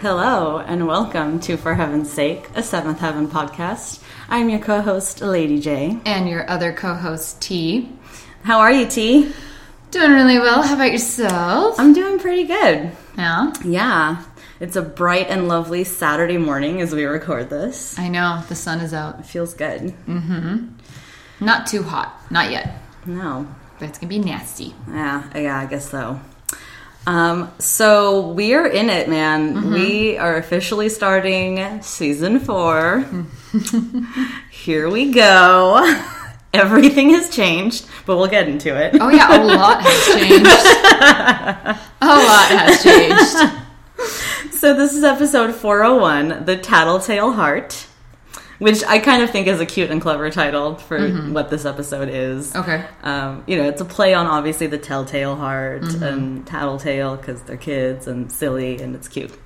Hello 0.00 0.58
and 0.58 0.86
welcome 0.86 1.40
to 1.40 1.56
For 1.56 1.74
Heaven's 1.74 2.10
Sake, 2.10 2.48
a 2.54 2.62
Seventh 2.62 2.98
Heaven 3.00 3.28
podcast. 3.28 4.02
I'm 4.28 4.48
your 4.48 4.58
co-host, 4.58 5.20
Lady 5.20 5.60
J. 5.60 5.98
And 6.06 6.28
your 6.28 6.48
other 6.48 6.72
co 6.72 6.94
host, 6.94 7.40
T. 7.42 7.90
How 8.42 8.60
are 8.60 8.72
you, 8.72 8.86
T? 8.86 9.32
Doing 9.90 10.12
really 10.12 10.38
well. 10.38 10.62
How 10.62 10.74
about 10.74 10.92
yourself? 10.92 11.78
I'm 11.78 11.92
doing 11.92 12.18
pretty 12.18 12.44
good. 12.44 12.92
Yeah. 13.18 13.52
Yeah, 13.64 14.24
it's 14.60 14.76
a 14.76 14.82
bright 14.82 15.28
and 15.28 15.48
lovely 15.48 15.84
Saturday 15.84 16.38
morning 16.38 16.80
as 16.80 16.94
we 16.94 17.04
record 17.04 17.50
this. 17.50 17.98
I 17.98 18.08
know. 18.08 18.42
The 18.48 18.54
sun 18.54 18.80
is 18.80 18.94
out. 18.94 19.20
It 19.20 19.26
feels 19.26 19.54
good. 19.54 19.82
Mm 20.06 20.22
hmm. 20.22 21.44
Not 21.44 21.66
too 21.66 21.82
hot. 21.82 22.14
Not 22.30 22.50
yet. 22.50 22.78
No, 23.06 23.46
But 23.78 23.88
it's 23.88 23.98
going 23.98 24.10
to 24.10 24.18
be 24.18 24.24
nasty. 24.30 24.74
yeah, 24.88 25.24
yeah, 25.34 25.58
I 25.58 25.66
guess 25.66 25.88
so. 25.90 26.20
Um, 27.06 27.50
so 27.58 28.28
we're 28.28 28.66
in 28.66 28.90
it, 28.90 29.08
man. 29.08 29.70
We 29.72 30.18
are 30.18 30.36
officially 30.36 30.88
starting 30.88 31.82
season 31.82 32.40
four. 32.40 33.04
Here 34.50 34.88
we 34.88 35.12
go. 35.12 35.96
Everything 36.52 37.10
has 37.10 37.30
changed, 37.30 37.86
but 38.06 38.16
we'll 38.16 38.26
get 38.26 38.48
into 38.48 38.76
it. 38.76 38.96
Oh, 39.00 39.08
yeah. 39.08 39.36
A 39.36 39.44
lot 39.44 39.82
has 39.82 40.06
changed. 40.14 40.46
a 42.00 42.06
lot 42.06 42.48
has 42.50 42.82
changed. 42.82 44.54
So 44.54 44.74
this 44.74 44.94
is 44.94 45.04
episode 45.04 45.54
401, 45.54 46.44
The 46.44 46.56
Tattletale 46.56 47.32
Heart, 47.32 47.86
which 48.60 48.84
I 48.84 48.98
kind 48.98 49.22
of 49.22 49.30
think 49.30 49.46
is 49.48 49.58
a 49.58 49.66
cute 49.66 49.90
and 49.90 50.00
clever 50.00 50.30
title 50.30 50.76
for 50.76 51.08
what 51.32 51.48
this 51.50 51.64
episode 51.64 52.08
is. 52.10 52.54
Okay. 52.54 52.84
Um, 53.02 53.42
you 53.46 53.56
know, 53.56 53.64
it's 53.64 53.80
a 53.80 53.86
play 53.86 54.14
on 54.14 54.26
obviously 54.26 54.68
the 54.68 54.78
Telltale 54.78 55.34
Heart 55.34 55.94
and 55.94 56.46
Tattletale 56.46 57.16
because 57.16 57.42
they're 57.42 57.56
kids 57.56 58.06
and 58.06 58.30
silly 58.30 58.80
and 58.80 58.94
it's 58.94 59.08
cute. 59.08 59.36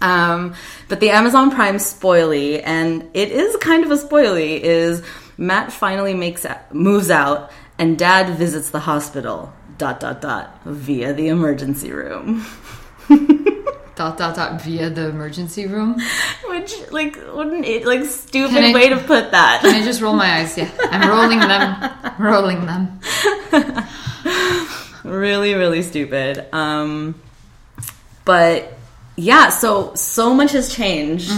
Um, 0.00 0.54
but 0.88 1.00
the 1.00 1.10
Amazon 1.10 1.50
Prime 1.50 1.76
spoilie, 1.76 2.60
and 2.64 3.08
it 3.14 3.30
is 3.30 3.56
kind 3.56 3.84
of 3.84 3.90
a 3.90 3.96
spoilie, 3.96 4.60
is 4.60 5.02
Matt 5.36 5.72
finally 5.72 6.14
makes 6.14 6.46
moves 6.72 7.10
out 7.10 7.50
and 7.78 7.98
Dad 7.98 8.36
visits 8.36 8.70
the 8.70 8.80
hospital. 8.80 9.52
Dot 9.78 9.98
dot 9.98 10.20
dot 10.20 10.60
via 10.64 11.12
the 11.12 11.28
emergency 11.28 11.90
room. 11.90 12.46
Dot, 14.02 14.18
dot, 14.18 14.34
dot, 14.34 14.60
via 14.62 14.90
the 14.90 15.10
emergency 15.10 15.66
room. 15.66 15.96
Which, 16.48 16.74
like, 16.90 17.16
wouldn't 17.32 17.64
it, 17.64 17.86
like, 17.86 18.04
stupid 18.04 18.64
I- 18.64 18.72
way 18.74 18.88
to 18.88 18.96
put 18.96 19.30
that. 19.30 19.60
Can 19.60 19.80
I 19.80 19.84
just 19.84 20.00
roll 20.02 20.12
my 20.14 20.38
eyes? 20.38 20.58
Yeah. 20.58 20.68
I'm 20.90 21.08
rolling 21.08 21.38
them. 21.38 21.90
Rolling 22.18 22.66
them. 22.66 22.98
really, 25.04 25.54
really 25.54 25.82
stupid. 25.82 26.52
Um, 26.52 27.14
but 28.24 28.76
yeah, 29.16 29.50
so 29.50 29.94
so 29.94 30.34
much 30.34 30.52
has 30.52 30.74
changed 30.74 31.30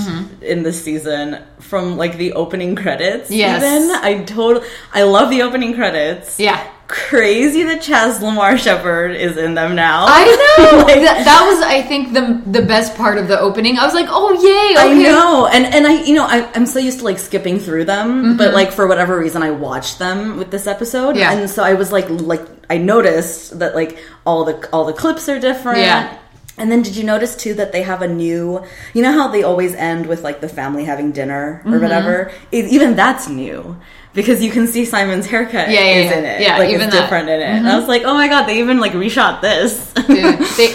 in 0.43 0.63
this 0.63 0.83
season 0.83 1.43
from 1.61 1.97
like 1.99 2.17
the 2.17 2.33
opening 2.33 2.77
credits. 2.77 3.31
Yes. 3.31 3.63
even 3.63 3.91
I 4.03 4.25
total 4.25 4.63
I 4.93 5.03
love 5.05 5.31
the 5.31 5.43
opening 5.43 5.75
credits. 5.75 6.39
Yeah. 6.41 6.67
Crazy 6.87 7.63
that 7.63 7.81
Chaz 7.81 8.21
Lamar 8.21 8.59
Shepard 8.59 9.13
is 9.17 9.39
in 9.39 9.55
them 9.55 9.75
now. 9.75 10.05
I 10.07 10.25
know. 10.59 10.79
Like, 10.85 11.01
that, 11.01 11.25
that 11.25 11.47
was, 11.47 11.63
I 11.65 11.81
think, 11.81 12.13
the 12.13 12.43
the 12.51 12.61
best 12.67 12.95
part 12.95 13.17
of 13.17 13.27
the 13.27 13.41
opening. 13.41 13.79
I 13.79 13.85
was 13.87 13.95
like, 13.95 14.07
oh, 14.11 14.33
yay. 14.35 14.77
I 14.79 14.93
know, 15.03 15.47
and 15.47 15.65
and 15.67 15.87
I, 15.87 16.03
you 16.05 16.15
know, 16.15 16.27
I, 16.27 16.47
I'm 16.55 16.67
so 16.67 16.79
used 16.79 16.99
to 16.99 17.05
like 17.05 17.19
skipping 17.19 17.59
through 17.59 17.87
them, 17.87 18.37
but 18.37 18.53
like 18.53 18.71
for 18.71 18.87
whatever 18.87 19.19
reason, 19.19 19.43
I 19.43 19.51
watched 19.51 19.99
them 19.99 20.37
with 20.37 20.51
this 20.51 20.67
episode, 20.67 21.11
Mm-hmm. 21.17 21.19
Yeah. 21.19 21.33
and 21.33 21.49
so 21.51 21.65
I 21.65 21.73
was 21.75 21.91
like, 21.91 22.09
like 22.11 22.43
I 22.69 22.77
noticed 22.79 23.59
that 23.61 23.75
like 23.75 23.99
all 24.27 24.45
the 24.45 24.69
all 24.73 24.85
the 24.85 24.93
clips 24.93 25.29
are 25.31 25.41
different. 25.41 25.79
Yeah. 25.79 26.19
And 26.57 26.71
then 26.71 26.83
did 26.83 26.95
you 26.95 27.03
notice 27.03 27.35
too 27.35 27.55
that 27.55 27.73
they 27.73 27.83
have 27.83 28.01
a 28.03 28.07
new, 28.07 28.63
you 28.93 29.03
know 29.03 29.11
how 29.11 29.27
they 29.27 29.43
always 29.43 29.75
end 29.75 30.07
with 30.07 30.23
like 30.23 30.41
the 30.41 30.49
family 30.49 30.85
having 30.85 31.11
dinner 31.13 31.61
or 31.65 31.71
Mm-hmm. 31.73 31.83
whatever? 31.83 32.31
It, 32.53 32.67
even 32.67 32.95
that's 32.95 33.29
new 33.29 33.77
because 34.15 34.43
you 34.43 34.51
can 34.51 34.67
see 34.67 34.85
Simon's 34.85 35.27
haircut 35.27 35.69
Yeah, 35.71 35.81
yeah, 35.81 35.87
is 35.97 36.11
yeah. 36.11 36.19
in 36.19 36.25
it. 36.25 36.41
Yeah, 36.41 36.59
like 36.59 36.69
even 36.71 36.83
it's 36.89 36.93
that. 36.95 36.97
Mm-hmm. 36.97 37.03
different 37.05 37.29
in 37.29 37.41
it. 37.41 37.45
And 37.45 37.69
I 37.69 37.79
was 37.79 37.89
like, 37.89 38.03
oh 38.05 38.15
my 38.15 38.29
god, 38.29 38.47
they 38.47 38.61
even 38.61 38.79
like 38.81 38.93
reshot 38.93 39.41
this. 39.43 39.93
Dude, 39.93 40.39
they, 40.57 40.75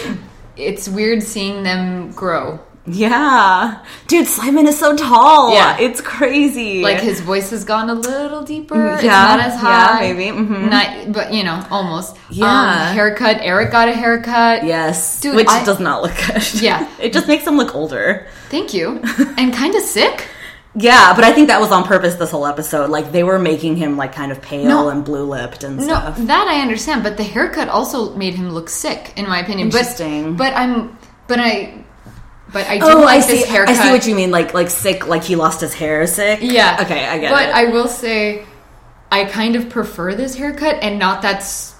it's 0.56 0.88
weird 0.88 1.22
seeing 1.22 1.62
them 1.62 2.12
grow. 2.12 2.60
Yeah. 2.86 3.84
Dude, 4.08 4.26
Simon 4.26 4.66
is 4.66 4.78
so 4.78 4.96
tall. 4.96 5.52
Yeah. 5.52 5.78
It's 5.78 6.00
crazy. 6.00 6.82
Like 6.82 7.00
his 7.00 7.20
voice 7.20 7.50
has 7.50 7.64
gone 7.64 7.88
a 7.90 7.94
little 7.94 8.42
deeper. 8.42 8.94
it's 8.94 9.04
Yeah, 9.04 9.10
not 9.10 9.40
as 9.40 9.54
high. 9.60 10.06
yeah, 10.08 10.12
maybe, 10.14 10.36
mhm. 10.36 10.70
Not, 10.70 11.12
but 11.12 11.32
you 11.32 11.44
know, 11.44 11.64
almost. 11.70 12.16
Yeah. 12.30 12.46
Um, 12.46 12.94
haircut. 12.94 13.38
Eric 13.42 13.70
got 13.70 13.88
a 13.88 13.92
haircut. 13.92 14.64
yes. 14.64 15.20
Dude, 15.20 15.36
which 15.36 15.48
I- 15.48 15.64
does 15.64 15.78
not 15.78 16.02
look 16.02 16.14
good. 16.26 16.42
Yeah. 16.62 16.88
It 17.00 17.12
just 17.12 17.28
makes 17.28 17.46
him 17.46 17.56
look 17.56 17.74
older. 17.74 18.26
Thank 18.48 18.74
you. 18.74 19.02
And 19.38 19.52
kind 19.54 19.74
of 19.74 19.82
sick. 19.82 20.26
Yeah, 20.74 21.14
but 21.16 21.24
I 21.24 21.32
think 21.32 21.48
that 21.48 21.60
was 21.60 21.72
on 21.72 21.82
purpose 21.84 22.14
this 22.14 22.30
whole 22.30 22.46
episode. 22.46 22.90
Like 22.90 23.10
they 23.10 23.24
were 23.24 23.38
making 23.40 23.76
him 23.76 23.96
like 23.96 24.14
kind 24.14 24.30
of 24.30 24.40
pale 24.40 24.64
No. 24.68 24.88
and 24.88 25.04
blue 25.04 25.24
lipped 25.24 25.64
and 25.64 25.82
stuff. 25.82 26.18
No, 26.18 26.26
that 26.26 26.46
I 26.46 26.60
understand, 26.60 27.02
but 27.02 27.16
the 27.16 27.24
haircut 27.24 27.68
also 27.68 28.14
made 28.14 28.34
him 28.34 28.50
look 28.50 28.68
sick, 28.68 29.12
in 29.16 29.26
my 29.28 29.40
opinion. 29.40 29.68
But- 29.70 29.78
Interesting. 29.80 30.36
But, 30.36 30.54
I'm, 30.54 30.96
but 31.26 31.40
I, 31.40 31.84
but 32.52 32.66
I 32.68 32.78
do 32.78 32.84
Oh, 32.84 33.00
like 33.00 33.18
I 33.18 33.20
see. 33.20 33.32
this 33.38 33.48
haircut. 33.48 33.76
I 33.76 33.82
see 33.82 33.90
what 33.90 34.06
you 34.06 34.14
mean. 34.14 34.30
Like, 34.30 34.54
like 34.54 34.70
sick. 34.70 35.06
Like 35.08 35.24
he 35.24 35.34
lost 35.36 35.60
his 35.60 35.74
hair. 35.74 36.06
Sick. 36.06 36.38
Yeah. 36.42 36.78
Okay, 36.82 37.04
I 37.06 37.18
get 37.18 37.32
but 37.32 37.42
it. 37.42 37.46
But 37.46 37.54
I 37.54 37.64
will 37.66 37.88
say, 37.88 38.44
I 39.10 39.24
kind 39.24 39.56
of 39.56 39.70
prefer 39.70 40.14
this 40.14 40.36
haircut 40.36 40.76
and 40.82 40.98
not 41.00 41.22
that, 41.22 41.36
s- 41.38 41.74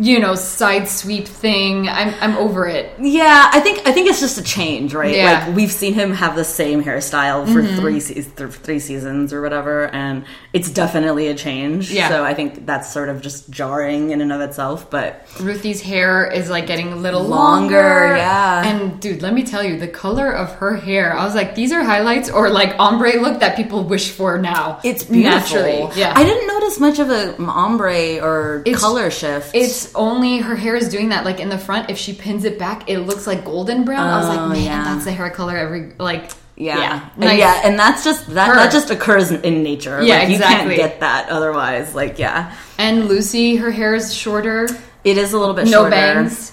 you 0.00 0.18
know, 0.18 0.34
side 0.34 0.88
sweep 0.88 1.26
thing. 1.28 1.88
I'm, 1.88 2.14
I'm 2.20 2.36
over 2.38 2.66
it. 2.66 2.92
Yeah, 3.00 3.50
I 3.52 3.60
think 3.60 3.86
I 3.86 3.92
think 3.92 4.08
it's 4.08 4.20
just 4.20 4.38
a 4.38 4.42
change, 4.42 4.94
right? 4.94 5.14
Yeah. 5.14 5.40
Mm-hmm. 5.40 5.48
Like 5.48 5.56
we've 5.56 5.70
seen 5.72 5.94
him 5.94 6.12
have 6.12 6.36
the 6.36 6.44
same 6.44 6.82
hairstyle 6.82 7.46
for 7.52 7.62
three 7.80 8.00
se- 8.00 8.14
th- 8.14 8.50
three 8.50 8.78
seasons 8.78 9.32
or 9.32 9.42
whatever, 9.42 9.88
and 9.94 10.24
it's 10.52 10.70
definitely 10.70 11.28
a 11.28 11.34
change. 11.34 11.90
Yeah. 11.90 12.08
So 12.08 12.24
I 12.24 12.34
think 12.34 12.66
that's 12.66 12.92
sort 12.92 13.08
of 13.08 13.20
just 13.20 13.50
jarring 13.50 14.10
in 14.10 14.20
and 14.20 14.32
of 14.32 14.40
itself. 14.40 14.90
But 14.90 15.26
Ruthie's 15.40 15.80
hair 15.82 16.30
is 16.30 16.48
like 16.50 16.66
getting 16.66 16.92
a 16.92 16.96
little 16.96 17.22
Longer, 17.24 17.76
longer. 17.76 18.16
yeah. 18.16 18.66
And 18.66 19.00
dude, 19.00 19.22
let 19.22 19.34
me 19.34 19.42
tell 19.42 19.62
you, 19.62 19.78
the 19.78 19.88
color 19.88 20.30
of 20.32 20.52
her 20.56 20.76
hair, 20.76 21.12
I 21.16 21.24
was 21.24 21.34
like, 21.34 21.54
these 21.54 21.72
are 21.72 21.82
highlights 21.84 22.30
or 22.30 22.48
like 22.50 22.74
ombre 22.78 23.12
look 23.20 23.40
that 23.40 23.56
people 23.56 23.84
wish 23.84 24.10
for 24.10 24.38
now. 24.38 24.80
it's 24.84 25.04
beautiful. 25.04 25.38
Naturally. 25.38 25.98
Yeah. 26.00 26.12
I 26.16 26.24
didn't 26.24 26.46
notice 26.46 26.80
much 26.80 26.98
of 26.98 27.10
a 27.10 27.36
ombre 27.42 28.18
or 28.22 28.62
It's- 28.64 28.80
color 28.80 29.10
shift. 29.10 29.54
it's 29.54 29.89
only 29.94 30.38
her 30.38 30.56
hair 30.56 30.76
is 30.76 30.88
doing 30.88 31.08
that. 31.10 31.24
Like 31.24 31.40
in 31.40 31.48
the 31.48 31.58
front, 31.58 31.90
if 31.90 31.98
she 31.98 32.12
pins 32.12 32.44
it 32.44 32.58
back, 32.58 32.88
it 32.88 33.00
looks 33.00 33.26
like 33.26 33.44
golden 33.44 33.84
brown. 33.84 34.06
I 34.08 34.16
was 34.18 34.26
Oh, 34.26 34.28
like, 34.46 34.52
man, 34.52 34.64
yeah. 34.64 34.84
that's 34.84 35.04
the 35.04 35.12
hair 35.12 35.30
color 35.30 35.56
every 35.56 35.92
like. 35.98 36.30
yeah, 36.56 36.78
yeah, 36.78 37.08
And 37.28 37.38
yeah, 37.38 37.60
and 37.64 37.78
that's 37.78 38.04
just 38.04 38.26
that 38.34 38.48
Her. 38.48 38.54
that 38.56 38.70
just 38.72 38.90
occurs 38.90 39.30
in, 39.30 39.62
nature. 39.62 40.02
Yeah, 40.02 40.18
like, 40.18 40.28
you 40.28 40.34
exactly. 40.34 40.76
can't 40.76 40.90
get 40.90 41.00
that 41.00 41.28
otherwise. 41.30 41.94
Like, 41.94 42.18
yeah, 42.18 42.54
And 42.78 43.06
Lucy, 43.08 43.56
her 43.56 43.70
hair 43.70 43.94
is 43.94 44.12
shorter, 44.14 44.68
it 45.04 45.16
is 45.16 45.32
a 45.32 45.38
little 45.38 45.54
bit 45.54 45.64
no 45.66 45.70
shorter. 45.82 45.90
bangs, 45.90 46.52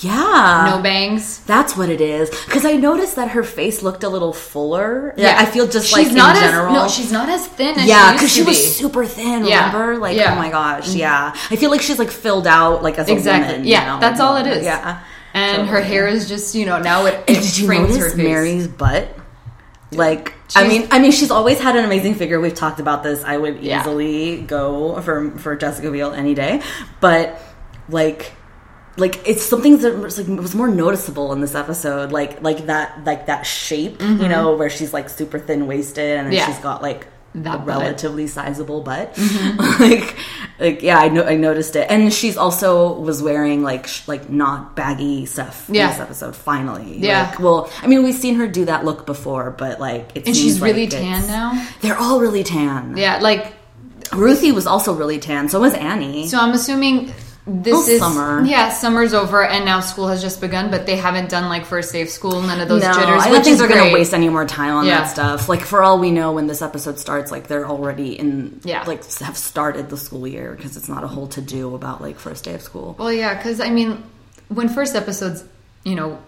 Yeah, 0.00 0.74
no 0.76 0.82
bangs. 0.82 1.38
That's 1.40 1.76
what 1.76 1.88
it 1.90 2.00
is. 2.00 2.30
Because 2.46 2.64
I 2.64 2.72
noticed 2.74 3.16
that 3.16 3.30
her 3.30 3.42
face 3.42 3.82
looked 3.82 4.04
a 4.04 4.08
little 4.08 4.32
fuller. 4.32 5.12
Yeah. 5.16 5.34
I 5.38 5.44
feel 5.44 5.66
just 5.66 5.88
she's 5.88 6.06
like 6.08 6.16
not 6.16 6.36
in 6.36 6.44
as 6.44 6.50
general. 6.52 6.72
no, 6.74 6.88
she's 6.88 7.10
not 7.10 7.28
as 7.28 7.46
thin 7.48 7.78
as 7.78 7.86
yeah, 7.88 8.10
she 8.10 8.14
because 8.14 8.32
she 8.32 8.40
to 8.42 8.46
was 8.46 8.76
super 8.76 9.04
thin. 9.04 9.44
Yeah. 9.44 9.66
Remember? 9.72 9.98
Like, 9.98 10.16
Yeah. 10.16 10.34
oh 10.34 10.36
my 10.36 10.50
gosh, 10.50 10.90
mm-hmm. 10.90 10.98
yeah. 10.98 11.32
I 11.50 11.56
feel 11.56 11.70
like 11.70 11.82
she's 11.82 11.98
like 11.98 12.10
filled 12.10 12.46
out, 12.46 12.82
like 12.82 12.96
as 12.98 13.08
a 13.08 13.12
Exactly. 13.12 13.52
woman. 13.54 13.66
yeah, 13.66 13.84
now. 13.86 13.98
that's 14.00 14.20
all 14.20 14.36
it 14.36 14.46
is. 14.46 14.62
Yeah. 14.64 15.02
And 15.34 15.68
her 15.68 15.80
hair 15.80 16.06
is 16.06 16.28
just 16.28 16.54
you 16.54 16.64
know 16.64 16.78
now 16.78 17.06
it, 17.06 17.14
it 17.26 17.36
And 17.36 17.44
did 17.44 17.58
you 17.58 17.66
frames 17.66 17.88
notice 17.90 18.12
her 18.12 18.16
face. 18.16 18.24
Mary's 18.24 18.68
butt? 18.68 19.08
Like, 19.90 20.34
I 20.54 20.68
mean, 20.68 20.86
I 20.90 20.98
mean, 20.98 21.12
she's 21.12 21.30
always 21.30 21.58
had 21.58 21.74
an 21.74 21.84
amazing 21.84 22.14
figure. 22.14 22.38
We've 22.38 22.54
talked 22.54 22.78
about 22.78 23.02
this. 23.02 23.24
I 23.24 23.36
would 23.38 23.62
Yeah. 23.62 23.80
easily 23.80 24.42
go 24.42 25.00
for 25.00 25.30
for 25.38 25.56
Jessica 25.56 25.90
Biel 25.90 26.12
any 26.12 26.34
day, 26.34 26.62
but 27.00 27.40
like. 27.88 28.32
Like 28.98 29.26
it's 29.26 29.42
something 29.44 29.78
that 29.78 29.96
was 29.98 30.18
like 30.18 30.26
was 30.40 30.54
more 30.54 30.68
noticeable 30.68 31.32
in 31.32 31.40
this 31.40 31.54
episode, 31.54 32.12
like 32.12 32.42
like 32.42 32.66
that 32.66 33.04
like 33.04 33.26
that 33.26 33.42
shape, 33.42 34.00
you 34.02 34.28
know, 34.28 34.56
where 34.56 34.68
she's 34.70 34.92
like 34.92 35.08
super 35.08 35.38
thin 35.38 35.66
waisted 35.66 36.18
and 36.18 36.26
then 36.26 36.32
Mm-hmm. 36.32 36.32
Yeah. 36.34 36.46
she's 36.46 36.58
got 36.62 36.82
like 36.82 37.06
That 37.34 37.60
a 37.60 37.62
relatively 37.62 38.26
sizable 38.26 38.80
butt. 38.82 39.16
like 39.80 40.16
like 40.58 40.82
yeah, 40.82 40.98
I 40.98 41.08
know 41.08 41.22
I 41.22 41.36
noticed 41.36 41.76
it, 41.76 41.86
and 41.90 42.12
she's 42.12 42.36
also 42.36 42.92
was 42.98 43.22
wearing 43.22 43.62
like 43.62 43.86
sh- 43.86 44.08
like 44.08 44.28
not 44.30 44.74
baggy 44.74 45.26
stuff 45.26 45.66
Yeah. 45.70 45.84
in 45.84 45.90
this 45.92 46.00
episode. 46.00 46.34
Finally, 46.34 46.98
Yeah. 46.98 47.28
Like, 47.30 47.38
well, 47.38 47.70
I 47.82 47.86
mean, 47.86 48.02
we've 48.02 48.16
seen 48.16 48.34
her 48.36 48.48
do 48.48 48.64
that 48.64 48.84
look 48.84 49.06
before, 49.06 49.50
but 49.52 49.78
like, 49.78 50.16
and 50.26 50.34
she's 50.36 50.60
really 50.60 50.88
tan 50.88 51.26
now. 51.28 51.54
They're 51.82 51.96
all 51.98 52.18
really 52.18 52.42
tan. 52.42 52.96
Yeah, 52.96 53.18
like 53.20 53.52
Ruthie 54.12 54.50
was 54.52 54.66
also 54.66 54.92
really 54.94 55.18
tan. 55.20 55.48
So 55.48 55.60
was 55.60 55.74
Annie. 55.74 56.26
so. 56.26 56.38
I'm 56.40 56.52
assuming 56.54 57.12
this 57.50 57.72
Well, 57.72 57.88
is 57.88 57.98
summer. 57.98 58.44
Yeah, 58.44 58.68
summer's 58.70 59.14
over 59.14 59.42
and 59.42 59.64
now 59.64 59.80
school 59.80 60.08
has 60.08 60.20
just 60.20 60.40
begun, 60.40 60.70
but 60.70 60.84
they 60.84 60.96
haven't 60.96 61.30
done 61.30 61.48
like 61.48 61.64
first 61.64 61.92
day 61.92 62.02
of 62.02 62.10
school, 62.10 62.42
none 62.42 62.60
of 62.60 62.68
those 62.68 62.82
no, 62.82 62.92
jitters. 62.92 63.22
I 63.22 63.24
don't 63.24 63.32
which 63.32 63.44
think 63.44 63.52
is 63.54 63.58
they're 63.58 63.68
going 63.68 63.88
to 63.88 63.94
waste 63.94 64.12
any 64.12 64.28
more 64.28 64.44
time 64.44 64.74
on 64.74 64.84
Yeah. 64.86 64.98
that 65.00 65.06
stuff. 65.10 65.48
Like 65.48 65.62
for 65.62 65.82
all 65.82 65.98
we 65.98 66.10
know, 66.10 66.32
when 66.32 66.46
this 66.46 66.60
episode 66.60 66.98
starts, 66.98 67.30
like 67.32 67.46
they're 67.48 67.66
already 67.66 68.18
in, 68.18 68.60
Yeah. 68.64 68.84
like 68.86 69.02
have 69.20 69.36
started 69.38 69.88
the 69.88 69.96
school 69.96 70.26
year 70.28 70.54
because 70.54 70.76
it's 70.76 70.88
not 70.88 71.04
a 71.04 71.08
whole 71.08 71.28
to 71.28 71.40
do 71.40 71.74
about 71.74 72.02
like 72.02 72.18
first 72.18 72.44
day 72.44 72.54
of 72.54 72.60
school. 72.62 72.94
Well, 72.98 73.12
yeah, 73.12 73.34
because 73.34 73.60
I 73.60 73.70
mean, 73.70 74.02
when 74.48 74.68
first 74.68 74.94
episodes, 74.94 75.42
you 75.84 75.94
know, 75.94 76.18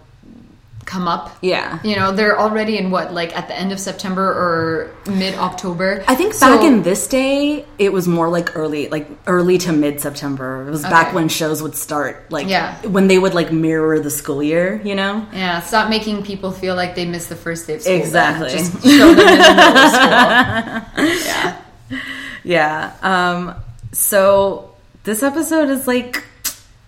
come 0.85 1.07
up. 1.07 1.31
Yeah. 1.41 1.79
You 1.83 1.95
know, 1.95 2.11
they're 2.11 2.39
already 2.39 2.77
in 2.77 2.91
what, 2.91 3.13
like 3.13 3.35
at 3.37 3.47
the 3.47 3.55
end 3.57 3.71
of 3.71 3.79
September 3.79 4.23
or 4.23 4.91
mid 5.11 5.35
October. 5.35 6.03
I 6.07 6.15
think 6.15 6.37
back 6.39 6.63
in 6.63 6.83
this 6.83 7.07
day, 7.07 7.65
it 7.77 7.93
was 7.93 8.07
more 8.07 8.29
like 8.29 8.55
early, 8.55 8.89
like 8.89 9.07
early 9.27 9.57
to 9.59 9.71
mid 9.71 10.01
September. 10.01 10.67
It 10.67 10.71
was 10.71 10.81
back 10.83 11.13
when 11.13 11.29
shows 11.29 11.61
would 11.61 11.75
start, 11.75 12.31
like 12.31 12.47
Yeah. 12.47 12.75
when 12.87 13.07
they 13.07 13.17
would 13.19 13.33
like 13.33 13.51
mirror 13.51 13.99
the 13.99 14.09
school 14.09 14.41
year. 14.41 14.81
You 14.83 14.95
know, 14.95 15.25
Yeah, 15.33 15.61
stop 15.61 15.89
making 15.89 16.23
people 16.23 16.51
feel 16.51 16.75
like 16.75 16.95
they 16.95 17.05
missed 17.05 17.29
the 17.29 17.35
first 17.35 17.67
day 17.67 17.75
of 17.75 17.81
school. 17.83 17.93
Exactly. 17.95 18.49
Just 18.49 18.73
show 18.83 19.13
them 19.13 19.27
in 19.27 19.37
the 19.37 19.53
middle 19.53 19.77
of 19.77 19.89
school. 19.91 21.17
Yeah. 21.31 21.57
yeah. 22.43 22.93
Um. 23.01 23.55
So 23.91 24.73
this 25.03 25.21
episode 25.23 25.69
is 25.69 25.87
like 25.87 26.23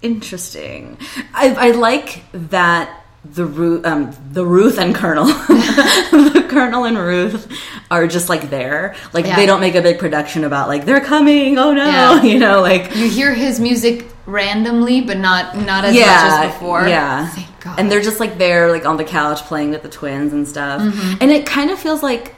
interesting. 0.01 0.97
I, 1.33 1.53
I 1.53 1.71
like 1.71 2.23
that 2.33 3.02
the 3.25 3.45
Ruth, 3.45 3.85
um, 3.85 4.15
the 4.31 4.45
Ruth 4.45 4.77
and 4.77 4.93
Colonel, 4.93 5.25
the 5.25 6.45
Colonel 6.49 6.83
and 6.85 6.97
Ruth 6.97 7.51
are 7.89 8.05
just 8.07 8.27
like 8.29 8.49
there. 8.49 8.95
Like 9.13 9.25
Yeah. 9.25 9.35
they 9.37 9.45
don't 9.45 9.61
make 9.61 9.75
a 9.75 9.81
big 9.81 9.97
production 9.99 10.43
about 10.43 10.67
like 10.67 10.85
they're 10.85 10.99
coming. 11.01 11.57
Oh 11.57 11.71
no, 11.73 11.85
Yeah. 11.85 12.21
you 12.23 12.37
know, 12.39 12.61
like 12.61 12.95
You 12.95 13.09
hear 13.09 13.33
his 13.33 13.59
music 13.59 14.07
randomly, 14.25 15.01
but 15.01 15.17
not 15.17 15.55
not 15.57 15.85
as 15.85 15.95
yeah, 15.95 16.05
much 16.05 16.45
as 16.47 16.53
before. 16.53 16.87
Yeah, 16.87 17.27
Thank 17.29 17.61
God. 17.61 17.79
and 17.79 17.91
they're 17.91 18.01
just 18.01 18.19
like 18.19 18.37
there, 18.37 18.69
like 18.71 18.85
on 18.85 18.97
the 18.97 19.03
couch 19.05 19.39
playing 19.43 19.69
with 19.71 19.83
the 19.83 19.89
twins 19.89 20.33
and 20.33 20.47
stuff. 20.47 20.81
Mm-hmm. 20.81 21.17
And 21.21 21.31
it 21.31 21.45
kind 21.45 21.71
of 21.71 21.79
feels 21.79 22.03
like 22.03 22.35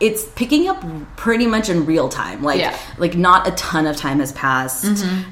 it's 0.00 0.24
picking 0.30 0.66
up 0.68 0.82
pretty 1.16 1.46
much 1.46 1.68
in 1.68 1.84
real 1.86 2.08
time. 2.08 2.42
Like. 2.42 2.60
Mm-hmm. 2.60 3.00
like 3.02 3.14
not 3.16 3.46
a 3.46 3.50
ton 3.52 3.86
of 3.86 3.96
time 3.96 4.18
has 4.20 4.32
passed 4.32 4.84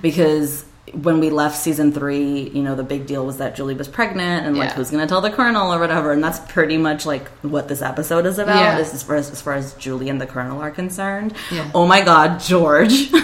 because 0.03 0.64
when 0.93 1.21
we 1.21 1.31
left 1.31 1.57
season 1.57 1.93
three, 1.93 2.49
you 2.51 2.63
know, 2.63 2.75
the 2.75 2.83
big 2.83 3.07
deal 3.07 3.25
was 3.27 3.39
that 3.39 3.55
Julie 3.57 3.75
was 3.75 3.89
pregnant 3.89 4.47
and 4.47 4.57
like 4.57 4.71
Yeah. 4.71 4.75
who's 4.75 4.91
going 4.91 5.03
to 5.03 5.09
tell 5.09 5.21
the 5.21 5.31
colonel 5.31 5.73
or 5.73 5.79
whatever. 5.79 6.13
And 6.13 6.23
that's 6.23 6.39
pretty 6.53 6.77
much 6.77 7.07
like 7.07 7.29
what 7.43 7.69
this 7.69 7.83
episode 7.83 8.27
is 8.27 8.39
about. 8.39 8.61
Yeah. 8.61 8.79
As, 8.79 9.03
far 9.03 9.17
as, 9.17 9.31
as 9.31 9.41
far 9.41 9.55
as 9.55 9.75
Julie 9.75 10.09
and 10.09 10.21
the 10.21 10.27
colonel 10.27 10.61
are 10.61 10.71
concerned. 10.71 11.35
Yeah. 11.51 11.71
Oh 11.75 11.87
my 11.87 12.01
God, 12.03 12.41
George. 12.41 13.11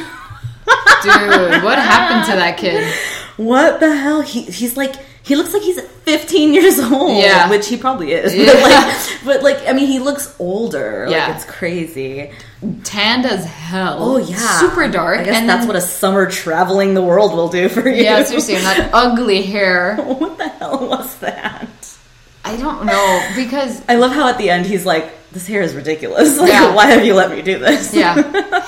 Dude, 1.02 1.62
what 1.62 1.78
happened 1.78 2.24
to 2.30 2.36
that 2.36 2.56
kid? 2.58 2.92
What 3.36 3.80
the 3.80 3.94
hell? 3.94 4.22
He 4.22 4.44
he's 4.44 4.78
like 4.78 4.94
he 5.26 5.34
looks 5.34 5.52
like 5.52 5.62
he's 5.62 5.80
15 5.80 6.54
years 6.54 6.78
old. 6.78 7.18
Yeah. 7.18 7.50
which 7.50 7.66
he 7.68 7.76
probably 7.76 8.12
is. 8.12 8.32
Yeah. 8.34 8.52
But 8.52 8.62
like, 8.62 9.24
but 9.24 9.42
like, 9.42 9.68
I 9.68 9.72
mean, 9.72 9.88
he 9.88 9.98
looks 9.98 10.34
older. 10.38 11.06
Yeah. 11.10 11.26
like, 11.26 11.36
it's 11.36 11.44
crazy. 11.44 12.30
Tanned 12.84 13.26
as 13.26 13.44
hell. 13.44 13.98
Oh 14.00 14.16
yeah, 14.18 14.60
Super 14.60 14.88
dark. 14.88 15.18
I 15.20 15.24
guess 15.24 15.34
and 15.36 15.48
that's 15.48 15.60
then- 15.62 15.66
what 15.68 15.76
a 15.76 15.80
summer 15.80 16.30
traveling 16.30 16.94
the 16.94 17.02
world 17.02 17.32
will 17.32 17.48
do 17.48 17.68
for 17.68 17.88
you. 17.88 18.02
Yeah, 18.04 18.22
seriously, 18.22 18.54
and 18.54 18.64
that 18.64 18.90
ugly 18.94 19.42
hair. 19.42 19.96
what 19.96 20.38
the 20.38 20.48
hell 20.48 20.88
was 20.88 21.16
that? 21.18 21.68
I 22.44 22.56
don't 22.56 22.86
know 22.86 23.28
because 23.34 23.82
I 23.88 23.96
love 23.96 24.12
how 24.12 24.28
at 24.28 24.38
the 24.38 24.48
end 24.50 24.66
he's 24.66 24.86
like, 24.86 25.10
"This 25.32 25.48
hair 25.48 25.62
is 25.62 25.74
ridiculous. 25.74 26.38
Like, 26.40 26.50
Yeah. 26.52 26.72
why 26.72 26.86
have 26.86 27.04
you 27.04 27.14
let 27.14 27.30
me 27.32 27.42
do 27.42 27.58
this?" 27.58 27.92
yeah, 27.92 28.14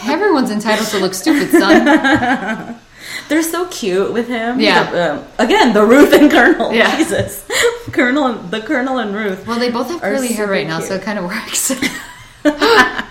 everyone's 0.09 0.51
entitled 0.51 0.89
to 0.89 0.99
look 0.99 1.15
stupid, 1.15 1.51
son. 1.53 2.77
They're 3.29 3.43
so 3.43 3.67
cute 3.69 4.13
with 4.13 4.29
him. 4.29 4.59
Yeah. 4.61 4.91
The- 4.91 5.13
um, 5.15 5.25
again, 5.39 5.73
the 5.75 5.85
Ruth 5.85 6.13
and 6.13 6.31
Colonel. 6.31 6.73
Yeah. 6.73 6.97
Jesus, 6.99 7.47
Colonel, 7.93 8.27
and 8.27 8.51
the 8.51 8.61
Colonel 8.61 8.99
and 8.99 9.15
Ruth. 9.15 9.47
Well, 9.47 9.59
they 9.59 9.71
both 9.71 9.89
have 9.91 10.01
curly 10.01 10.29
hair 10.33 10.47
right 10.47 10.67
now, 10.67 10.81
so 10.81 10.95
it 10.95 11.03
kind 11.03 11.19
of 11.19 11.25
works. 11.27 11.73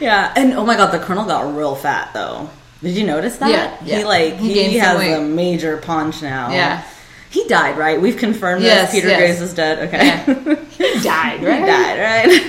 Yeah, 0.00 0.32
and 0.36 0.52
oh 0.54 0.64
my 0.64 0.76
god, 0.76 0.90
the 0.92 0.98
colonel 1.00 1.24
got 1.24 1.54
real 1.56 1.74
fat 1.74 2.12
though. 2.14 2.48
Did 2.80 2.96
you 2.96 3.04
notice 3.06 3.38
that? 3.38 3.50
Yeah, 3.50 3.76
yeah. 3.84 3.98
He 3.98 4.04
like 4.04 4.34
He 4.36 4.68
he, 4.68 4.76
has 4.78 4.98
weight. 4.98 5.12
a 5.14 5.20
major 5.20 5.76
paunch 5.78 6.22
now. 6.22 6.50
Yeah. 6.52 6.82
He 7.30 7.46
died, 7.48 7.76
right? 7.78 8.00
We've 8.00 8.16
confirmed 8.16 8.62
Yes, 8.62 8.90
that 8.90 8.94
Peter 8.96 9.08
yes. 9.08 9.18
Graves 9.18 9.40
is 9.40 9.54
dead. 9.54 9.88
Okay. 9.88 10.04
Yeah. 10.06 10.54
he 10.70 11.02
died, 11.02 11.40
he 11.40 11.46
right? 11.46 11.66
died, 11.66 11.98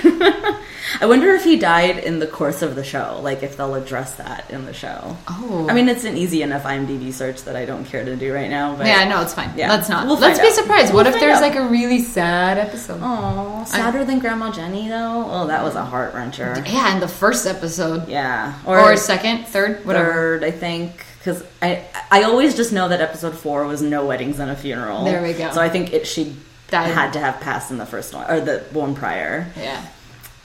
right? 0.02 0.60
I 1.00 1.06
wonder 1.06 1.30
if 1.30 1.44
he 1.44 1.56
died 1.58 1.98
in 1.98 2.18
the 2.18 2.26
course 2.26 2.62
of 2.62 2.74
the 2.74 2.84
show, 2.84 3.20
like 3.22 3.42
if 3.42 3.56
they'll 3.56 3.74
address 3.74 4.14
that 4.16 4.50
in 4.50 4.64
the 4.66 4.72
show. 4.72 5.16
Oh. 5.28 5.66
I 5.68 5.74
mean, 5.74 5.88
it's 5.88 6.04
an 6.04 6.16
easy 6.16 6.42
enough 6.42 6.64
IMDb 6.64 7.12
search 7.12 7.42
that 7.44 7.56
I 7.56 7.64
don't 7.64 7.84
care 7.84 8.04
to 8.04 8.16
do 8.16 8.32
right 8.34 8.50
now. 8.50 8.76
But 8.76 8.86
Yeah, 8.86 9.08
no, 9.08 9.22
it's 9.22 9.34
fine. 9.34 9.50
Yeah. 9.56 9.70
Let's 9.70 9.88
not. 9.88 10.06
We'll 10.06 10.18
Let's 10.18 10.38
be 10.40 10.46
out. 10.48 10.52
surprised. 10.54 10.92
We'll 10.92 11.04
what 11.04 11.06
if 11.06 11.20
there's 11.20 11.36
out. 11.38 11.42
like 11.42 11.56
a 11.56 11.66
really 11.68 12.00
sad 12.00 12.58
episode? 12.58 13.00
Oh, 13.02 13.64
sadder 13.66 14.04
than 14.04 14.18
Grandma 14.18 14.50
Jenny 14.52 14.88
though. 14.88 15.26
Oh, 15.28 15.46
that 15.46 15.62
was 15.62 15.74
a 15.74 15.84
heart 15.84 16.12
wrencher. 16.14 16.56
Yeah, 16.70 16.94
in 16.94 17.00
the 17.00 17.08
first 17.08 17.46
episode. 17.46 18.08
Yeah, 18.08 18.54
Or, 18.66 18.96
second, 18.96 19.46
third, 19.46 19.84
whatever. 19.84 20.12
third, 20.12 20.44
I 20.44 20.50
think, 20.50 21.04
because 21.18 21.42
I 21.62 21.84
I 22.10 22.22
always 22.24 22.54
just 22.54 22.72
know 22.72 22.88
that 22.88 23.00
episode 23.00 23.36
four 23.36 23.64
was 23.66 23.80
no 23.82 24.04
weddings 24.06 24.38
and 24.38 24.50
a 24.50 24.56
funeral. 24.56 25.04
There 25.04 25.22
we 25.22 25.32
go. 25.32 25.50
So 25.52 25.60
I 25.60 25.68
think 25.68 25.92
it 25.92 26.06
she 26.06 26.36
Died. 26.68 26.90
had 26.92 27.12
to 27.14 27.18
have 27.20 27.40
passed 27.40 27.70
in 27.70 27.78
the 27.78 27.86
first 27.86 28.14
one 28.14 28.30
or 28.30 28.40
the 28.40 28.60
one 28.72 28.94
prior. 28.94 29.46
Yeah. 29.56 29.84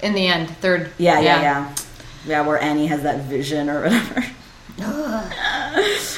In 0.01 0.13
the 0.13 0.27
end, 0.27 0.49
third. 0.57 0.91
Yeah, 0.97 1.19
yeah, 1.19 1.41
yeah, 1.41 1.75
yeah. 2.25 2.41
where 2.47 2.61
Annie 2.61 2.87
has 2.87 3.03
that 3.03 3.25
vision 3.25 3.69
or 3.69 3.83
whatever. 3.83 4.25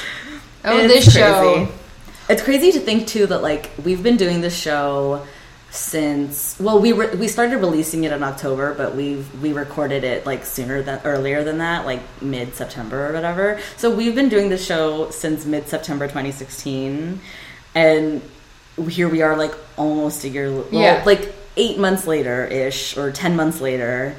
Oh, 0.64 0.78
It's 0.78 0.94
this 0.94 1.04
crazy. 1.06 1.18
show. 1.18 1.68
It's 2.28 2.42
crazy 2.42 2.70
to 2.72 2.78
think 2.80 3.08
too 3.08 3.26
that 3.26 3.42
like 3.42 3.70
we've 3.84 4.00
been 4.02 4.16
doing 4.16 4.40
this 4.40 4.56
show 4.56 5.26
since 5.70 6.56
well 6.60 6.78
we 6.78 6.92
re- 6.92 7.14
we 7.16 7.26
started 7.26 7.56
releasing 7.56 8.04
it 8.04 8.12
in 8.12 8.22
October 8.22 8.74
but 8.74 8.94
we 8.94 9.24
we 9.40 9.52
recorded 9.52 10.04
it 10.04 10.24
like 10.26 10.44
sooner 10.44 10.82
than 10.82 11.00
earlier 11.04 11.42
than 11.42 11.58
that 11.58 11.84
like 11.86 12.00
mid 12.22 12.54
September 12.54 13.08
or 13.08 13.12
whatever 13.12 13.58
so 13.78 13.90
we've 13.92 14.14
been 14.14 14.28
doing 14.28 14.50
this 14.50 14.64
show 14.64 15.10
since 15.10 15.44
mid 15.46 15.66
September 15.66 16.06
2016 16.06 17.18
and 17.74 18.22
here 18.88 19.08
we 19.08 19.22
are 19.22 19.34
like 19.36 19.54
almost 19.78 20.22
a 20.24 20.28
year 20.28 20.52
well, 20.52 20.66
Yeah. 20.70 21.02
like 21.06 21.34
8 21.56 21.78
months 21.78 22.06
later 22.06 22.44
ish 22.46 22.96
or 22.96 23.10
10 23.12 23.36
months 23.36 23.60
later 23.60 24.14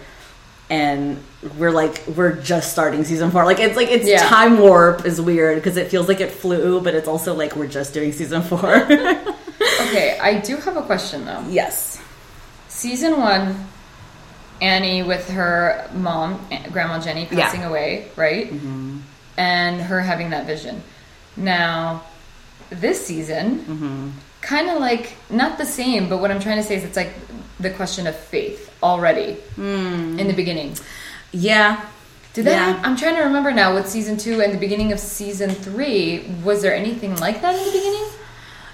and 0.70 1.22
we're 1.58 1.72
like 1.72 2.04
we're 2.16 2.34
just 2.42 2.72
starting 2.72 3.04
season 3.04 3.32
4 3.32 3.46
like 3.46 3.60
it's 3.60 3.76
like 3.76 3.90
it's 3.90 4.08
Yeah. 4.08 4.28
time 4.28 4.60
warp 4.60 5.06
is 5.06 5.20
weird 5.20 5.56
because 5.58 5.78
it 5.78 5.90
feels 5.90 6.08
like 6.08 6.22
it 6.22 6.32
flew 6.32 6.80
but 6.82 6.94
it's 6.96 7.08
also 7.08 7.34
like 7.34 7.56
we're 7.56 7.68
just 7.68 7.94
doing 7.94 8.12
season 8.12 8.42
4 8.44 8.60
Okay, 9.82 10.18
I 10.20 10.40
do 10.40 10.58
have 10.58 10.78
a 10.78 10.82
question 10.84 11.26
though. 11.26 11.44
yes 11.50 12.02
Season 12.70 13.20
one, 13.20 13.68
Annie 14.62 15.04
with 15.04 15.30
her 15.30 15.88
mom, 15.94 16.40
Grandma 16.72 17.00
Jenny, 17.00 17.22
Yeah. 17.22 17.28
Mm-hmm. 17.28 17.38
passing 17.40 17.64
away, 17.64 18.08
right? 18.16 18.52
And 19.38 19.80
her 19.82 20.02
having 20.02 20.32
that 20.32 20.48
vision. 20.48 20.82
Now, 21.38 22.04
this 22.72 23.06
season, 23.06 23.60
Mm-hmm. 23.60 24.10
Kind 24.44 24.70
of 24.70 24.80
like, 24.80 25.06
not 25.30 25.58
the 25.58 25.66
same, 25.66 26.08
but 26.10 26.18
what 26.22 26.30
I'm 26.32 26.40
trying 26.40 26.58
to 26.58 26.64
say 26.70 26.76
is 26.76 26.84
it's 26.84 26.98
like 27.04 27.14
the 27.60 27.70
question 27.80 28.08
of 28.08 28.16
faith 28.16 28.62
already 28.84 29.34
Hmm. 29.56 30.20
in 30.20 30.28
the 30.28 30.34
beginning. 30.42 30.76
yeah 31.32 31.86
Did 32.34 32.46
that? 32.46 32.78
Yeah. 32.78 32.82
I'm 32.86 32.96
trying 32.98 33.16
to 33.16 33.24
remember 33.30 33.52
now 33.54 33.70
with 33.76 33.88
season 33.88 34.18
two 34.18 34.42
and 34.42 34.52
the 34.54 34.58
beginning 34.66 34.92
of 34.92 35.00
season 35.00 35.50
three. 35.68 36.26
Was 36.44 36.62
there 36.64 36.76
anything 36.84 37.16
like 37.26 37.42
that 37.44 37.54
in 37.56 37.64
the 37.64 37.72
beginning? 37.80 38.08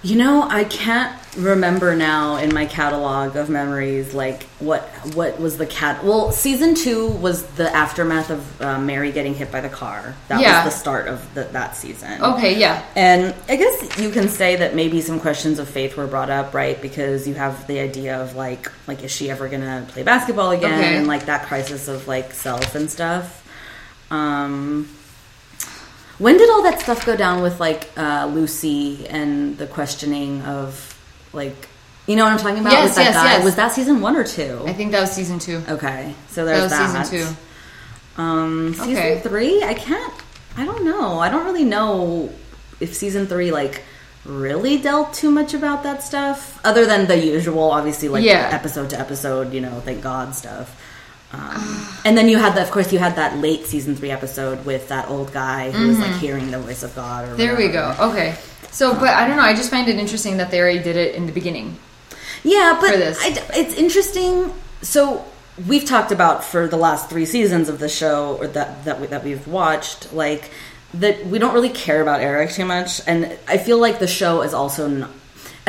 You 0.01 0.15
know, 0.15 0.43
I 0.43 0.63
can't 0.63 1.13
remember 1.37 1.93
now 1.93 2.37
in 2.37 2.53
my 2.53 2.65
catalog 2.65 3.35
of 3.35 3.49
memories 3.49 4.13
like 4.13 4.43
what 4.59 4.83
what 5.13 5.39
was 5.41 5.57
the 5.57 5.65
cat. 5.65 6.05
Well, 6.05 6.31
season 6.31 6.73
two 6.73 7.07
was 7.09 7.43
the 7.43 7.69
aftermath 7.75 8.29
of 8.29 8.61
uh, 8.61 8.79
Mary 8.79 9.11
getting 9.11 9.35
hit 9.35 9.51
by 9.51 9.59
the 9.59 9.67
car. 9.67 10.15
That 10.29 10.39
Yeah. 10.39 10.63
was 10.63 10.73
the 10.73 10.79
start 10.79 11.07
of 11.09 11.33
the, 11.33 11.43
that 11.51 11.75
season. 11.75 12.21
Okay, 12.23 12.57
yeah. 12.57 12.81
And 12.95 13.35
I 13.49 13.57
guess 13.57 13.99
you 13.99 14.09
can 14.09 14.29
say 14.29 14.55
that 14.55 14.73
maybe 14.73 15.01
some 15.01 15.19
questions 15.19 15.59
of 15.59 15.67
faith 15.67 15.97
were 15.97 16.07
brought 16.07 16.29
up, 16.29 16.53
right? 16.53 16.81
Because 16.81 17.27
you 17.27 17.33
have 17.33 17.67
the 17.67 17.79
idea 17.79 18.21
of 18.21 18.35
like, 18.37 18.71
like 18.87 19.03
is 19.03 19.11
she 19.11 19.29
ever 19.29 19.49
gonna 19.49 19.85
play 19.89 20.03
basketball 20.03 20.51
again, 20.51 20.79
Okay. 20.79 20.95
and 20.95 21.07
like 21.07 21.25
that 21.25 21.45
crisis 21.47 21.89
of 21.89 22.07
like 22.07 22.31
self 22.33 22.73
and 22.73 22.89
stuff. 22.89 23.45
Um, 24.11 24.87
when 26.19 26.37
did 26.37 26.49
all 26.49 26.63
that 26.63 26.79
stuff 26.79 27.05
go 27.05 27.15
down 27.15 27.41
with 27.41 27.59
like 27.59 27.89
uh, 27.97 28.29
Lucy 28.33 29.07
and 29.07 29.57
the 29.57 29.65
questioning 29.67 30.41
of 30.43 30.97
like, 31.33 31.67
you 32.07 32.15
know 32.15 32.23
what 32.25 32.33
I'm 32.33 32.39
talking 32.39 32.59
about? 32.59 32.71
Yes, 32.73 32.89
with 32.89 32.95
that 32.97 33.03
yes, 33.05 33.13
guy? 33.15 33.31
yes. 33.33 33.43
Was 33.45 33.55
that 33.55 33.71
season 33.71 34.01
one 34.01 34.15
or 34.15 34.23
two? 34.23 34.63
I 34.67 34.73
think 34.73 34.91
that 34.91 35.01
was 35.01 35.11
season 35.11 35.39
two. 35.39 35.61
Okay, 35.69 36.13
so 36.29 36.45
That 36.45 36.51
there's 36.51 36.63
was 36.63 36.71
that. 36.71 37.05
season 37.07 37.35
two. 38.15 38.21
Um, 38.21 38.73
season 38.73 38.89
Okay. 38.95 39.19
three, 39.21 39.63
I 39.63 39.73
can't. 39.73 40.13
I 40.57 40.65
don't 40.65 40.83
know. 40.83 41.19
I 41.19 41.29
don't 41.29 41.45
really 41.45 41.63
know 41.63 42.29
if 42.79 42.93
season 42.95 43.27
three 43.27 43.51
like 43.51 43.83
really 44.25 44.77
dealt 44.77 45.13
too 45.13 45.31
much 45.31 45.53
about 45.53 45.83
that 45.83 46.03
stuff, 46.03 46.59
other 46.65 46.85
than 46.85 47.07
the 47.07 47.17
usual, 47.17 47.71
obviously, 47.71 48.09
like 48.09 48.23
Yeah. 48.25 48.49
episode 48.51 48.89
to 48.89 48.99
episode, 48.99 49.53
you 49.53 49.61
know, 49.61 49.81
thank 49.85 50.01
God 50.01 50.35
stuff. 50.35 50.75
Um, 51.31 51.87
and 52.05 52.17
then 52.17 52.27
you 52.27 52.37
had 52.37 52.55
the, 52.55 52.61
of 52.61 52.71
course, 52.71 52.91
you 52.91 52.99
had 52.99 53.15
that 53.17 53.37
late 53.37 53.65
season 53.65 53.95
three 53.95 54.09
episode 54.09 54.65
with 54.65 54.87
that 54.89 55.09
old 55.09 55.31
guy 55.31 55.69
who 55.71 55.87
was 55.87 55.99
like 55.99 56.15
hearing 56.15 56.49
the 56.49 56.59
voice 56.59 56.81
of 56.81 56.95
God. 56.95 57.25
Or 57.25 57.27
Mm-hmm. 57.27 57.37
There 57.37 57.55
we 57.55 57.67
go. 57.67 57.95
Okay. 57.99 58.35
So, 58.71 58.93
but 58.93 59.09
I 59.09 59.27
don't 59.27 59.37
know. 59.37 59.43
I 59.43 59.53
just 59.53 59.69
find 59.69 59.87
it 59.87 59.97
interesting 59.97 60.37
that 60.37 60.49
they 60.51 60.59
already 60.59 60.81
did 60.81 60.95
it 60.95 61.15
in 61.15 61.25
the 61.25 61.31
beginning. 61.31 61.77
Yeah, 62.43 62.77
but 62.79 62.91
for 62.91 62.97
this. 62.97 63.19
I, 63.21 63.59
it's 63.59 63.75
interesting. 63.75 64.53
So 64.81 65.25
we've 65.67 65.85
talked 65.85 66.11
about 66.11 66.43
for 66.43 66.67
the 66.67 66.77
last 66.77 67.09
three 67.09 67.25
seasons 67.25 67.69
of 67.69 67.79
the 67.79 67.89
show, 67.89 68.37
or 68.37 68.47
that 68.47 68.85
that 68.85 68.99
we, 69.01 69.07
that 69.07 69.23
we've 69.23 69.47
watched, 69.47 70.13
like 70.13 70.49
that 70.95 71.25
we 71.25 71.37
don't 71.37 71.53
really 71.53 71.69
care 71.69 72.01
about 72.01 72.21
Eric 72.21 72.51
too 72.51 72.65
much, 72.65 73.01
and 73.07 73.37
I 73.47 73.57
feel 73.57 73.79
like 73.79 73.99
the 73.99 74.07
show 74.07 74.41
is 74.41 74.53
also. 74.53 74.87
Not, 74.87 75.09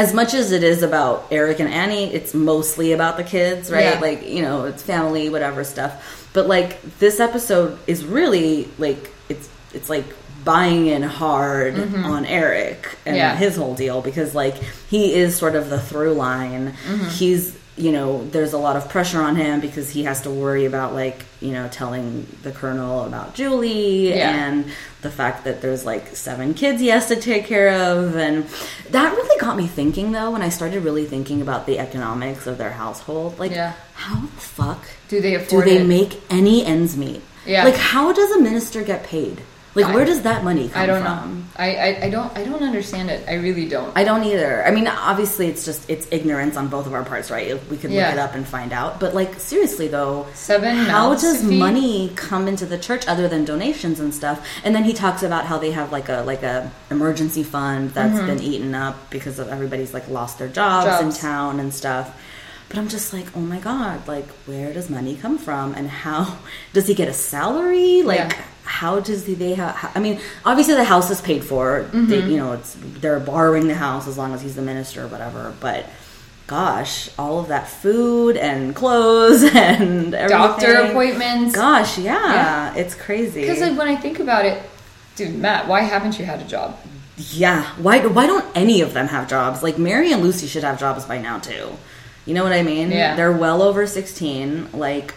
as 0.01 0.13
much 0.15 0.33
as 0.35 0.51
it 0.53 0.63
is 0.63 0.83
about 0.83 1.27
Eric 1.31 1.61
and 1.61 1.69
Annie, 1.69 2.13
it's 2.13 2.33
mostly 2.35 2.93
about 2.93 3.17
the 3.17 3.25
kids, 3.25 3.71
right? 3.71 3.95
Yeah. 3.95 4.01
Like, 4.01 4.27
you 4.29 4.43
know, 4.43 4.65
it's 4.65 4.83
family, 4.83 5.29
whatever 5.29 5.63
stuff. 5.65 5.93
But 6.33 6.47
like 6.47 6.81
this 6.99 7.21
episode 7.21 7.79
is 7.87 8.05
really 8.05 8.69
like 8.79 9.11
it's 9.29 9.49
it's 9.75 9.89
like 9.91 10.05
buying 10.45 10.87
in 10.87 11.03
hard 11.03 11.75
on 12.15 12.25
Eric 12.25 12.97
and 13.05 13.15
Mm-hmm. 13.15 13.17
Yeah. 13.17 13.37
his 13.37 13.57
whole 13.57 13.75
deal 13.75 14.01
because 14.01 14.35
like 14.35 14.57
he 14.89 15.03
is 15.15 15.37
sort 15.37 15.55
of 15.55 15.69
the 15.71 15.79
through 15.81 16.15
line. 16.15 16.73
Mm-hmm. 16.87 17.09
He's 17.11 17.57
you 17.81 17.93
know, 17.93 18.25
there's 18.29 18.53
a 18.53 18.59
lot 18.59 18.77
of 18.77 18.89
pressure 18.89 19.21
on 19.23 19.37
him 19.37 19.61
because 19.61 19.91
he 19.91 20.05
has 20.05 20.23
to 20.23 20.31
worry 20.31 20.67
about 20.67 20.95
like, 20.95 21.25
you 21.41 21.53
know, 21.53 21.67
telling 21.69 22.27
the 22.43 22.53
colonel 22.53 23.05
about 23.05 23.35
Julie 23.35 24.11
Yeah. 24.11 24.31
and 24.49 24.67
the 25.03 25.11
fact 25.11 25.45
that 25.45 25.63
there's 25.63 25.85
like 25.87 26.09
seven 26.15 26.53
kids 26.55 26.81
he 26.81 26.89
has 26.89 27.07
to 27.09 27.17
take 27.17 27.47
care 27.47 27.71
of 27.73 28.17
and 28.17 28.45
that 28.91 29.17
really 29.17 29.41
got 29.41 29.57
me 29.57 29.67
thinking 29.67 30.13
though 30.13 30.31
when 30.33 30.43
I 30.43 30.51
started 30.51 30.85
really 30.85 31.07
thinking 31.07 31.41
about 31.41 31.65
the 31.67 31.79
economics 31.79 32.47
of 32.47 32.59
their 32.59 32.73
household. 32.73 33.39
Like 33.39 33.53
Yeah. 33.53 33.73
how 33.95 34.21
the 34.21 34.27
fuck 34.41 34.85
Do 35.09 35.21
they 35.21 35.35
afford 35.35 35.65
do 35.65 35.71
they 35.71 35.79
it? 35.83 35.87
make 35.87 36.21
any 36.31 36.65
ends 36.65 36.97
meet? 36.97 37.23
Yeah. 37.47 37.65
Like 37.65 37.77
how 37.77 38.13
does 38.13 38.31
a 38.33 38.41
minister 38.41 38.83
get 38.83 39.03
paid? 39.05 39.41
Like 39.75 39.87
I- 39.87 39.95
where 39.95 40.05
does 40.05 40.23
that 40.23 40.43
money 40.43 40.63
come 40.69 40.73
from? 40.73 40.83
I 40.83 40.87
don't 40.87 41.03
from? 41.03 41.35
know. 41.39 41.45
I, 41.57 41.77
I 41.77 42.05
I 42.07 42.11
don't 42.11 42.37
I 42.39 42.45
don't 42.45 42.63
understand 42.63 43.11
it. 43.11 43.29
I 43.29 43.35
really 43.35 43.69
don't. 43.69 43.93
I 43.97 44.03
don't 44.05 44.25
either. 44.25 44.65
I 44.67 44.71
mean, 44.71 44.87
obviously, 44.89 45.47
it's 45.49 45.65
just 45.65 45.89
it's 45.91 46.07
ignorance 46.11 46.57
on 46.57 46.69
both 46.69 46.87
of 46.87 46.95
our 46.95 47.05
parts, 47.05 47.31
right? 47.31 47.61
We 47.71 47.77
could 47.77 47.91
Yeah. 47.91 48.07
look 48.07 48.15
it 48.15 48.19
up 48.19 48.35
and 48.35 48.47
find 48.47 48.73
out. 48.73 48.99
But 48.99 49.15
like, 49.15 49.39
seriously 49.39 49.87
though, 49.89 50.27
Seven 50.35 50.75
how 50.77 51.15
does 51.15 51.45
money 51.45 52.11
come 52.17 52.49
into 52.49 52.67
the 52.67 52.79
church 52.79 53.07
other 53.07 53.29
than 53.29 53.45
donations 53.45 54.01
and 54.01 54.13
stuff? 54.15 54.45
And 54.65 54.75
then 54.75 54.85
he 54.85 54.93
talks 54.93 55.23
about 55.23 55.45
how 55.47 55.59
they 55.59 55.71
have 55.73 55.93
like 55.93 56.09
a 56.09 56.23
like 56.23 56.43
a 56.43 56.71
emergency 56.91 57.43
fund 57.43 57.91
that's 57.91 58.19
been 58.21 58.41
eaten 58.43 58.75
up 58.75 59.11
because 59.11 59.39
of 59.39 59.49
everybody's 59.49 59.93
like 59.95 60.09
lost 60.09 60.39
their 60.39 60.49
jobs, 60.49 61.01
in 61.03 61.09
Mm-hmm. 61.11 61.21
Town 61.21 61.61
and 61.61 61.73
stuff. 61.75 62.17
But 62.69 62.79
I'm 62.79 62.89
just 62.89 63.13
like, 63.13 63.27
oh 63.37 63.41
my 63.41 63.59
god, 63.59 64.07
like 64.09 64.29
where 64.47 64.73
does 64.73 64.89
money 64.89 65.17
come 65.17 65.39
from, 65.39 65.75
and 65.75 65.89
how 65.89 66.39
does 66.73 66.87
he 66.87 66.95
get 66.95 67.09
a 67.09 67.13
salary? 67.13 68.03
Like, 68.03 68.19
Yeah. 68.19 68.45
How 68.65 69.01
does 69.01 69.27
he, 69.27 69.35
they 69.35 69.55
have? 69.55 69.93
I 69.95 70.01
mean, 70.01 70.21
obviously 70.45 70.75
the 70.75 70.85
house 70.85 71.11
is 71.11 71.21
paid 71.21 71.45
for. 71.45 71.83
They, 71.93 71.99
Mm-hmm. 72.21 72.31
you 72.31 72.37
know, 72.37 72.53
it's 72.53 72.77
they're 72.81 73.21
borrowing 73.21 73.69
the 73.69 73.75
house 73.75 74.07
as 74.09 74.17
long 74.19 74.33
as 74.35 74.43
he's 74.43 74.55
the 74.57 74.63
minister 74.63 75.05
or 75.05 75.09
whatever. 75.09 75.55
But 75.61 75.87
gosh, 76.47 77.11
all 77.19 77.39
of 77.39 77.49
that 77.49 77.69
food 77.69 78.37
and 78.37 78.75
clothes 78.75 79.43
and 79.55 80.15
everything. 80.15 80.29
Doctor 80.29 80.75
appointments. 80.75 81.55
Gosh, 81.55 81.99
yeah, 81.99 82.33
Yeah. 82.33 82.75
it's 82.75 82.95
crazy. 82.95 83.43
Because 83.43 83.61
like 83.61 83.77
when 83.79 83.89
I 83.89 83.97
think 83.97 84.19
about 84.21 84.45
it, 84.45 84.63
dude, 85.17 85.37
Matt, 85.39 85.69
why 85.69 85.81
haven't 85.83 86.19
you 86.19 86.25
had 86.25 86.41
a 86.41 86.45
job? 86.45 86.79
Yeah. 87.17 87.65
Why 87.77 88.05
why 88.07 88.27
don't 88.27 88.47
any 88.57 88.81
of 88.81 88.95
them 88.95 89.09
have 89.09 89.29
jobs? 89.29 89.63
Like 89.63 89.79
Mary 89.79 90.13
and 90.13 90.23
Lucy 90.23 90.47
should 90.47 90.65
have 90.65 90.79
jobs 90.81 91.05
by 91.05 91.19
now 91.19 91.39
too. 91.39 91.71
You 92.27 92.35
know 92.35 92.43
what 92.43 92.53
I 92.53 92.63
mean? 92.63 92.91
Yeah. 92.91 93.15
They're 93.17 93.33
well 93.33 93.63
over 93.63 93.87
16. 93.87 94.73
Like 94.73 95.15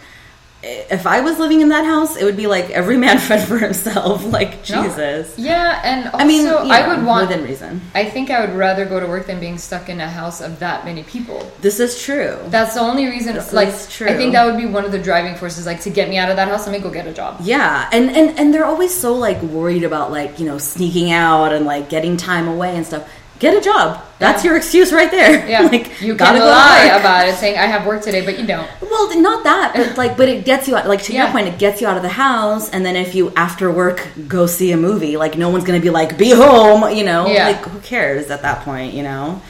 if 0.90 1.06
I 1.06 1.20
was 1.20 1.38
living 1.38 1.60
in 1.60 1.68
that 1.68 1.84
house, 1.84 2.16
it 2.16 2.24
would 2.24 2.36
be 2.36 2.46
like 2.46 2.70
every 2.70 2.96
man 2.96 3.18
fed 3.28 3.46
for 3.46 3.58
himself. 3.58 4.24
Like 4.24 4.68
No. 4.70 4.82
Jesus. 4.82 5.38
Yeah, 5.38 5.80
and 5.84 6.06
also 6.06 6.18
I 6.18 6.24
mean, 6.24 6.46
you 6.46 6.56
I 6.56 6.88
would 6.88 7.04
want. 7.04 7.28
within 7.28 7.44
reason. 7.44 7.80
I 7.94 8.04
think 8.08 8.30
I 8.30 8.40
would 8.44 8.54
rather 8.56 8.84
go 8.84 8.98
to 9.00 9.06
work 9.06 9.26
than 9.26 9.40
being 9.40 9.58
stuck 9.58 9.88
in 9.88 10.00
a 10.00 10.08
house 10.08 10.40
of 10.40 10.58
that 10.60 10.84
many 10.84 11.02
people. 11.02 11.50
This 11.60 11.80
is 11.80 12.02
true. 12.02 12.38
That's 12.48 12.74
the 12.74 12.80
only 12.80 13.06
reason. 13.06 13.34
This 13.34 13.52
like, 13.52 13.72
true. 13.90 14.08
I 14.08 14.14
think 14.16 14.32
that 14.32 14.44
would 14.46 14.56
be 14.56 14.66
one 14.66 14.84
of 14.84 14.92
the 14.92 14.98
driving 14.98 15.34
forces. 15.34 15.66
Like 15.66 15.80
to 15.82 15.90
get 15.90 16.08
me 16.08 16.16
out 16.18 16.30
of 16.30 16.36
that 16.36 16.48
house, 16.48 16.66
let 16.66 16.72
me 16.72 16.80
go 16.80 16.90
get 16.90 17.06
a 17.06 17.12
job. 17.12 17.40
Yeah, 17.42 17.88
and, 17.92 18.10
and 18.10 18.38
and 18.38 18.54
they're 18.54 18.64
always 18.64 18.94
so 18.94 19.14
like 19.14 19.40
worried 19.42 19.84
about 19.84 20.10
like 20.10 20.38
you 20.38 20.46
know 20.46 20.58
sneaking 20.58 21.12
out 21.12 21.52
and 21.52 21.66
like 21.66 21.88
getting 21.88 22.16
time 22.16 22.48
away 22.48 22.74
and 22.76 22.86
stuff. 22.86 23.08
Get 23.44 23.54
a 23.54 23.60
job. 23.60 24.02
That's 24.18 24.42
Yeah. 24.42 24.48
your 24.52 24.56
excuse 24.56 24.90
right 24.90 25.10
there. 25.10 25.46
Yeah, 25.54 25.60
like 25.74 26.00
you 26.00 26.14
gotta 26.14 26.38
go 26.38 26.46
lie 26.46 26.86
about 26.98 27.28
it, 27.28 27.34
saying 27.34 27.58
I 27.58 27.66
have 27.66 27.84
work 27.84 28.00
today, 28.00 28.24
but 28.24 28.38
you 28.38 28.46
don't. 28.46 28.66
Well, 28.80 29.20
not 29.20 29.44
that, 29.44 29.72
but 29.76 29.98
like, 30.02 30.16
but 30.16 30.30
it 30.30 30.46
gets 30.46 30.66
you 30.66 30.76
out. 30.76 30.86
Like 30.88 31.02
to 31.02 31.12
your 31.12 31.28
point, 31.28 31.48
it 31.48 31.58
gets 31.58 31.82
you 31.82 31.86
out 31.86 31.98
of 31.98 32.02
the 32.02 32.08
house, 32.08 32.70
and 32.70 32.86
then 32.86 32.96
if 32.96 33.14
you 33.14 33.34
after 33.36 33.70
work 33.70 34.08
go 34.26 34.46
see 34.46 34.72
a 34.72 34.78
movie, 34.78 35.18
like 35.18 35.36
no 35.36 35.50
one's 35.50 35.64
gonna 35.64 35.78
be 35.78 35.90
like, 35.90 36.16
"Be 36.16 36.30
home," 36.30 36.90
you 36.96 37.04
know. 37.04 37.26
Yeah. 37.26 37.48
Like 37.48 37.62
who 37.66 37.80
cares 37.80 38.30
at 38.30 38.40
that 38.40 38.64
point, 38.64 38.94
you 38.94 39.02
know? 39.02 39.42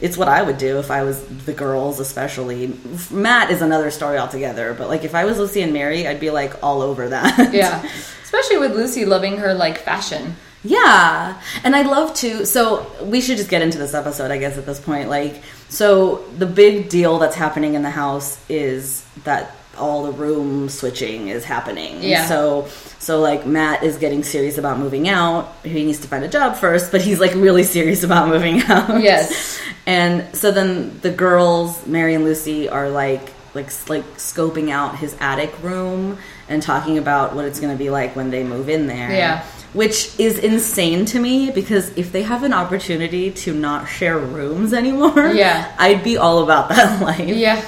It's 0.00 0.16
what 0.16 0.26
I 0.26 0.42
would 0.42 0.58
do 0.58 0.80
if 0.80 0.90
I 0.90 1.04
was 1.04 1.24
the 1.46 1.52
girls, 1.52 2.00
especially. 2.00 2.76
Matt 3.12 3.52
is 3.52 3.62
another 3.62 3.92
story 3.92 4.18
altogether, 4.18 4.74
but 4.76 4.88
like 4.88 5.04
if 5.04 5.14
I 5.14 5.24
was 5.26 5.38
Lucy 5.38 5.62
and 5.62 5.72
Mary, 5.72 6.08
I'd 6.08 6.18
be 6.18 6.30
like 6.30 6.60
all 6.60 6.82
over 6.82 7.08
that. 7.10 7.52
Yeah, 7.54 7.88
especially 8.24 8.58
with 8.58 8.72
Lucy 8.74 9.04
loving 9.04 9.36
her 9.36 9.54
like 9.54 9.78
fashion. 9.78 10.34
Yeah, 10.68 11.40
and 11.64 11.74
I'd 11.74 11.86
love 11.86 12.14
to. 12.16 12.44
So 12.44 12.86
we 13.04 13.20
should 13.20 13.38
just 13.38 13.50
get 13.50 13.62
into 13.62 13.78
this 13.78 13.94
episode, 13.94 14.30
I 14.30 14.38
guess, 14.38 14.58
at 14.58 14.66
this 14.66 14.80
point. 14.80 15.08
Like, 15.08 15.42
so 15.68 16.24
the 16.36 16.46
big 16.46 16.88
deal 16.88 17.18
that's 17.18 17.36
happening 17.36 17.74
in 17.74 17.82
the 17.82 17.90
house 17.90 18.38
is 18.48 19.04
that 19.24 19.54
all 19.78 20.04
the 20.04 20.12
room 20.12 20.68
switching 20.68 21.28
is 21.28 21.44
happening. 21.44 22.02
Yeah. 22.02 22.26
So, 22.26 22.66
so 22.98 23.20
like 23.20 23.46
Matt 23.46 23.82
is 23.82 23.96
getting 23.96 24.22
serious 24.22 24.58
about 24.58 24.78
moving 24.78 25.08
out. 25.08 25.54
He 25.62 25.84
needs 25.84 26.00
to 26.00 26.08
find 26.08 26.24
a 26.24 26.28
job 26.28 26.56
first, 26.56 26.90
but 26.90 27.00
he's 27.00 27.20
like 27.20 27.34
really 27.34 27.62
serious 27.62 28.02
about 28.02 28.28
moving 28.28 28.60
out. 28.62 29.00
Yes. 29.00 29.60
And 29.86 30.34
so 30.36 30.50
then 30.50 30.98
the 31.00 31.10
girls, 31.10 31.86
Mary 31.86 32.14
and 32.14 32.24
Lucy, 32.24 32.68
are 32.68 32.90
like 32.90 33.32
like 33.54 33.88
like 33.88 34.04
scoping 34.16 34.70
out 34.70 34.98
his 34.98 35.16
attic 35.20 35.62
room 35.62 36.18
and 36.48 36.62
talking 36.62 36.98
about 36.98 37.34
what 37.34 37.44
it's 37.44 37.60
going 37.60 37.72
to 37.72 37.78
be 37.78 37.90
like 37.90 38.14
when 38.14 38.30
they 38.30 38.44
move 38.44 38.68
in 38.68 38.86
there. 38.86 39.10
Yeah. 39.10 39.44
Which 39.74 40.18
is 40.18 40.38
insane 40.38 41.04
to 41.06 41.20
me 41.20 41.50
because 41.50 41.90
if 41.96 42.10
they 42.10 42.22
have 42.22 42.42
an 42.42 42.52
opportunity 42.54 43.30
to 43.30 43.52
not 43.52 43.86
share 43.86 44.18
rooms 44.18 44.72
anymore, 44.82 45.28
Yeah. 45.32 45.74
I'd 45.78 46.02
be 46.02 46.16
all 46.16 46.42
about 46.42 46.70
that 46.70 47.02
life. 47.10 47.28
Yeah, 47.28 47.62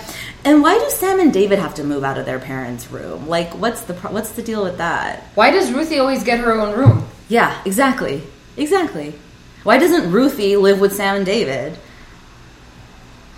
And 0.45 0.63
why 0.63 0.79
do 0.79 0.89
Sam 0.91 1.21
and 1.21 1.31
David 1.33 1.59
have 1.59 1.75
to 1.75 1.85
move 1.85 2.03
out 2.03 2.17
of 2.17 2.25
their 2.25 2.39
parents' 2.39 2.91
room? 2.91 3.29
Like, 3.29 3.51
what's 3.53 3.83
the 3.83 3.93
pro- 3.95 4.13
what's 4.13 4.31
the 4.33 4.43
deal 4.43 4.63
with 4.63 4.79
that? 4.79 5.25
why 5.35 5.51
does 5.51 5.71
Ruthie 5.73 5.99
always 5.99 6.25
get 6.25 6.39
her 6.41 6.53
own 6.53 6.75
room? 6.79 7.07
Yeah, 7.29 7.61
exactly, 7.67 8.23
exactly. 8.57 9.15
Why 9.63 9.77
doesn't 9.79 10.11
Ruthie 10.11 10.57
live 10.57 10.81
with 10.81 10.95
Sam 10.97 11.17
and 11.17 11.27
David? 11.27 11.77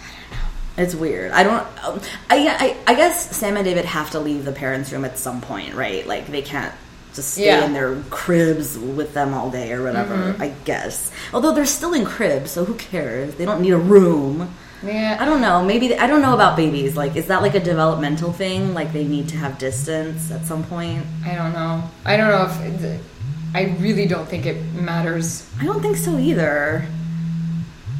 I 0.00 0.06
don't 0.08 0.30
know. 0.30 0.82
It's 0.84 0.94
weird. 0.94 1.32
I 1.32 1.42
don't. 1.42 1.66
um, 1.84 2.00
I, 2.30 2.76
I 2.86 2.92
I 2.92 2.94
guess 2.94 3.36
Sam 3.36 3.56
and 3.56 3.64
David 3.64 3.84
have 3.86 4.12
to 4.12 4.20
leave 4.20 4.44
the 4.44 4.52
parents' 4.52 4.92
room 4.92 5.04
at 5.04 5.18
some 5.18 5.40
point, 5.40 5.74
right? 5.74 6.06
Like 6.06 6.28
they 6.28 6.42
can't 6.42 6.72
just 7.14 7.34
stay 7.34 7.46
Yeah. 7.46 7.64
in 7.64 7.72
their 7.72 7.96
cribs 8.10 8.78
with 8.78 9.14
them 9.14 9.34
all 9.34 9.50
day 9.50 9.72
or 9.72 9.82
whatever. 9.82 10.14
Mm-hmm. 10.16 10.42
I 10.42 10.48
guess. 10.64 11.10
Although 11.32 11.52
they're 11.54 11.66
still 11.66 11.92
in 11.94 12.04
cribs, 12.04 12.50
so 12.50 12.64
who 12.64 12.74
cares? 12.74 13.34
They 13.34 13.44
don't 13.44 13.60
need 13.60 13.72
a 13.72 13.78
room. 13.78 14.54
Yeah, 14.84 15.16
I 15.20 15.24
don't 15.24 15.40
know. 15.40 15.64
Maybe 15.64 15.96
I 15.96 16.06
don't 16.08 16.22
know 16.22 16.34
about 16.34 16.56
babies. 16.56 16.96
Like, 16.96 17.14
is 17.14 17.26
that 17.26 17.40
like 17.42 17.54
a 17.54 17.60
developmental 17.60 18.32
thing? 18.32 18.74
Like 18.74 18.92
they 18.92 19.04
need 19.06 19.28
to 19.28 19.36
have 19.36 19.58
distance 19.58 20.30
at 20.32 20.44
some 20.44 20.64
point? 20.64 21.04
I 21.24 21.34
don't 21.36 21.52
know. 21.52 21.84
I 22.04 22.16
don't 22.16 22.28
know 22.28 22.46
if 22.50 22.82
it, 22.82 23.00
I 23.54 23.76
really 23.78 24.06
don't 24.06 24.26
think 24.28 24.44
it 24.46 24.60
matters. 24.74 25.48
I 25.60 25.64
don't 25.66 25.80
think 25.82 25.96
so 25.96 26.18
either. 26.18 26.86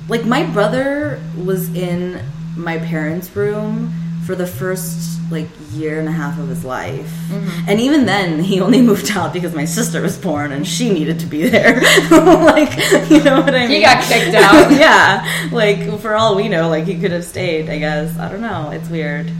Like 0.09 0.25
my 0.25 0.45
brother 0.45 1.23
was 1.37 1.73
in 1.75 2.21
my 2.57 2.79
parents' 2.79 3.35
room 3.37 3.95
for 4.25 4.35
the 4.35 4.47
first 4.47 5.21
like 5.31 5.49
year 5.73 5.99
and 5.99 6.09
a 6.09 6.13
half 6.13 6.39
of 6.39 6.49
his 6.49 6.65
life. 6.65 7.11
Mm-hmm. 7.29 7.69
And 7.69 7.81
even 7.81 8.07
then 8.07 8.41
he 8.41 8.61
only 8.61 8.83
moved 8.91 9.11
out 9.11 9.33
because 9.33 9.55
my 9.55 9.65
sister 9.65 10.01
was 10.01 10.17
born 10.17 10.53
and 10.53 10.67
she 10.67 10.93
needed 10.93 11.19
to 11.21 11.27
be 11.27 11.49
there. 11.49 11.81
like, 12.11 12.77
you 13.11 13.23
know 13.25 13.41
what 13.41 13.55
I 13.55 13.67
mean? 13.67 13.71
He 13.71 13.81
got 13.83 14.05
kicked 14.05 14.35
out. 14.35 14.71
yeah. 14.79 15.49
Like 15.51 15.99
for 16.01 16.15
all 16.15 16.37
we 16.37 16.49
know, 16.49 16.69
like 16.69 16.85
he 16.85 17.01
could 17.01 17.11
have 17.13 17.25
stayed, 17.25 17.69
I 17.69 17.79
guess. 17.79 18.17
I 18.19 18.29
don't 18.31 18.43
know. 18.43 18.71
It's 18.71 18.89
weird. 18.89 19.31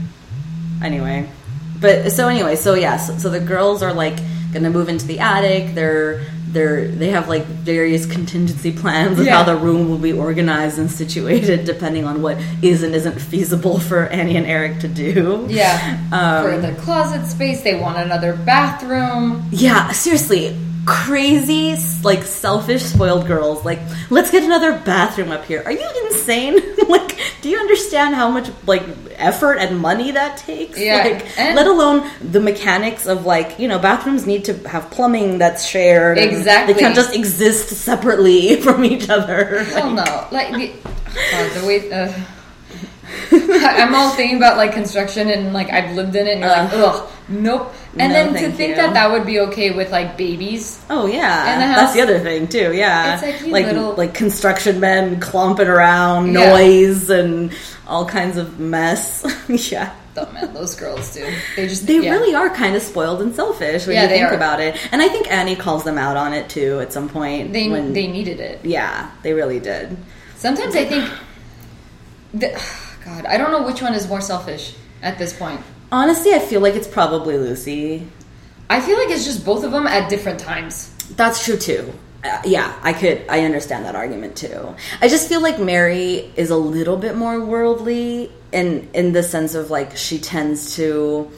Anyway. 0.81 1.29
But 1.79 2.11
so 2.11 2.27
anyway, 2.27 2.55
so 2.55 2.75
yeah, 2.75 2.97
so, 2.97 3.17
so 3.17 3.29
the 3.29 3.41
girls 3.41 3.83
are 3.83 3.93
like 3.93 4.17
gonna 4.53 4.69
move 4.69 4.87
into 4.87 5.05
the 5.05 5.19
attic. 5.19 5.75
They're 5.75 6.21
they're 6.53 6.87
they 6.87 7.09
have 7.09 7.27
like 7.27 7.45
various 7.45 8.05
contingency 8.05 8.71
plans 8.71 9.19
of 9.19 9.25
Yeah. 9.25 9.37
how 9.37 9.43
the 9.43 9.55
room 9.55 9.89
will 9.89 9.97
be 9.97 10.13
organized 10.13 10.77
and 10.79 10.89
situated 10.89 11.65
depending 11.65 12.05
on 12.05 12.21
what 12.21 12.37
is 12.61 12.83
and 12.83 12.93
isn't 12.95 13.19
feasible 13.19 13.79
for 13.79 14.05
Annie 14.07 14.37
and 14.37 14.45
Eric 14.45 14.79
to 14.79 14.87
do. 14.87 15.45
Yeah, 15.49 15.97
Um, 16.11 16.43
for 16.45 16.57
the 16.59 16.73
closet 16.81 17.25
space, 17.25 17.61
they 17.61 17.75
want 17.79 17.97
another 17.97 18.33
bathroom. 18.33 19.43
Yeah, 19.51 19.91
seriously. 19.91 20.55
Crazy, 20.85 21.75
like 22.03 22.23
selfish, 22.23 22.83
spoiled 22.83 23.25
girls. 23.25 23.63
Like, 23.63 23.79
let's 24.09 24.31
get 24.31 24.43
another 24.43 24.77
bathroom 24.79 25.31
up 25.31 25.45
here. 25.45 25.61
Are 25.65 25.71
you 25.71 25.89
insane? 26.05 26.55
like, 26.89 27.17
do 27.41 27.49
you 27.49 27.57
understand 27.57 28.15
how 28.15 28.29
much 28.29 28.49
like 28.67 28.83
effort 29.15 29.55
and 29.59 29.79
money 29.79 30.11
that 30.11 30.37
takes? 30.37 30.77
Yeah, 30.77 31.03
Like, 31.03 31.39
and- 31.39 31.55
let 31.55 31.67
alone 31.67 32.09
the 32.21 32.39
mechanics 32.41 33.05
of 33.05 33.25
like 33.25 33.59
you 33.59 33.67
know 33.67 33.79
bathrooms 33.79 34.25
need 34.25 34.45
to 34.45 34.53
have 34.67 34.89
plumbing 34.91 35.37
that's 35.37 35.65
shared. 35.65 36.17
Exactly. 36.17 36.73
They 36.73 36.79
can't 36.79 36.95
just 36.95 37.15
exist 37.15 37.69
separately 37.69 38.55
from 38.61 38.83
each 38.83 39.09
other. 39.09 39.63
Hell 39.63 39.91
no! 39.91 40.27
Like 40.31 40.51
the, 40.53 40.67
God, 41.31 41.61
the 41.61 41.67
way. 41.67 41.91
Uh, 41.91 42.11
I'm 43.31 43.93
all 43.95 44.11
thinking 44.11 44.37
about 44.37 44.57
like 44.57 44.73
construction 44.73 45.29
and 45.29 45.53
like 45.53 45.69
I've 45.71 45.95
lived 45.95 46.15
in 46.15 46.27
it, 46.27 46.31
and 46.33 46.39
you're 46.41 46.49
like, 46.49 46.73
uh. 46.73 46.85
ugh. 46.85 47.09
Nope. 47.29 47.73
And 47.97 48.11
No, 48.11 48.33
then 48.33 48.33
to 48.33 48.51
think 48.57 48.71
you. 48.71 48.75
that 48.75 48.93
that 48.95 49.11
would 49.11 49.25
be 49.25 49.39
okay 49.41 49.71
with 49.71 49.91
like 49.91 50.17
babies. 50.17 50.83
Oh 50.89 51.05
yeah, 51.05 51.55
the 51.69 51.75
that's 51.81 51.93
the 51.93 52.01
other 52.01 52.19
thing 52.19 52.47
too. 52.47 52.73
Yeah, 52.73 53.13
It's 53.13 53.23
like 53.43 53.51
like 53.51 53.65
little- 53.67 53.93
like 53.95 54.13
construction 54.13 54.79
men 54.79 55.19
clomping 55.21 55.67
around, 55.67 56.33
Yeah. 56.33 56.51
noise 56.51 57.09
and 57.09 57.53
all 57.87 58.05
kinds 58.05 58.35
of 58.37 58.59
mess. 58.59 59.23
yeah, 59.71 59.93
Oh 60.17 60.29
man, 60.33 60.53
those 60.53 60.75
girls 60.75 61.13
do. 61.13 61.25
They 61.55 61.67
just 61.67 61.87
they 61.87 61.99
yeah. 61.99 62.11
really 62.11 62.35
are 62.35 62.49
kind 62.49 62.75
of 62.75 62.81
spoiled 62.81 63.21
and 63.21 63.33
selfish 63.33 63.87
when 63.87 63.95
Yeah, 63.95 64.03
you 64.03 64.09
think 64.09 64.31
are. 64.31 64.35
about 64.35 64.59
it. 64.59 64.75
And 64.91 65.01
I 65.01 65.07
think 65.07 65.31
Annie 65.31 65.55
calls 65.55 65.83
them 65.85 65.97
out 65.97 66.17
on 66.17 66.33
it 66.33 66.49
too 66.49 66.79
at 66.81 66.91
some 66.91 67.07
point. 67.07 67.53
they 67.53 67.69
when, 67.69 67.93
they 67.93 68.07
needed 68.07 68.39
it. 68.41 68.65
yeah, 68.65 69.11
they 69.21 69.31
really 69.33 69.59
did. 69.61 69.95
Sometimes 70.35 70.75
I 70.75 70.83
think, 70.85 71.09
the, 72.33 72.49
God, 73.05 73.25
I 73.25 73.37
don't 73.37 73.51
know 73.51 73.63
which 73.63 73.81
one 73.81 73.93
is 73.93 74.07
more 74.07 74.21
selfish 74.21 74.75
at 75.01 75.17
this 75.17 75.37
point. 75.37 75.61
Honestly, 75.91 76.33
I 76.33 76.39
feel 76.39 76.61
like 76.61 76.75
it's 76.75 76.87
probably 76.87 77.37
Lucy. 77.37 78.07
I 78.69 78.79
feel 78.81 78.97
like 78.97 79.09
it's 79.09 79.25
just 79.25 79.45
both 79.45 79.63
of 79.63 79.71
them 79.71 79.87
at 79.87 80.09
different 80.09 80.39
times. 80.39 80.93
That's 81.15 81.43
true 81.43 81.57
too. 81.57 81.93
Uh, 82.23 82.41
yeah, 82.45 82.73
I 82.81 82.93
could. 82.93 83.25
I 83.29 83.41
understand 83.41 83.85
that 83.85 83.95
argument 83.95 84.37
too. 84.37 84.75
I 85.01 85.09
just 85.09 85.27
feel 85.27 85.41
like 85.41 85.59
Mary 85.59 86.31
is 86.37 86.49
a 86.49 86.55
little 86.55 86.95
bit 86.95 87.17
more 87.17 87.43
worldly, 87.43 88.31
in 88.53 88.89
in 88.93 89.11
the 89.11 89.23
sense 89.23 89.55
of 89.55 89.69
like 89.69 89.97
she 89.97 90.19
tends 90.19 90.75
to, 90.77 91.29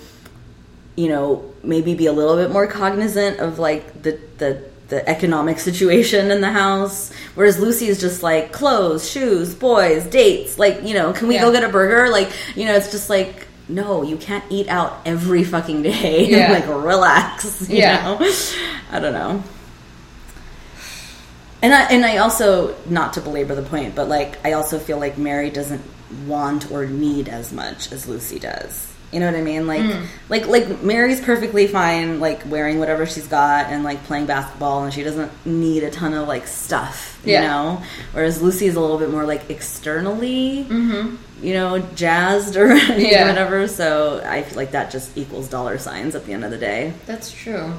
you 0.96 1.08
know, 1.08 1.54
maybe 1.64 1.96
be 1.96 2.06
a 2.06 2.14
little 2.14 2.36
bit 2.36 2.52
more 2.52 2.68
cognizant 2.68 3.40
of 3.40 3.58
like 3.58 4.04
the 4.04 4.20
the 4.38 4.64
the 4.90 5.08
economic 5.10 5.60
situation 5.60 6.30
in 6.32 6.42
the 6.42 6.52
house. 6.52 7.12
Whereas 7.36 7.60
Lucy 7.60 7.88
is 7.88 8.00
just 8.00 8.22
like 8.24 8.52
clothes, 8.52 9.10
shoes, 9.10 9.56
boys, 9.56 10.06
dates. 10.06 10.58
Like 10.60 10.84
you 10.84 10.94
know, 10.94 11.14
can 11.14 11.28
we 11.28 11.38
go 11.40 11.52
get 11.52 11.64
a 11.64 11.70
burger? 11.70 12.10
Like 12.12 12.32
you 12.56 12.66
know, 12.66 12.76
it's 12.76 12.92
just 12.92 13.10
like. 13.10 13.48
No, 13.68 14.04
you 14.04 14.16
can't 14.18 14.44
eat 14.52 14.68
out 14.68 15.00
every 15.08 15.44
fucking 15.44 15.82
day. 15.82 16.28
Yeah. 16.30 16.52
like 16.52 16.68
relax. 16.68 17.68
You 17.68 17.78
Yeah. 17.80 18.04
know? 18.20 18.32
I 18.92 19.00
don't 19.00 19.14
know. 19.14 19.44
And 21.64 21.74
I 21.74 21.86
and 21.86 22.06
I 22.06 22.18
also 22.18 22.76
not 22.88 23.14
to 23.14 23.22
belabor 23.22 23.56
the 23.56 23.64
point, 23.64 23.96
but 23.96 24.08
like 24.08 24.38
I 24.46 24.54
also 24.54 24.78
feel 24.78 25.00
like 25.00 25.18
Mary 25.18 25.50
doesn't 25.50 25.82
want 26.28 26.70
or 26.72 26.86
need 26.86 27.28
as 27.28 27.52
much 27.52 27.92
as 27.92 28.08
Lucy 28.08 28.38
does. 28.38 28.94
You 29.16 29.22
know 29.22 29.28
what 29.32 29.36
I 29.40 29.42
mean? 29.44 29.66
Like 29.66 29.80
Hmm. 29.82 30.04
like 30.28 30.46
like 30.48 30.84
Mary's 30.84 31.22
perfectly 31.22 31.68
fine 31.68 32.20
like 32.20 32.42
wearing 32.50 32.80
whatever 32.80 33.06
she's 33.06 33.28
got 33.28 33.68
and 33.72 33.82
like 33.86 34.04
playing 34.04 34.26
basketball 34.26 34.84
and 34.84 34.94
she 34.94 35.04
doesn't 35.04 35.32
need 35.46 35.84
a 35.84 35.90
ton 35.90 36.14
of 36.14 36.28
like 36.28 36.48
stuff, 36.48 37.18
you 37.24 37.32
Yeah. 37.32 37.48
know? 37.48 37.82
Whereas 38.12 38.42
Lucy 38.42 38.66
is 38.66 38.76
a 38.76 38.82
little 38.82 38.98
bit 38.98 39.10
more 39.10 39.24
like 39.26 39.50
externally 39.50 40.66
Mm-hmm. 40.70 41.16
you 41.46 41.54
know, 41.54 41.80
jazzed 41.96 42.58
or 42.58 42.76
Yeah. 42.98 43.30
whatever. 43.30 43.70
So 43.70 44.22
I 44.26 44.44
feel 44.44 44.58
like 44.58 44.72
that 44.72 44.92
just 44.92 45.18
equals 45.18 45.48
dollar 45.48 45.78
signs 45.78 46.14
at 46.16 46.26
the 46.26 46.34
end 46.34 46.44
of 46.44 46.52
the 46.52 46.58
day. 46.58 46.92
That's 47.06 47.32
true. 47.32 47.72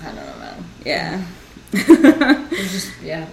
I 0.00 0.04
don't 0.06 0.16
know, 0.16 0.34
man. 0.40 0.64
Yeah. 0.84 1.22
Just 2.50 2.90
yeah. 3.02 3.26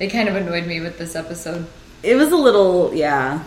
It 0.00 0.08
kind 0.08 0.28
of 0.28 0.34
annoyed 0.34 0.66
me 0.66 0.80
with 0.80 0.98
this 0.98 1.14
episode. 1.14 1.66
it 2.02 2.16
was 2.16 2.32
a 2.32 2.36
little 2.36 2.92
yeah 2.94 3.44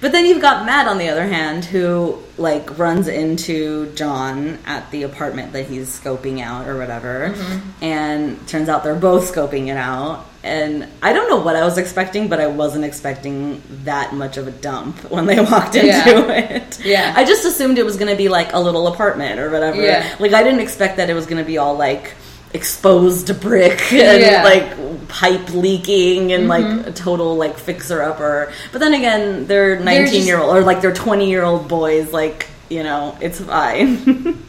but 0.00 0.12
then 0.12 0.24
you've 0.26 0.40
got 0.40 0.64
matt 0.66 0.86
on 0.88 0.98
the 0.98 1.08
other 1.08 1.26
hand 1.26 1.64
who 1.64 2.18
like 2.38 2.78
runs 2.78 3.08
into 3.08 3.92
john 3.94 4.58
at 4.66 4.90
the 4.90 5.02
apartment 5.02 5.52
that 5.52 5.66
he's 5.66 5.88
scoping 6.00 6.40
out 6.40 6.66
or 6.68 6.76
whatever 6.78 7.30
mm-hmm. 7.30 7.84
and 7.84 8.48
turns 8.48 8.68
out 8.68 8.82
they're 8.84 8.94
both 8.94 9.32
scoping 9.32 9.68
it 9.68 9.76
out 9.76 10.26
and 10.44 10.88
i 11.02 11.12
don't 11.12 11.28
know 11.28 11.40
what 11.40 11.54
i 11.56 11.62
was 11.64 11.78
expecting 11.78 12.28
but 12.28 12.40
i 12.40 12.46
wasn't 12.46 12.84
expecting 12.84 13.62
that 13.84 14.12
much 14.14 14.36
of 14.36 14.48
a 14.48 14.50
dump 14.50 14.96
when 15.10 15.26
they 15.26 15.38
walked 15.50 15.74
into 15.74 15.86
Yeah. 15.88 16.30
it 16.32 16.84
Yeah. 16.84 17.12
i 17.16 17.24
just 17.24 17.44
assumed 17.44 17.78
it 17.78 17.84
was 17.84 17.96
going 17.96 18.10
to 18.10 18.16
be 18.16 18.28
like 18.28 18.52
a 18.52 18.58
little 18.58 18.88
apartment 18.88 19.38
or 19.38 19.50
whatever 19.50 19.80
Yeah. 19.80 20.16
like 20.18 20.32
i 20.32 20.42
didn't 20.42 20.60
expect 20.60 20.96
that 20.96 21.10
it 21.10 21.14
was 21.14 21.26
going 21.26 21.38
to 21.42 21.46
be 21.46 21.58
all 21.58 21.76
like 21.76 22.14
exposed 22.54 23.40
brick 23.40 23.80
and 23.92 24.20
Yeah. 24.20 24.42
like 24.44 25.08
pipe 25.08 25.50
leaking 25.54 26.32
and 26.32 26.48
like 26.48 26.86
a 26.86 26.92
total 26.92 27.36
like 27.36 27.58
fixer 27.58 28.02
upper. 28.02 28.52
But 28.72 28.78
then 28.80 28.94
again, 28.94 29.46
they're 29.46 29.78
19 29.80 30.06
just- 30.14 30.26
year 30.26 30.38
old 30.38 30.56
or 30.56 30.62
like 30.62 30.80
they're 30.80 30.94
20 30.94 31.28
year 31.30 31.42
old 31.44 31.68
boys. 31.68 32.12
Like 32.12 32.48
you 32.70 32.82
know, 32.82 33.16
it's 33.20 33.40
fine. 33.40 34.38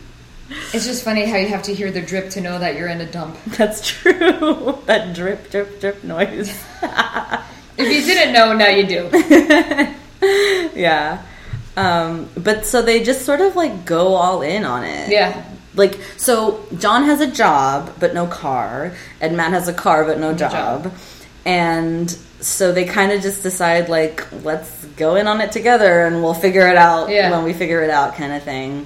It's 0.71 0.85
just 0.85 1.03
funny 1.03 1.25
how 1.25 1.37
you 1.37 1.47
have 1.47 1.63
to 1.63 1.73
hear 1.73 1.89
the 1.89 2.01
drip 2.01 2.29
to 2.31 2.41
know 2.41 2.59
that 2.59 2.75
you're 2.75 2.87
in 2.87 3.01
a 3.01 3.09
dump. 3.09 3.37
That's 3.47 3.87
true. 3.87 4.77
that 4.85 5.15
drip, 5.15 5.49
drip, 5.49 5.79
drip 5.79 6.03
noise. 6.03 6.49
If 7.75 7.79
you 7.79 8.01
didn't 8.01 8.33
know, 8.33 8.53
now 8.53 8.67
you 8.67 8.85
do. 8.85 9.09
yeah. 10.75 11.23
Um, 11.75 12.29
but 12.37 12.67
so 12.67 12.83
they 12.83 13.01
just 13.03 13.25
sort 13.25 13.41
of 13.41 13.55
like 13.55 13.85
go 13.85 14.13
all 14.13 14.41
in 14.43 14.63
on 14.63 14.83
it. 14.83 15.09
Yeah. 15.09 15.43
Like 15.75 15.99
so 16.17 16.63
John 16.77 17.03
has 17.05 17.19
a 17.21 17.29
job 17.31 17.93
but 17.99 18.13
no 18.13 18.27
car 18.27 18.93
and 19.21 19.35
Matt 19.35 19.51
has 19.53 19.67
a 19.67 19.73
car 19.73 20.05
but 20.05 20.19
no 20.19 20.33
job. 20.33 20.51
job. 20.83 20.93
And 21.45 22.09
so 22.39 22.71
they 22.71 22.85
kind 22.85 23.11
of 23.11 23.21
just 23.21 23.43
decide 23.43 23.89
like 23.89 24.25
let's 24.43 24.85
go 24.97 25.15
in 25.15 25.27
on 25.27 25.41
it 25.41 25.51
together 25.51 26.05
and 26.05 26.21
we'll 26.23 26.33
figure 26.33 26.67
it 26.67 26.77
out 26.77 27.09
Yeah. 27.09 27.31
when 27.31 27.43
we 27.43 27.53
figure 27.53 27.81
it 27.83 27.89
out 27.89 28.15
kind 28.15 28.33
of 28.33 28.43
thing. 28.43 28.85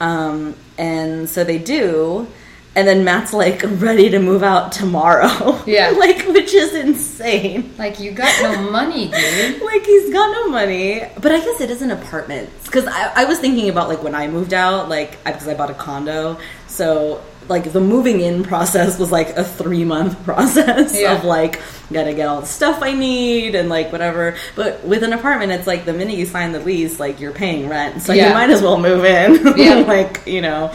Um, 0.00 0.56
and 0.78 1.28
so 1.28 1.44
they 1.44 1.58
do 1.58 2.26
and 2.74 2.88
then 2.88 3.04
Matt's 3.04 3.32
like 3.32 3.62
ready 3.66 4.08
to 4.10 4.18
move 4.18 4.42
out 4.42 4.72
tomorrow. 4.72 5.60
Yeah. 5.66 5.90
like 5.90 6.24
which 6.26 6.52
is 6.54 6.74
insane. 6.74 7.72
Like 7.78 8.00
you 8.00 8.12
got 8.12 8.32
no 8.42 8.70
money, 8.70 9.08
dude. 9.08 9.62
Like 9.72 9.84
he's 9.84 10.12
got 10.12 10.30
no 10.32 10.48
money, 10.48 11.02
but 11.20 11.32
I 11.32 11.38
guess 11.40 11.60
it 11.60 11.70
is 11.70 11.82
an 11.82 11.90
apartment. 11.90 12.50
Because 12.64 12.86
I, 12.86 13.12
I 13.22 13.24
was 13.26 13.38
thinking 13.38 13.68
about 13.68 13.88
like 13.88 14.02
when 14.02 14.14
I 14.14 14.28
moved 14.28 14.52
out, 14.54 14.88
like 14.88 15.22
because 15.24 15.48
I 15.48 15.54
bought 15.54 15.70
a 15.70 15.74
condo, 15.74 16.38
so 16.66 17.22
like 17.48 17.72
the 17.72 17.80
moving 17.80 18.20
in 18.20 18.44
process 18.44 18.98
was 19.00 19.10
like 19.10 19.30
a 19.36 19.42
three 19.44 19.84
month 19.84 20.22
process 20.24 20.98
Yeah. 20.98 21.16
of 21.18 21.24
like 21.24 21.60
gotta 21.92 22.14
get 22.14 22.26
all 22.28 22.40
the 22.40 22.46
stuff 22.46 22.80
I 22.82 22.92
need 22.92 23.54
and 23.54 23.68
like 23.68 23.92
whatever. 23.92 24.36
But 24.56 24.82
with 24.84 25.02
an 25.02 25.12
apartment, 25.12 25.52
it's 25.52 25.66
like 25.66 25.84
the 25.84 25.92
minute 25.92 26.16
you 26.16 26.24
sign 26.26 26.52
the 26.52 26.60
lease, 26.60 26.98
like 27.00 27.20
you're 27.20 27.32
paying 27.32 27.68
rent, 27.68 28.00
so 28.02 28.12
Yeah. 28.12 28.28
you 28.28 28.34
might 28.34 28.50
as 28.50 28.62
well 28.62 28.78
move 28.78 29.04
in. 29.04 29.56
Yeah. 29.58 29.74
like 29.86 30.22
you 30.26 30.40
know. 30.40 30.72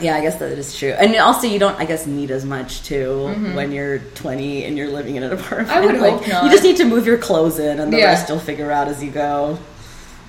Yeah, 0.00 0.16
I 0.16 0.20
guess 0.20 0.36
that 0.36 0.52
is 0.52 0.76
true. 0.78 0.90
And 0.90 1.14
also, 1.16 1.46
you 1.46 1.58
don't, 1.58 1.78
I 1.80 1.84
guess, 1.84 2.06
need 2.06 2.30
as 2.30 2.44
much 2.44 2.82
too 2.82 3.28
when 3.54 3.72
you're 3.72 3.98
20 3.98 4.64
and 4.64 4.76
you're 4.76 4.88
living 4.88 5.16
in 5.16 5.22
an 5.22 5.32
apartment. 5.32 5.68
Mm-hmm. 5.70 5.78
I 5.82 5.86
would 5.86 6.00
Like, 6.00 6.12
hope 6.20 6.28
not. 6.28 6.44
You 6.44 6.50
just 6.50 6.62
need 6.64 6.76
to 6.78 6.84
move 6.84 7.06
your 7.06 7.18
clothes 7.18 7.58
in, 7.58 7.80
and 7.80 7.92
the 7.92 7.98
Yeah. 7.98 8.06
rest 8.06 8.28
you'll 8.28 8.38
figure 8.38 8.70
out 8.70 8.88
as 8.88 9.02
you 9.02 9.10
go. 9.10 9.58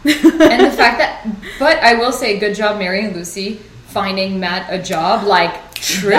And 0.06 0.66
the 0.66 0.72
fact 0.72 1.00
that, 1.00 1.28
but 1.60 1.78
I 1.80 1.96
will 1.96 2.12
say, 2.12 2.40
good 2.40 2.56
job, 2.56 2.80
Mary 2.80 3.04
and 3.06 3.16
Lucy, 3.16 3.56
finding 3.88 4.40
Matt 4.40 4.72
a 4.72 4.82
job. 4.82 5.26
Like 5.26 5.74
True. 5.74 6.12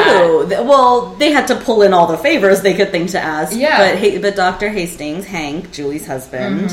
that. 0.49 0.65
Well, 0.67 1.15
they 1.17 1.31
had 1.33 1.47
to 1.49 1.57
pull 1.57 1.83
in 1.83 1.93
all 1.93 2.07
the 2.07 2.19
favors 2.19 2.61
they 2.63 2.75
could 2.75 2.91
think 2.91 3.11
to 3.11 3.21
ask. 3.21 3.57
Yeah. 3.57 3.95
But 4.01 4.23
but 4.23 4.37
Dr. 4.37 4.69
Hastings, 4.69 5.25
Hank, 5.27 5.73
Julie's 5.73 6.07
husband, 6.07 6.73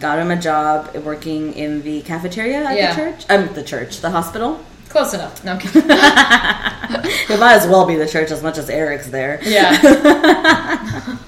got 0.00 0.18
him 0.18 0.30
a 0.30 0.36
job 0.40 0.94
working 0.96 1.52
in 1.54 1.82
the 1.82 2.00
cafeteria 2.02 2.64
at 2.64 2.76
Yeah. 2.76 2.94
the 2.94 3.00
church. 3.02 3.24
Um, 3.28 3.54
the 3.54 3.62
church, 3.62 4.00
the 4.00 4.10
hospital. 4.10 4.60
Close 4.92 5.14
enough. 5.14 5.42
No, 5.44 5.58
It 5.64 7.38
might 7.40 7.54
as 7.54 7.66
well 7.66 7.86
be 7.86 7.96
the 7.96 8.06
church 8.06 8.30
as 8.30 8.42
much 8.42 8.58
as 8.58 8.68
Eric's 8.70 9.08
there. 9.08 9.40
yeah, 9.42 9.80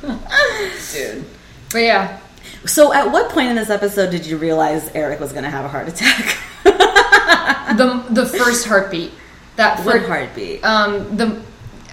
dude. 0.93 1.25
But 1.73 1.79
yeah, 1.79 2.19
So, 2.67 2.93
at 2.93 3.11
what 3.11 3.31
point 3.31 3.49
in 3.49 3.57
this 3.57 3.71
episode 3.71 4.11
did 4.11 4.27
you 4.27 4.37
realize 4.37 4.91
Eric 4.95 5.19
was 5.21 5.33
going 5.33 5.45
to 5.45 5.51
have 5.51 5.65
a 5.65 5.69
heart 5.69 5.89
attack? 5.89 6.37
the 6.65 8.05
the 8.11 8.27
first 8.27 8.67
heartbeat. 8.67 9.13
That 9.57 9.85
what 9.85 9.97
first, 9.97 10.09
heartbeat? 10.09 10.65
um 10.65 11.17
the 11.17 11.43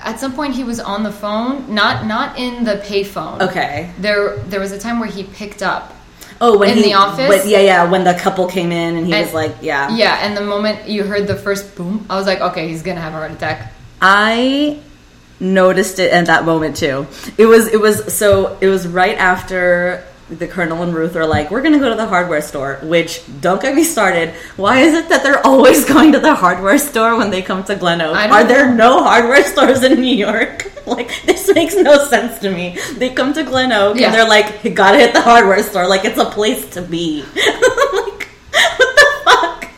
at 0.04 0.20
some 0.20 0.34
point 0.34 0.56
he 0.56 0.64
was 0.64 0.80
on 0.80 1.04
the 1.04 1.12
phone, 1.12 1.74
not 1.74 2.06
not 2.06 2.38
in 2.38 2.64
the 2.64 2.76
payphone. 2.86 3.42
Okay. 3.42 3.92
There 4.00 4.38
there 4.50 4.60
was 4.60 4.72
a 4.72 4.80
time 4.80 5.00
where 5.00 5.10
he 5.10 5.24
picked 5.24 5.62
up. 5.64 5.94
Oh, 6.44 6.58
when 6.58 6.72
In 6.72 6.78
he, 6.78 6.84
the 6.84 6.94
office? 6.96 7.30
when- 7.30 7.48
yeah, 7.48 7.60
yeah. 7.60 7.90
When 7.90 8.04
the 8.04 8.16
couple 8.16 8.48
came 8.48 8.72
in 8.72 8.98
and 8.98 9.06
he 9.06 9.14
And- 9.14 9.26
was 9.26 9.34
like, 9.34 9.56
yeah. 9.62 9.96
Yeah, 9.96 10.18
and 10.26 10.36
the 10.36 10.42
moment 10.42 10.88
you 10.90 11.04
heard 11.04 11.28
the 11.28 11.36
first 11.36 11.76
boom, 11.76 12.06
I 12.10 12.16
was 12.18 12.26
like, 12.26 12.42
okay, 12.42 12.68
he's 12.68 12.82
gonna 12.82 13.00
have 13.00 13.14
a 13.14 13.18
heart 13.18 13.32
attack. 13.32 13.72
I 14.02 14.80
noticed 15.40 16.00
it 16.00 16.12
at 16.12 16.26
that 16.26 16.44
moment 16.46 16.76
too. 16.78 17.06
It 17.38 17.46
was 17.46 17.68
it 17.68 17.80
was 17.80 18.12
so 18.14 18.58
it 18.62 18.68
was 18.68 18.88
right 18.88 19.18
after 19.18 20.04
the 20.32 20.48
Colonel 20.48 20.82
and 20.82 20.94
Ruth 20.96 21.16
are 21.18 21.26
like, 21.26 21.52
we're 21.52 21.62
gonna 21.62 21.80
go 21.80 21.90
to 21.90 21.96
the 21.96 22.08
hardware 22.08 22.42
store. 22.42 22.80
Which 22.84 23.22
don't 23.42 23.62
get 23.62 23.76
me 23.76 23.84
started. 23.84 24.30
Why 24.56 24.80
is 24.80 24.94
it 24.94 25.10
that 25.10 25.24
they're 25.24 25.46
always 25.52 25.84
going 25.86 26.14
to 26.14 26.20
the 26.20 26.34
hardware 26.36 26.78
store 26.78 27.18
when 27.18 27.30
they 27.32 27.42
come 27.42 27.64
to 27.66 27.76
Glen 27.76 28.02
Oak? 28.02 28.16
Are 28.16 28.44
there 28.46 28.70
know. 28.70 28.98
no 29.00 29.04
hardware 29.04 29.44
stores 29.54 29.84
in 29.84 30.00
New 30.00 30.16
York? 30.16 30.68
Like 30.88 31.12
this 31.28 31.48
makes 31.54 31.76
no 31.76 32.04
sense 32.06 32.40
to 32.40 32.50
me. 32.50 32.76
They 32.98 33.12
come 33.12 33.34
to 33.36 33.44
Glen 33.44 33.72
Oak 33.72 33.98
Yeah. 33.98 34.08
and 34.08 34.16
they're 34.16 34.28
like, 34.28 34.64
you 34.64 34.72
gotta 34.72 34.98
hit 34.98 35.14
the 35.14 35.22
hardware 35.22 35.62
store. 35.62 35.88
Like 35.88 36.04
it's 36.06 36.18
a 36.18 36.26
place 36.26 36.68
to 36.72 36.82
be. 36.82 37.22
like 37.22 38.28
what 38.50 38.96
the 38.98 39.22
fuck? 39.24 39.70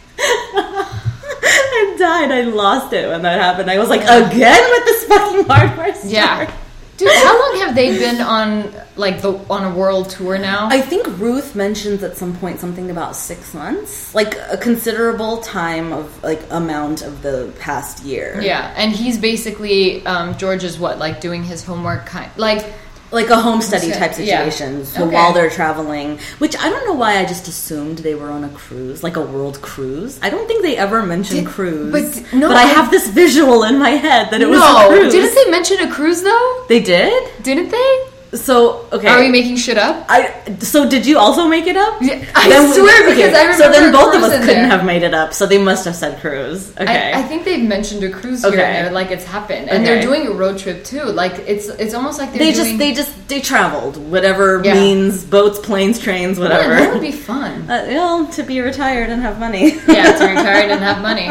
I 0.56 1.96
died. 2.00 2.32
I 2.32 2.42
lost 2.44 2.94
it 2.94 3.10
when 3.10 3.22
that 3.24 3.40
happened. 3.40 3.70
I 3.70 3.80
was 3.80 3.90
like, 3.90 4.02
again 4.02 4.64
with 4.72 4.86
this 4.86 5.04
fucking 5.06 5.44
hardware 5.46 5.94
store. 5.94 6.10
Yeah. 6.10 6.52
Dude, 6.98 7.12
how 7.12 7.40
long 7.40 7.60
have 7.62 7.76
they 7.76 7.98
been 7.98 8.22
on 8.22 8.72
like 8.96 9.22
the 9.22 9.34
on 9.50 9.72
a 9.72 9.76
world 9.76 10.10
tour 10.10 10.38
now? 10.38 10.68
I 10.70 10.82
think 10.82 11.08
Ruth 11.20 11.56
mentions 11.56 12.04
at 12.04 12.18
some 12.18 12.36
point 12.38 12.60
something 12.60 12.92
about 12.92 13.16
six 13.16 13.54
months, 13.54 14.14
like 14.14 14.36
a 14.52 14.58
considerable 14.58 15.38
time 15.38 15.92
of 15.92 16.24
like 16.24 16.42
amount 16.52 17.02
of 17.02 17.22
the 17.24 17.52
past 17.60 18.04
year. 18.04 18.40
yeah, 18.42 18.74
and 18.78 18.92
he's 18.92 19.18
basically 19.18 20.06
um, 20.06 20.38
George 20.38 20.64
is 20.64 20.78
what 20.78 21.00
like 21.00 21.20
doing 21.20 21.44
his 21.44 21.64
homework 21.64 22.06
kind 22.06 22.32
like 22.38 22.74
like 23.14 23.30
a 23.30 23.40
home 23.40 23.62
study 23.62 23.92
type 23.92 24.14
yeah. 24.18 24.44
situation. 24.50 24.86
So 24.86 25.04
Okay. 25.06 25.14
while 25.14 25.32
they're 25.34 25.50
traveling, 25.50 26.20
which 26.40 26.58
I 26.58 26.70
don't 26.70 26.86
know 26.86 26.94
why 26.94 27.18
I 27.20 27.26
just 27.26 27.48
assumed 27.48 28.00
they 28.00 28.16
were 28.16 28.30
on 28.30 28.44
a 28.44 28.50
cruise, 28.50 29.04
like 29.04 29.16
a 29.16 29.22
world 29.22 29.62
cruise. 29.62 30.20
I 30.22 30.30
don't 30.30 30.48
think 30.48 30.64
they 30.64 30.76
ever 30.78 31.04
mentioned 31.04 31.48
cruise, 31.48 31.92
but- 31.92 32.34
no, 32.34 32.48
but 32.48 32.58
I 32.58 32.64
have 32.64 32.92
this 32.92 33.08
visual 33.08 33.64
in 33.64 33.78
my 33.78 33.92
head 33.92 34.32
that 34.32 34.42
it 34.42 34.50
was 34.50 34.60
a 34.60 34.62
no. 34.62 34.90
cruise. 34.90 35.14
Didn't 35.14 35.36
they 35.36 35.52
mention 35.52 35.80
a 35.80 35.92
cruise 35.92 36.22
though? 36.24 36.66
They 36.68 36.80
did. 36.80 37.30
Didn't 37.44 37.70
they? 37.70 38.13
So 38.36 38.88
okay. 38.92 39.08
Are 39.08 39.20
we 39.20 39.30
making 39.30 39.58
shit 39.58 39.78
up? 39.78 40.06
I 40.10 40.34
so 40.60 40.90
did 40.90 41.06
you 41.06 41.20
also 41.20 41.48
make 41.48 41.68
it 41.68 41.76
up? 41.78 42.02
Yeah, 42.02 42.24
I 42.34 42.50
swear, 42.74 43.10
because 43.10 43.34
I 43.34 43.42
remember. 43.44 43.64
So 43.64 43.72
then 43.72 43.92
both 43.92 44.16
of 44.16 44.24
us 44.24 44.32
couldn't 44.32 44.48
there. 44.48 44.68
have 44.68 44.84
made 44.86 45.04
it 45.04 45.14
up. 45.14 45.34
So 45.34 45.46
they 45.46 45.60
must 45.62 45.86
have 45.86 45.96
said 45.96 46.20
cruise. 46.20 46.76
Okay. 46.78 47.14
I, 47.14 47.20
I 47.20 47.22
think 47.24 47.46
they've 47.46 47.64
mentioned 47.64 48.04
a 48.04 48.10
cruise 48.10 48.42
here 48.44 48.52
Okay. 48.54 48.64
and 48.64 48.88
there, 48.88 48.92
like 48.94 49.12
it's 49.12 49.24
happened, 49.24 49.70
and 49.70 49.86
they're 49.86 50.02
doing 50.02 50.26
a 50.28 50.32
road 50.32 50.58
trip 50.58 50.84
too. 50.84 51.04
Like 51.04 51.34
it's 51.48 51.68
it's 51.70 51.94
almost 51.94 52.18
like 52.18 52.30
they're 52.32 52.40
they 52.40 52.54
doing, 52.54 52.66
just 52.66 52.78
they 52.80 52.94
just 52.94 53.28
they 53.28 53.40
traveled 53.40 53.98
whatever 53.98 54.62
Yeah. 54.66 54.74
means 54.74 55.24
boats, 55.24 55.60
planes, 55.60 56.00
trains, 56.00 56.38
Yeah, 56.40 56.44
whatever. 56.46 56.74
that 56.76 56.92
would 56.94 57.02
be 57.02 57.12
fun. 57.12 57.66
Uh, 57.70 57.86
well, 57.88 58.26
to 58.28 58.42
be 58.44 58.60
retired 58.62 59.10
and 59.10 59.22
have 59.22 59.40
money. 59.40 59.76
yeah, 59.88 60.18
to 60.18 60.26
retire 60.36 60.70
and 60.70 60.82
have 60.82 61.02
money. 61.02 61.30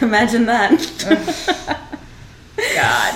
Imagine 0.00 0.46
that. 0.46 0.78
God, 2.74 3.14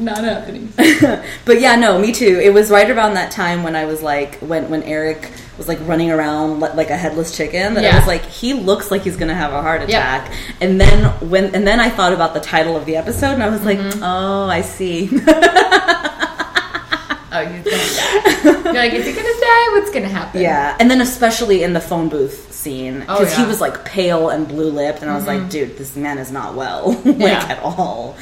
not 0.00 0.18
happening. 0.24 0.72
but 1.44 1.60
yeah, 1.60 1.76
no, 1.76 1.98
me 1.98 2.12
too. 2.12 2.40
It 2.42 2.52
was 2.52 2.70
right 2.70 2.90
around 2.90 3.14
that 3.14 3.30
time 3.30 3.62
when 3.62 3.76
I 3.76 3.84
was 3.84 4.02
like, 4.02 4.36
when 4.40 4.68
when 4.70 4.82
Eric 4.84 5.30
was 5.58 5.68
like 5.68 5.78
running 5.86 6.10
around 6.10 6.60
li- 6.60 6.70
like 6.74 6.90
a 6.90 6.96
headless 6.96 7.36
chicken. 7.36 7.74
That 7.74 7.84
I 7.84 7.98
was 7.98 8.06
like, 8.06 8.22
he 8.24 8.54
looks 8.54 8.90
like 8.90 9.02
he's 9.02 9.16
gonna 9.16 9.34
have 9.34 9.52
a 9.52 9.60
heart 9.62 9.88
Yeah. 9.88 10.24
attack. 10.24 10.32
And 10.60 10.80
then 10.80 11.04
when 11.30 11.54
and 11.54 11.66
then 11.66 11.80
I 11.80 11.90
thought 11.90 12.12
about 12.12 12.34
the 12.34 12.40
title 12.40 12.76
of 12.76 12.86
the 12.86 12.96
episode, 12.96 13.32
and 13.34 13.42
I 13.42 13.48
was 13.50 13.62
like, 13.64 13.78
Mm-hmm. 13.78 14.02
oh, 14.02 14.46
I 14.48 14.62
see. 14.62 15.08
Oh, 17.32 17.46
he's 17.46 17.62
gonna 17.62 17.76
die. 17.76 18.62
You're 18.64 18.72
like, 18.74 18.92
is 18.92 19.06
he 19.06 19.12
gonna 19.12 19.28
die? 19.28 19.68
What's 19.78 19.90
gonna 19.92 20.08
happen? 20.08 20.40
yeah, 20.42 20.76
and 20.80 20.90
then 20.90 21.00
especially 21.00 21.62
in 21.62 21.72
the 21.74 21.80
phone 21.80 22.08
booth 22.08 22.52
scene 22.52 23.04
Oh, 23.08 23.20
because 23.20 23.36
he 23.36 23.44
was 23.44 23.60
like 23.60 23.84
pale 23.84 24.30
and 24.30 24.48
blue 24.48 24.70
lipped, 24.72 25.00
and 25.02 25.08
I 25.10 25.14
was 25.14 25.28
like, 25.28 25.48
dude, 25.48 25.76
this 25.78 25.94
man 25.94 26.18
is 26.18 26.32
not 26.32 26.54
well, 26.56 26.90
like 27.04 27.18
Yeah. 27.20 27.46
at 27.48 27.60
all. 27.62 28.16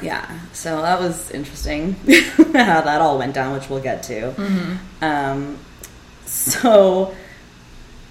Yeah, 0.00 0.40
so 0.52 0.80
that 0.82 1.00
was 1.00 1.30
interesting 1.32 1.94
how 2.54 2.80
that 2.80 3.00
all 3.00 3.18
went 3.18 3.34
down, 3.34 3.52
which 3.52 3.68
we'll 3.68 3.82
get 3.82 4.02
to. 4.04 4.32
Um, 5.00 5.58
so, 6.24 7.14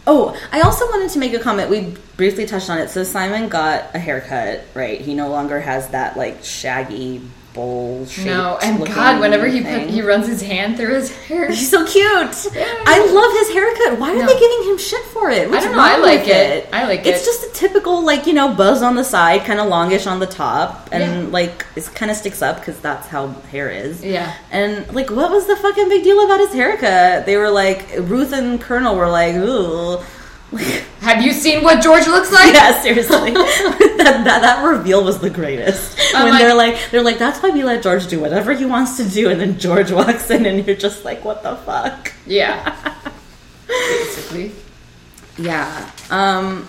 oh, 0.05 0.37
I 0.51 0.61
also 0.61 0.85
wanted 0.85 1.09
to 1.11 1.19
make 1.19 1.33
a 1.33 1.39
comment. 1.39 1.69
We 1.69 1.95
briefly 2.17 2.45
touched 2.45 2.69
on 2.69 2.77
it. 2.77 2.89
So 2.89 3.03
Simon 3.03 3.49
got 3.49 3.95
a 3.95 3.99
haircut, 3.99 4.63
right? 4.75 5.01
He 5.01 5.15
no 5.15 5.29
longer 5.29 5.59
has 5.59 5.89
that 5.89 6.17
like 6.17 6.43
shaggy 6.43 7.21
bowl. 7.53 8.05
No, 8.23 8.57
and 8.61 8.85
God, 8.85 9.19
whenever 9.19 9.47
he 9.47 9.61
put, 9.61 9.89
he 9.89 10.01
runs 10.01 10.27
his 10.27 10.41
hand 10.41 10.77
through 10.77 10.93
his 10.95 11.11
hair. 11.25 11.49
He's 11.49 11.69
so 11.69 11.85
cute. 11.85 12.03
Yeah. 12.53 12.65
I 12.85 13.05
love 13.11 13.31
his 13.39 13.49
haircut. 13.51 13.99
Why 13.99 14.11
are 14.11 14.19
No. 14.19 14.25
they 14.25 14.39
giving 14.39 14.63
him 14.69 14.77
shit 14.77 15.03
for 15.05 15.29
it? 15.29 15.49
What's 15.49 15.65
don't 15.65 15.75
know. 15.75 15.81
I 15.81 15.97
like 15.97 16.21
with 16.21 16.29
it. 16.29 16.69
I 16.73 16.85
like 16.85 16.99
It's 17.01 17.07
it. 17.07 17.15
It's 17.15 17.25
just 17.25 17.43
a 17.43 17.53
typical, 17.53 18.03
like 18.03 18.25
you 18.27 18.33
know, 18.33 18.53
buzz 18.53 18.81
on 18.81 18.95
the 18.95 19.03
side, 19.03 19.43
kind 19.45 19.59
of 19.59 19.67
longish 19.67 20.07
on 20.07 20.19
the 20.19 20.27
top, 20.27 20.89
and 20.91 21.25
Yeah. 21.25 21.31
like 21.31 21.65
it 21.75 21.89
kind 21.93 22.09
of 22.11 22.17
sticks 22.17 22.41
up 22.41 22.59
because 22.59 22.79
that's 22.79 23.07
how 23.07 23.27
hair 23.51 23.69
is. 23.69 24.03
Yeah. 24.03 24.33
And 24.51 24.91
like, 24.93 25.09
what 25.11 25.31
was 25.31 25.45
the 25.47 25.55
fucking 25.55 25.89
big 25.89 26.03
deal 26.03 26.23
about 26.23 26.39
his 26.39 26.53
haircut? 26.53 27.25
They 27.25 27.37
were 27.37 27.49
like, 27.49 27.85
Ruth 27.97 28.33
and 28.33 28.59
Colonel 28.61 28.95
were 28.95 29.09
like, 29.09 29.35
ooh. 29.35 29.99
Have 31.01 31.23
you 31.23 31.31
seen 31.33 31.63
what 31.63 31.81
George 31.81 32.05
looks 32.07 32.31
like? 32.31 32.53
yeah, 32.53 32.79
seriously, 32.81 33.31
that, 33.33 34.21
that 34.25 34.41
that 34.41 34.63
reveal 34.63 35.03
was 35.03 35.19
the 35.19 35.29
greatest. 35.29 35.97
I'm 36.13 36.23
when 36.25 36.33
like- 36.33 36.41
they're 36.41 36.53
like, 36.55 36.91
they're 36.91 37.01
like, 37.03 37.17
that's 37.17 37.41
why 37.41 37.49
we 37.49 37.63
let 37.63 37.81
George 37.83 38.07
do 38.07 38.19
whatever 38.19 38.53
he 38.53 38.65
wants 38.65 38.97
to 38.97 39.07
do, 39.07 39.29
and 39.29 39.39
then 39.39 39.57
George 39.57 39.91
walks 39.99 40.29
in, 40.29 40.45
and 40.45 40.65
you're 40.67 40.75
just 40.75 41.05
like, 41.05 41.23
what 41.25 41.41
the 41.43 41.55
fuck? 41.57 42.11
Yeah. 42.25 42.77
Basically. 43.67 44.51
Yeah. 45.37 45.89
Um 46.09 46.67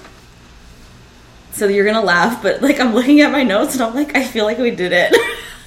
so 1.53 1.66
you're 1.68 1.85
gonna 1.85 2.01
laugh, 2.01 2.42
but 2.42 2.62
like 2.62 2.81
I'm 2.81 2.95
looking 2.95 3.21
at 3.21 3.31
my 3.33 3.42
notes 3.42 3.75
and 3.75 3.83
I'm 3.83 3.95
like, 3.95 4.16
I 4.16 4.25
feel 4.25 4.45
like 4.45 4.59
we 4.59 4.71
did 4.71 4.92
it. 4.95 5.12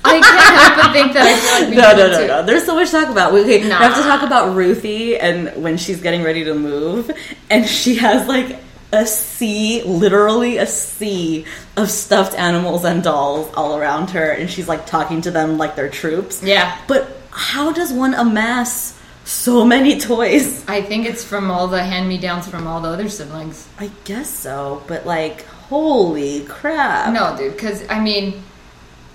I 0.05 0.19
can't 0.19 0.55
help 0.55 0.75
but 0.83 0.93
think 0.93 1.13
that 1.13 1.25
I 1.25 1.39
feel 1.39 1.61
like 1.61 1.69
we 1.69 1.75
no, 1.75 1.91
no, 1.91 2.11
no, 2.11 2.21
too. 2.21 2.27
no. 2.27 2.45
There's 2.45 2.65
so 2.65 2.75
much 2.75 2.91
to 2.91 3.01
talk 3.01 3.09
about. 3.09 3.33
We, 3.33 3.41
okay, 3.41 3.63
we 3.63 3.69
have 3.69 3.95
to 3.95 4.03
talk 4.03 4.23
about 4.23 4.55
Ruthie 4.55 5.17
and 5.17 5.61
when 5.61 5.77
she's 5.77 6.01
getting 6.01 6.23
ready 6.23 6.43
to 6.45 6.53
move, 6.53 7.11
and 7.49 7.65
she 7.65 7.95
has 7.95 8.27
like 8.27 8.57
a 8.91 9.05
sea, 9.05 9.83
literally 9.83 10.57
a 10.57 10.65
sea 10.65 11.45
of 11.75 11.89
stuffed 11.89 12.33
animals 12.37 12.85
and 12.85 13.03
dolls 13.03 13.51
all 13.55 13.77
around 13.77 14.11
her, 14.11 14.31
and 14.31 14.49
she's 14.49 14.67
like 14.67 14.85
talking 14.85 15.21
to 15.21 15.31
them 15.31 15.57
like 15.57 15.75
they're 15.75 15.89
troops. 15.89 16.41
Yeah. 16.43 16.77
But 16.87 17.09
how 17.31 17.73
does 17.73 17.91
one 17.91 18.13
amass 18.13 18.97
so 19.25 19.65
many 19.65 19.99
toys? 19.99 20.63
I 20.67 20.81
think 20.81 21.05
it's 21.05 21.23
from 21.23 21.51
all 21.51 21.67
the 21.67 21.83
hand 21.83 22.07
me 22.07 22.17
downs 22.17 22.47
from 22.47 22.67
all 22.67 22.79
the 22.81 22.89
other 22.89 23.09
siblings. 23.09 23.67
I 23.77 23.91
guess 24.05 24.29
so, 24.29 24.83
but 24.87 25.05
like, 25.05 25.45
holy 25.45 26.45
crap! 26.45 27.11
No, 27.13 27.35
dude, 27.37 27.53
because 27.53 27.83
I 27.89 27.99
mean, 27.99 28.41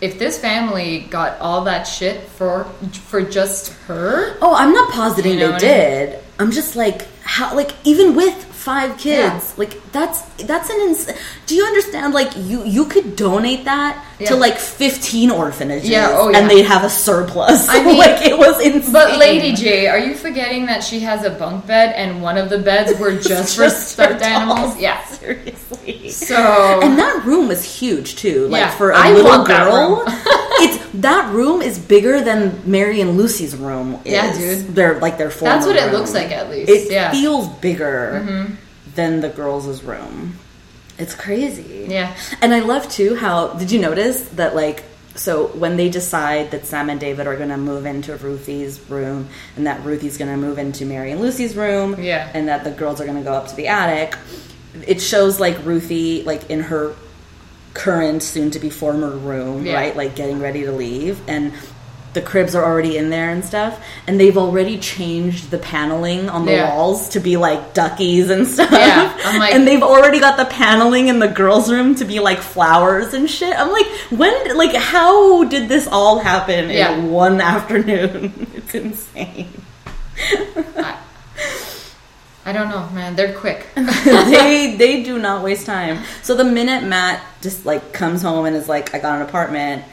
if 0.00 0.18
this 0.18 0.38
family 0.38 1.00
got 1.10 1.38
all 1.40 1.64
that 1.64 1.84
shit 1.84 2.22
for 2.28 2.64
for 3.08 3.22
just 3.22 3.72
her, 3.86 4.36
Oh, 4.40 4.54
I'm 4.54 4.72
not 4.72 4.90
positing 4.92 5.34
You 5.34 5.40
know 5.40 5.46
they 5.48 5.52
what 5.52 5.64
I 5.64 5.66
mean? 5.66 5.76
did. 6.10 6.18
I'm 6.38 6.50
just 6.52 6.76
like 6.76 7.06
how 7.22 7.54
like 7.54 7.72
even 7.84 8.14
with 8.16 8.34
five 8.60 8.98
kids, 8.98 9.44
Yeah. 9.44 9.52
like 9.56 9.74
that's 9.92 10.20
that's 10.50 10.68
an 10.70 10.76
ins- 10.88 11.08
Do 11.46 11.54
you 11.54 11.64
understand 11.64 12.12
like 12.14 12.30
you 12.36 12.62
you 12.64 12.84
could 12.84 13.16
donate 13.16 13.64
that 13.64 13.92
Yeah. 14.18 14.28
to 14.28 14.36
like 14.36 14.58
15 14.58 15.30
orphanages 15.30 15.88
Yeah, 15.88 16.08
oh, 16.12 16.28
yeah. 16.28 16.38
and 16.38 16.50
they'd 16.50 16.66
have 16.68 16.84
a 16.84 16.90
surplus. 16.90 17.68
I 17.68 17.82
mean- 17.84 17.96
like 17.98 18.20
it 18.22 18.36
was 18.36 18.60
insane. 18.60 18.92
But 18.92 19.18
Lady 19.18 19.52
J, 19.56 19.88
are 19.88 19.98
you 19.98 20.14
forgetting 20.14 20.66
that 20.66 20.84
she 20.84 21.00
has 21.00 21.24
a 21.24 21.30
bunk 21.30 21.66
bed 21.66 21.94
and 21.96 22.20
one 22.22 22.36
of 22.36 22.50
the 22.50 22.58
beds 22.58 22.98
were 23.00 23.16
just, 23.30 23.56
for 23.56 23.70
stuffed 23.70 24.22
animals? 24.22 24.76
Yeah. 24.78 25.02
seriously. 25.04 26.10
So 26.10 26.36
and 26.84 26.98
that 26.98 27.24
room 27.24 27.48
was 27.48 27.64
huge 27.64 28.16
too. 28.16 28.46
Like 28.48 28.70
for 28.76 28.90
a 28.90 28.96
I 28.98 29.12
little 29.12 29.44
girl. 29.44 30.04
it's 30.62 30.88
that 31.00 31.32
room 31.34 31.62
is 31.62 31.78
bigger 31.78 32.20
than 32.20 32.60
Mary 32.70 33.00
and 33.00 33.16
Lucy's 33.16 33.56
room. 33.56 33.98
Is. 34.04 34.12
Yeah, 34.12 34.32
dude. 34.36 34.74
They're 34.74 34.98
like 34.98 35.18
their 35.18 35.30
former 35.30 35.54
That's 35.54 35.66
what 35.66 35.76
it 35.76 35.92
looks 35.92 36.14
like, 36.14 36.30
at 36.30 36.50
least. 36.50 36.70
It 36.70 36.90
Yeah. 36.92 37.10
Mm-hmm. 37.10 37.20
feels 37.20 37.48
bigger 37.60 38.48
than 38.94 39.20
the 39.20 39.28
girls' 39.28 39.82
room. 39.82 40.34
It's 40.98 41.14
crazy. 41.14 41.86
Yeah. 41.88 42.14
And 42.42 42.52
I 42.52 42.60
love 42.60 42.88
too 42.90 43.14
how 43.16 43.54
did 43.54 43.70
you 43.70 43.78
notice 43.80 44.20
that 44.30 44.54
like 44.54 44.84
so 45.14 45.46
when 45.48 45.76
they 45.76 45.88
decide 45.88 46.50
that 46.52 46.66
Sam 46.66 46.88
and 46.88 47.00
David 47.00 47.26
are 47.26 47.36
gonna 47.36 47.56
move 47.58 47.84
into 47.86 48.14
Ruthie's 48.16 48.78
room 48.88 49.28
and 49.56 49.66
that 49.66 49.82
Ruthie's 49.84 50.16
gonna 50.18 50.36
move 50.36 50.58
into 50.58 50.84
Mary 50.84 51.10
and 51.10 51.20
Lucy's 51.20 51.56
room 51.56 51.96
Yeah. 52.00 52.30
and 52.34 52.48
that 52.48 52.64
the 52.64 52.70
girls 52.70 53.00
are 53.00 53.06
gonna 53.06 53.22
go 53.22 53.32
up 53.32 53.48
to 53.48 53.56
the 53.56 53.66
attic, 53.68 54.14
it 54.86 55.00
shows 55.00 55.40
like 55.40 55.64
Ruthie 55.64 56.22
like 56.22 56.48
in 56.50 56.60
her 56.60 56.94
current 57.74 58.22
soon 58.22 58.50
to 58.52 58.58
be 58.58 58.70
former 58.70 59.10
room, 59.10 59.64
Yeah. 59.66 59.74
right? 59.74 59.96
Like 59.96 60.14
getting 60.16 60.40
ready 60.40 60.62
to 60.64 60.72
leave 60.72 61.20
and 61.28 61.52
the 62.12 62.20
cribs 62.20 62.56
are 62.56 62.64
already 62.64 62.96
in 62.96 63.08
there 63.10 63.30
and 63.30 63.44
stuff 63.44 63.80
and 64.08 64.18
they've 64.18 64.36
already 64.36 64.78
changed 64.78 65.52
the 65.52 65.58
paneling 65.58 66.28
on 66.28 66.44
the 66.44 66.50
Yeah. 66.54 66.74
walls 66.74 67.10
to 67.10 67.20
be 67.20 67.36
like 67.36 67.72
duckies 67.72 68.30
and 68.30 68.48
stuff 68.54 68.72
Yeah, 68.72 69.12
like- 69.38 69.54
and 69.54 69.64
they've 69.64 69.82
already 69.84 70.18
got 70.18 70.36
the 70.36 70.46
paneling 70.46 71.06
in 71.06 71.20
the 71.20 71.28
girls 71.28 71.70
room 71.70 71.94
to 71.94 72.04
be 72.04 72.18
like 72.18 72.38
flowers 72.40 73.14
and 73.14 73.30
shit 73.30 73.56
i'm 73.56 73.70
like 73.70 73.86
when 74.10 74.56
like 74.56 74.74
how 74.74 75.44
did 75.44 75.68
this 75.68 75.86
all 75.86 76.18
happen 76.18 76.68
Yeah. 76.70 76.94
in 76.98 77.12
one 77.12 77.40
afternoon 77.40 78.44
it's 78.56 78.74
insane 78.74 79.46
I, 80.76 80.96
I 82.50 82.52
don't 82.52 82.68
know, 82.68 82.88
man. 82.90 83.14
They're 83.16 83.32
quick. 83.38 83.66
they 83.76 84.74
they 84.76 85.02
do 85.04 85.18
not 85.18 85.44
waste 85.44 85.66
time. 85.66 86.02
So 86.22 86.34
the 86.34 86.44
minute 86.44 86.82
Matt 86.84 87.22
just 87.42 87.64
like 87.64 87.92
comes 87.92 88.22
home 88.22 88.44
and 88.46 88.56
is 88.56 88.68
like, 88.68 88.92
I 88.94 88.98
got 88.98 89.20
an 89.20 89.22
apartment, 89.28 89.84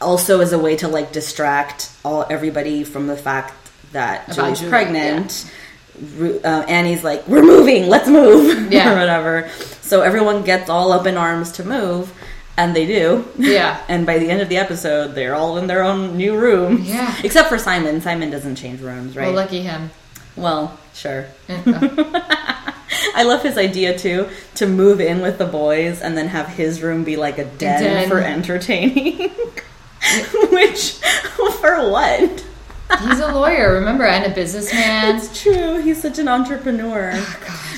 also 0.00 0.40
as 0.40 0.52
a 0.52 0.58
way 0.58 0.76
to 0.76 0.88
like 0.88 1.12
distract 1.12 1.90
all 2.04 2.26
everybody 2.28 2.84
from 2.84 3.06
the 3.06 3.16
fact 3.16 3.54
that 3.92 4.24
About 4.26 4.34
Julie's 4.36 4.58
Julie, 4.60 4.70
pregnant. 4.70 5.52
Ru- 6.16 6.40
Uh, 6.42 6.64
Annie's 6.68 7.04
like, 7.04 7.26
we're 7.28 7.42
moving, 7.44 7.88
let's 7.88 8.08
move, 8.08 8.72
Yeah. 8.78 8.92
or 8.92 8.98
whatever. 8.98 9.48
So 9.82 10.00
everyone 10.02 10.42
gets 10.42 10.68
all 10.70 10.90
up 10.92 11.06
in 11.06 11.16
arms 11.18 11.52
to 11.52 11.64
move, 11.64 12.10
and 12.56 12.74
they 12.74 12.86
do. 12.86 13.24
Yeah. 13.38 13.78
and 13.88 14.06
by 14.06 14.18
the 14.18 14.30
end 14.30 14.40
of 14.40 14.48
the 14.48 14.56
episode, 14.56 15.14
they're 15.14 15.34
all 15.34 15.58
in 15.58 15.66
their 15.66 15.82
own 15.82 16.16
new 16.16 16.36
room. 16.36 16.82
Yeah. 16.82 17.14
Except 17.22 17.48
for 17.50 17.58
Simon. 17.58 18.00
Simon 18.00 18.30
doesn't 18.30 18.56
change 18.56 18.80
rooms, 18.80 19.14
right? 19.16 19.26
Well, 19.26 19.36
lucky 19.36 19.60
him. 19.62 19.90
Well 20.36 20.78
sure. 20.94 21.26
I 23.14 23.24
love 23.24 23.42
his 23.42 23.58
idea 23.58 23.98
too 23.98 24.28
to 24.56 24.66
move 24.66 25.00
in 25.00 25.20
with 25.20 25.38
the 25.38 25.46
boys 25.46 26.00
and 26.00 26.16
then 26.16 26.28
have 26.28 26.46
his 26.48 26.82
room 26.82 27.04
be 27.04 27.16
like 27.16 27.38
a 27.38 27.44
den, 27.44 27.82
Den. 27.82 28.08
for 28.08 28.20
entertaining. 28.20 29.18
Which 30.50 30.92
for 31.60 31.90
what? 31.90 32.44
He's 33.00 33.20
a 33.20 33.32
lawyer, 33.32 33.72
remember, 33.74 34.04
and 34.04 34.30
a 34.30 34.34
businessman. 34.34 35.16
It's 35.16 35.42
true. 35.42 35.80
He's 35.80 36.00
such 36.02 36.18
an 36.18 36.28
entrepreneur. 36.28 37.12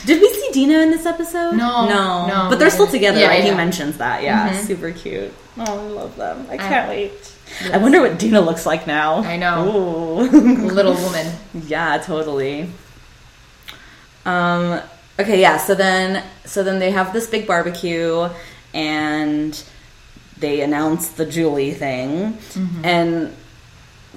Did 0.07 0.21
we 0.21 0.29
see 0.33 0.51
Dina 0.53 0.81
in 0.81 0.91
this 0.91 1.07
episode? 1.07 1.53
No, 1.53 1.87
no, 1.89 2.27
no, 2.27 2.47
But 2.51 2.59
they're 2.59 2.71
still 2.71 2.89
together, 2.89 3.21
Yeah, 3.21 3.29
right? 3.29 3.45
He 3.45 3.51
mentions 3.53 3.97
that. 3.99 4.23
Yeah, 4.25 4.51
Mhm. 4.53 4.67
super 4.67 4.91
cute. 4.91 5.33
Oh, 5.57 5.63
I 5.79 5.89
love 5.91 6.17
them. 6.17 6.47
I 6.51 6.55
I- 6.55 6.57
can't 6.57 6.89
wait. 6.89 7.31
I 7.73 7.77
wonder 7.79 8.01
what 8.01 8.19
Dina 8.19 8.41
looks 8.41 8.65
like 8.67 8.87
now. 8.87 9.19
I 9.23 9.37
know. 9.37 9.69
Ooh. 9.71 10.31
Little 10.31 10.95
woman. 10.95 11.33
Yeah, 11.67 11.99
totally. 11.99 12.71
Um 14.25 14.81
okay, 15.21 15.41
yeah, 15.41 15.59
so 15.59 15.75
then 15.75 16.25
so 16.45 16.63
then 16.63 16.79
they 16.79 16.91
have 16.91 17.13
this 17.13 17.27
big 17.29 17.47
barbecue 17.47 18.29
and 18.73 19.63
they 20.39 20.63
announce 20.63 21.11
the 21.11 21.27
Julie 21.27 21.73
thing 21.73 22.39
and 22.83 23.35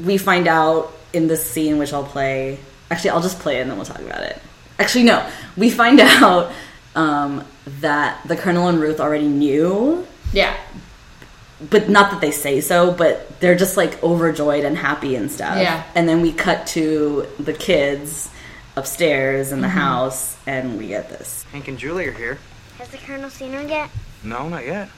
we 0.04 0.18
find 0.18 0.48
out 0.48 0.94
in 1.14 1.28
this 1.28 1.48
scene 1.50 1.78
which 1.78 1.94
I'll 1.94 2.04
play. 2.04 2.58
Actually, 2.90 3.12
I'll 3.12 3.22
just 3.22 3.40
play 3.40 3.58
it 3.58 3.62
and 3.62 3.70
then 3.70 3.78
we'll 3.78 3.86
talk 3.86 4.00
about 4.00 4.24
it. 4.24 4.42
Actually, 4.80 5.04
no. 5.04 5.30
We 5.58 5.70
find 5.70 6.00
out 6.02 6.52
um, 6.96 7.44
that 7.82 8.26
the 8.28 8.36
Colonel 8.38 8.68
and 8.70 8.80
Ruth 8.80 9.00
already 9.00 9.28
knew 9.28 10.08
Yeah. 10.34 10.56
But 11.62 11.90
not 11.90 12.12
that 12.12 12.22
they 12.22 12.32
say 12.32 12.62
so, 12.62 12.92
but 12.92 13.40
they're 13.40 13.56
just 13.56 13.78
like 13.78 14.02
overjoyed 14.04 14.64
and 14.64 14.78
happy 14.78 15.16
and 15.16 15.32
stuff. 15.32 15.58
Yeah. 15.58 15.84
And 15.96 16.08
then 16.08 16.22
we 16.22 16.32
cut 16.32 16.68
to 16.68 17.28
the 17.40 17.54
kids 17.54 18.30
upstairs 18.76 19.52
in 19.52 19.62
the 19.62 19.68
Mm-hmm. 19.68 19.78
house, 19.78 20.38
and 20.46 20.78
we 20.78 20.88
get 20.88 21.10
this. 21.10 21.44
Hank 21.52 21.68
and 21.68 21.78
Julie 21.80 22.06
are 22.08 22.12
here. 22.12 22.38
Has 22.78 22.90
the 22.90 22.98
colonel 22.98 23.30
seen 23.30 23.54
her 23.54 23.62
yet? 23.64 23.90
No, 24.24 24.48
not 24.50 24.66
yet. 24.66 24.90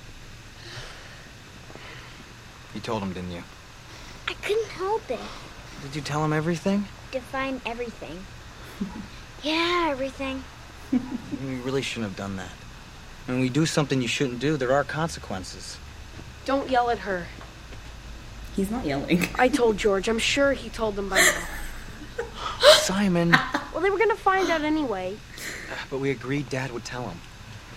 You 2.73 2.81
told 2.81 3.01
him, 3.01 3.13
didn't 3.13 3.31
you? 3.31 3.43
I 4.27 4.33
couldn't 4.33 4.67
help 4.67 5.09
it. 5.09 5.19
Did 5.81 5.95
you 5.95 6.01
tell 6.01 6.23
him 6.23 6.33
everything? 6.33 6.85
Define 7.11 7.61
everything. 7.65 8.25
yeah, 9.43 9.87
everything. 9.91 10.43
You 10.91 11.61
really 11.63 11.81
shouldn't 11.81 12.07
have 12.09 12.17
done 12.17 12.35
that. 12.37 12.51
When 13.27 13.39
we 13.39 13.47
do 13.49 13.65
something 13.65 14.01
you 14.01 14.07
shouldn't 14.09 14.39
do, 14.39 14.57
there 14.57 14.73
are 14.73 14.83
consequences. 14.83 15.77
Don't 16.45 16.69
yell 16.69 16.89
at 16.89 16.99
her. 16.99 17.27
He's 18.55 18.71
not 18.71 18.85
yelling. 18.85 19.27
I 19.35 19.47
told 19.47 19.77
George. 19.77 20.07
I'm 20.07 20.19
sure 20.19 20.53
he 20.53 20.69
told 20.69 20.95
them 20.95 21.09
by 21.09 21.17
now. 21.21 22.25
Simon! 22.79 23.31
Well, 23.71 23.81
they 23.81 23.89
were 23.89 23.97
gonna 23.99 24.15
find 24.15 24.49
out 24.49 24.61
anyway. 24.61 25.15
Uh, 25.71 25.75
but 25.89 25.99
we 25.99 26.09
agreed 26.09 26.49
Dad 26.49 26.71
would 26.71 26.83
tell 26.83 27.03
him. 27.07 27.19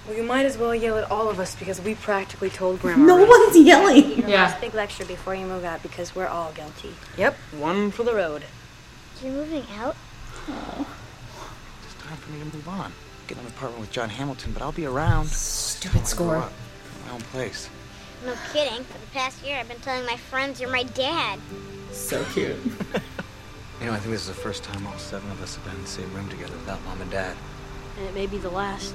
Well, 0.07 0.17
you 0.17 0.25
might 0.25 0.47
as 0.47 0.59
well 0.59 0.75
yell 0.75 0.99
at 0.99 1.09
all 1.11 1.29
of 1.29 1.39
us 1.39 1.55
because 1.55 1.81
we 1.81 1.95
practically 1.95 2.51
told 2.51 2.81
Grandma. 2.81 3.05
No 3.05 3.19
Ruth. 3.19 3.29
one's 3.29 3.57
yelling. 3.65 4.11
You 4.11 4.17
know, 4.23 4.29
Yeah. 4.29 4.51
this 4.51 4.61
big 4.61 4.75
lecture 4.75 5.05
before 5.05 5.35
you 5.37 5.47
move 5.47 5.63
out 5.65 5.83
because 5.83 6.15
we're 6.17 6.27
all 6.27 6.51
guilty. 6.53 6.93
Yep, 7.17 7.37
one 7.59 7.91
for 7.93 8.03
the 8.03 8.15
road. 8.15 8.43
You're 9.23 9.33
moving 9.33 9.65
out? 9.79 9.95
Oh. 10.49 10.87
It's 11.85 11.95
time 12.03 12.17
for 12.17 12.33
me 12.33 12.41
to 12.41 12.57
move 12.57 12.67
on. 12.69 12.93
Get 13.29 13.39
an 13.39 13.47
apartment 13.47 13.81
with 13.81 13.93
John 13.93 14.09
Hamilton, 14.09 14.51
but 14.53 14.63
I'll 14.63 14.73
be 14.73 14.87
around. 14.87 15.29
Stupid 15.29 15.95
When 15.95 16.03
I 16.03 16.07
grow 16.07 16.09
score. 16.09 16.51
My 17.07 17.13
own 17.13 17.21
place. 17.21 17.69
No 18.25 18.35
kidding. 18.53 18.85
For 18.85 18.99
the 18.99 19.07
past 19.13 19.45
year, 19.45 19.59
I've 19.59 19.69
been 19.69 19.81
telling 19.81 20.07
my 20.07 20.17
friends 20.17 20.61
you're 20.61 20.71
my 20.71 20.85
dad. 20.85 21.41
So 21.91 22.25
cute. 22.33 22.57
You 23.81 23.89
know, 23.89 23.95
I 23.95 23.99
think 23.99 24.13
this 24.13 24.21
is 24.21 24.29
the 24.29 24.35
first 24.35 24.63
time 24.63 24.87
all 24.87 24.97
seven 24.97 25.29
of 25.33 25.43
us 25.43 25.57
have 25.57 25.65
been 25.65 25.75
in 25.75 25.83
the 25.83 25.89
same 25.89 26.15
room 26.15 26.29
together 26.29 26.53
without 26.53 26.81
Mom 26.85 27.01
and 27.01 27.11
Dad. 27.11 27.37
And 27.99 28.07
it 28.07 28.15
may 28.15 28.27
be 28.29 28.39
the 28.39 28.49
last. 28.49 28.95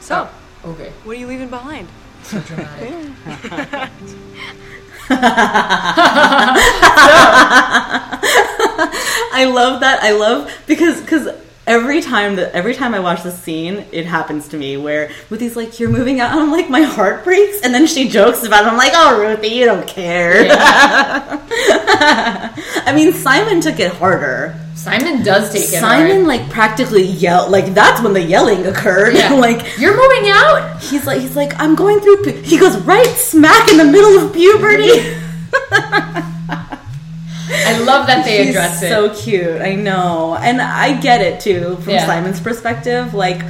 So, 0.00 0.28
oh. 0.62 0.70
Okay. 0.72 0.90
what 1.04 1.16
are 1.16 1.18
you 1.18 1.26
leaving 1.26 1.48
behind? 1.48 1.88
So 2.22 2.38
dramatic. 2.40 2.92
I 9.32 9.50
love 9.50 9.80
that. 9.80 10.00
I 10.02 10.12
love 10.12 10.52
because 10.66 11.00
because 11.00 11.28
every 11.70 12.02
time 12.02 12.34
that 12.36 12.52
every 12.52 12.74
time 12.74 12.94
I 12.94 12.98
watch 12.98 13.22
this 13.22 13.38
scene, 13.38 13.86
it 13.92 14.04
happens 14.04 14.48
to 14.48 14.58
me 14.58 14.76
where 14.76 15.10
Ruthie's 15.30 15.54
like, 15.54 15.78
"You're 15.78 15.88
moving 15.88 16.18
out," 16.20 16.32
and 16.32 16.40
I'm 16.40 16.50
like, 16.50 16.68
my 16.68 16.82
heart 16.82 17.22
breaks, 17.22 17.60
and 17.62 17.72
then 17.72 17.86
she 17.86 18.08
jokes 18.08 18.42
about 18.44 18.64
it. 18.64 18.68
I'm 18.68 18.76
like, 18.76 18.90
"Oh, 18.92 19.20
Ruthie, 19.20 19.54
you 19.54 19.66
don't 19.66 19.86
care." 19.86 20.48
I 22.82 22.92
mean, 22.94 23.12
Simon 23.12 23.60
took 23.60 23.78
it 23.78 23.92
harder. 23.92 24.56
Simon 24.74 25.22
does 25.22 25.52
take 25.52 25.72
it 25.72 25.78
harder. 25.80 26.08
Simon 26.08 26.24
hard. 26.24 26.40
like 26.40 26.50
practically 26.50 27.04
yelled. 27.04 27.52
Like 27.52 27.72
that's 27.72 28.02
when 28.02 28.14
the 28.14 28.22
yelling 28.22 28.66
occurred. 28.66 29.14
Yeah. 29.14 29.32
like 29.48 29.78
You're 29.78 29.96
moving 29.96 30.30
out? 30.30 30.82
he's 30.82 31.06
like 31.06 31.20
he's 31.20 31.36
like 31.36 31.52
I'm 31.60 31.76
going 31.76 32.00
through. 32.00 32.24
Pu-. 32.24 32.42
He 32.42 32.58
goes 32.58 32.76
right 32.82 33.06
smack 33.16 33.70
in 33.70 33.76
the 33.78 33.84
middle 33.84 34.18
of 34.18 34.32
puberty. 34.32 35.16
I 37.52 37.78
love 37.80 38.06
that 38.06 38.24
they 38.24 38.38
He's 38.46 38.50
address 38.56 38.82
it. 38.82 38.88
so 38.90 39.14
cute. 39.14 39.60
I 39.60 39.74
know, 39.74 40.36
and 40.40 40.60
I 40.62 40.98
get 41.00 41.20
it 41.20 41.40
too 41.40 41.76
from 41.82 41.94
Yeah. 41.94 42.06
Simon's 42.06 42.40
perspective. 42.40 43.12
Like 43.14 43.42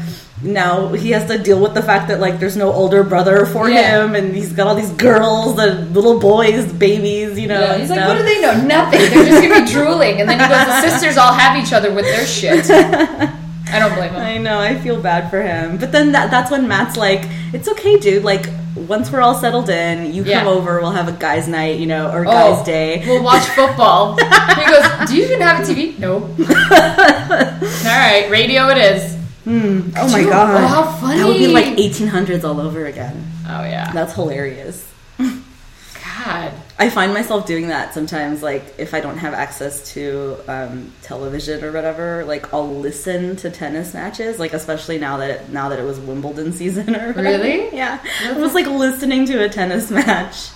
now 0.43 0.89
he 0.93 1.11
has 1.11 1.27
to 1.27 1.37
deal 1.39 1.61
with 1.61 1.75
the 1.75 1.83
fact 1.83 2.09
that 2.09 2.19
like 2.19 2.41
there's 2.41 2.57
no 2.57 2.73
older 2.73 3.03
brother 3.05 3.45
for 3.47 3.69
Yeah. 3.69 4.05
him, 4.05 4.15
and 4.15 4.35
he's 4.35 4.53
got 4.53 4.67
all 4.67 4.75
these 4.75 4.91
girls, 4.93 5.57
the 5.57 5.75
little 5.93 6.19
boys, 6.19 6.73
babies. 6.73 7.39
You 7.39 7.49
know, 7.49 7.61
Yeah, 7.61 7.77
he's 7.79 7.91
like, 7.91 7.99
stuff. 7.99 8.09
what 8.09 8.19
do 8.19 8.25
they 8.25 8.41
know? 8.41 8.55
Nothing. 8.63 9.01
They're 9.01 9.25
just 9.27 9.43
gonna 9.43 9.65
be 9.67 9.71
drooling, 9.73 10.21
and 10.21 10.29
then 10.29 10.41
he 10.41 10.47
goes, 10.49 10.67
the 10.67 10.81
sisters 10.89 11.17
all 11.19 11.33
have 11.33 11.63
each 11.63 11.73
other 11.73 11.93
with 11.93 12.05
their 12.07 12.25
shit. 12.27 12.71
I 13.73 13.79
don't 13.79 13.95
blame 13.95 14.13
him. 14.13 14.21
I 14.21 14.37
know. 14.39 14.59
I 14.59 14.77
feel 14.81 15.01
bad 15.01 15.31
for 15.31 15.41
him, 15.43 15.77
but 15.77 15.93
then 15.93 16.11
that, 16.13 16.31
that's 16.33 16.51
when 16.51 16.67
Matt's 16.67 16.97
like, 16.97 17.23
"It's 17.53 17.69
okay, 17.69 17.99
dude. 18.01 18.25
Like 18.25 18.49
once 18.75 19.11
we're 19.11 19.21
all 19.21 19.35
settled 19.35 19.69
in, 19.69 20.13
you 20.15 20.23
Yeah. 20.25 20.41
come 20.41 20.49
over. 20.49 20.81
We'll 20.81 20.91
have 20.93 21.09
a 21.09 21.13
guys' 21.13 21.49
night, 21.49 21.79
you 21.79 21.87
know, 21.87 22.11
or 22.11 22.21
Oh, 22.27 22.31
guys' 22.31 22.65
day." 22.65 23.03
We'll 23.07 23.23
watch 23.23 23.45
football. 23.59 24.17
he 24.17 24.65
goes, 24.67 25.09
do 25.09 25.17
you 25.17 25.25
even 25.25 25.41
have 25.41 25.61
a 25.61 25.73
TV? 25.73 25.99
No. 25.99 26.15
all 26.15 27.99
right, 27.99 28.29
radio 28.31 28.69
it 28.69 28.79
is. 28.79 29.17
Hmm. 29.45 29.91
Oh 29.97 30.11
my 30.13 30.21
Dude, 30.21 30.29
god, 30.31 30.63
oh, 30.63 30.67
how 30.67 30.83
funny. 31.01 31.19
That 31.19 31.27
would 31.29 31.39
be 31.39 31.49
like 31.49 31.67
1800s 31.77 32.45
all 32.45 32.61
over 32.61 32.87
again. 32.87 33.25
Oh 33.49 33.65
yeah. 33.65 33.91
That's 33.93 34.15
hilarious. 34.15 34.87
God. 35.19 36.53
I 36.81 36.89
find 36.89 37.13
myself 37.13 37.47
doing 37.47 37.69
that 37.69 37.93
sometimes, 37.93 38.43
like 38.43 38.65
if 38.79 38.95
I 38.95 39.01
don't 39.01 39.19
have 39.19 39.35
access 39.35 39.93
to 39.93 40.39
um, 40.49 40.91
television 41.03 41.63
or 41.63 41.73
whatever. 41.73 42.25
Like 42.25 42.55
I'll 42.55 42.69
listen 42.75 43.37
to 43.37 43.51
tennis 43.51 43.93
matches, 43.93 44.39
like 44.39 44.55
especially 44.55 44.99
now 44.99 45.19
that 45.19 45.31
it, 45.31 45.49
now 45.51 45.69
that 45.69 45.79
it 45.79 45.85
was 45.85 46.01
Wimbledon 46.01 46.53
season 46.61 46.97
or 46.97 47.09
whatever. 47.13 47.23
Really? 47.45 47.77
Yeah, 47.77 48.03
I 48.25 48.33
was 48.33 48.55
like 48.55 48.67
listening 48.67 49.27
to 49.27 49.45
a 49.45 49.49
tennis 49.51 49.91
match 50.01 50.49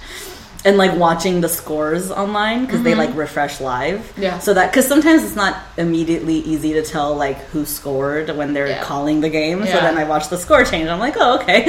and 0.65 0.79
like 0.79 0.99
watching 0.99 1.43
the 1.43 1.49
scores 1.51 2.11
online 2.11 2.65
because 2.65 2.83
they 2.83 2.95
like 2.95 3.15
refresh 3.15 3.61
live. 3.61 4.01
Mm-hmm. 4.01 4.23
Yeah. 4.23 4.39
So 4.39 4.55
that 4.55 4.71
because 4.71 4.89
sometimes 4.89 5.23
it's 5.25 5.37
not 5.37 5.63
immediately 5.77 6.37
easy 6.37 6.73
to 6.73 6.83
tell 6.83 7.15
like 7.15 7.37
who 7.53 7.67
scored 7.67 8.31
when 8.35 8.55
they're 8.55 8.69
Yeah. 8.69 8.83
calling 8.83 9.21
the 9.21 9.29
game. 9.29 9.59
Yeah. 9.61 9.67
So 9.75 9.81
then 9.81 9.99
I 9.99 10.05
watch 10.05 10.31
the 10.31 10.39
score 10.39 10.65
change. 10.65 10.89
I'm 10.89 10.99
like, 11.01 11.17
oh 11.19 11.39
okay. 11.43 11.67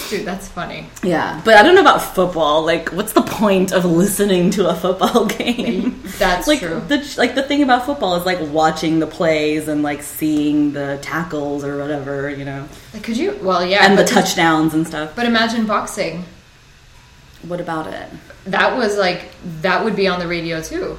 Dude, 0.09 0.25
that's 0.25 0.47
funny. 0.49 0.87
Yeah, 1.03 1.40
but 1.45 1.55
I 1.55 1.62
don't 1.62 1.75
know 1.75 1.81
about 1.81 2.01
football. 2.03 2.64
Like, 2.64 2.90
what's 2.90 3.12
the 3.12 3.23
point 3.23 3.73
of 3.73 3.85
listening 3.85 4.51
to 4.53 4.69
a 4.69 4.75
football 4.75 5.27
game? 5.38 6.03
That's 6.19 6.47
like 6.47 6.61
true. 6.61 6.81
the 6.88 7.14
like 7.19 7.35
the 7.35 7.42
thing 7.42 7.62
about 7.62 7.87
football 7.87 8.14
is 8.16 8.25
like 8.25 8.38
watching 8.53 8.99
the 9.01 9.07
plays 9.07 9.69
and 9.69 9.83
like 9.83 10.03
seeing 10.03 10.73
the 10.73 10.99
tackles 11.03 11.64
or 11.64 11.79
whatever, 11.79 12.31
you 12.31 12.45
know, 12.45 12.69
Like, 12.95 13.03
could 13.05 13.16
you? 13.16 13.38
Well, 13.42 13.64
yeah. 13.66 13.85
and 13.87 13.99
the 13.99 14.05
touchdowns 14.05 14.75
and 14.75 14.87
stuff. 14.87 15.14
But 15.16 15.27
imagine 15.27 15.66
boxing. 15.66 16.25
What 17.42 17.61
about 17.61 17.87
it? 17.88 18.09
That 18.47 18.77
was 18.77 18.97
like 18.97 19.31
that 19.62 19.85
would 19.85 19.97
be 19.97 20.07
on 20.09 20.19
the 20.21 20.27
radio 20.29 20.61
too. 20.62 20.99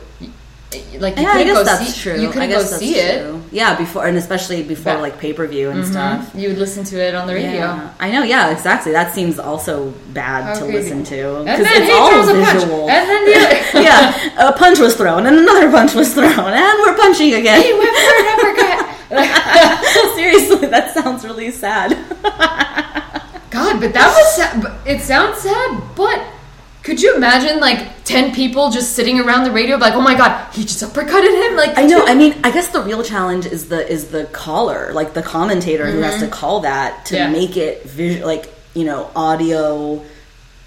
Like 0.69 1.15
you 1.15 1.23
Yeah, 1.23 1.29
I 1.29 1.31
couldn't 1.31 1.47
guess 1.47 1.57
go 1.57 1.63
that's 1.63 1.93
see, 1.93 2.01
true. 2.01 2.21
You 2.21 2.29
couldn't 2.29 2.49
guess 2.49 2.71
go 2.71 2.77
see 2.77 2.95
it. 2.95 3.41
Yeah, 3.51 3.77
before 3.77 4.05
and 4.05 4.17
especially 4.17 4.63
before 4.63 4.95
But- 4.95 5.01
like 5.01 5.17
pay 5.17 5.31
per 5.31 5.47
view 5.47 5.69
and 5.69 5.81
mm-hmm. 5.81 5.91
stuff. 5.91 6.31
You 6.35 6.49
would 6.49 6.57
listen 6.57 6.83
to 6.85 6.99
it 6.99 7.15
on 7.15 7.25
the 7.25 7.35
radio. 7.35 7.51
Yeah, 7.51 7.93
I 7.99 8.11
know. 8.11 8.23
Yeah, 8.23 8.51
exactly. 8.51 8.91
That 8.91 9.13
seems 9.13 9.39
also 9.39 9.93
bad 10.13 10.43
How 10.43 10.53
to 10.55 10.59
crazy. 10.59 10.73
listen 10.73 11.03
to 11.05 11.43
because 11.45 11.67
it's 11.69 11.93
all 11.95 12.09
throws 12.11 12.27
a 12.27 12.41
punch, 12.43 12.63
visual. 12.63 12.89
and 12.89 13.09
then 13.09 13.25
the 13.25 13.31
yeah, 13.81 14.49
a 14.49 14.51
punch 14.51 14.79
was 14.79 14.95
thrown, 14.97 15.25
and 15.25 15.37
another 15.37 15.71
punch 15.71 15.93
was 15.93 16.13
thrown, 16.13 16.29
and 16.29 16.79
we're 16.79 16.97
punching 16.97 17.33
again. 17.33 17.61
He 17.61 17.73
went 17.73 17.95
for 17.95 18.15
an 18.19 18.27
uppercut. 18.35 20.15
Seriously, 20.15 20.67
that 20.67 20.91
sounds 20.93 21.23
really 21.23 21.49
sad. 21.51 21.91
God, 23.49 23.79
but 23.79 23.93
that 23.93 24.13
was 24.13 24.35
sad. 24.35 24.77
It 24.85 25.01
sounds 25.01 25.37
sad, 25.39 25.81
but 25.95 26.21
could 26.87 27.01
you 27.01 27.13
imagine 27.17 27.59
like 27.59 27.79
ten 28.05 28.33
people 28.33 28.69
just 28.71 28.93
sitting 28.93 29.19
around 29.19 29.43
the 29.43 29.51
radio, 29.51 29.75
like, 29.75 29.93
oh 29.93 29.99
my 30.01 30.15
god, 30.15 30.31
he 30.53 30.61
just 30.63 30.81
uppercutted 30.81 31.49
him? 31.49 31.57
Like, 31.57 31.77
I 31.77 31.83
know. 31.85 32.05
I 32.13 32.15
mean, 32.15 32.33
I 32.45 32.49
guess 32.51 32.69
the 32.69 32.81
real 32.81 33.03
challenge 33.03 33.45
is 33.45 33.67
the 33.67 33.85
is 33.91 34.07
the 34.09 34.23
caller, 34.31 34.93
like 34.93 35.13
the 35.13 35.21
commentator 35.21 35.85
who 35.91 35.99
has 35.99 36.21
to 36.21 36.29
call 36.29 36.61
that 36.61 37.05
to 37.07 37.15
Mm-hmm. 37.15 37.33
Yeah. 37.33 37.39
make 37.41 37.57
it 37.57 37.83
visual, 37.83 38.25
like 38.25 38.45
you 38.73 38.85
know, 38.85 39.11
audio, 39.15 40.01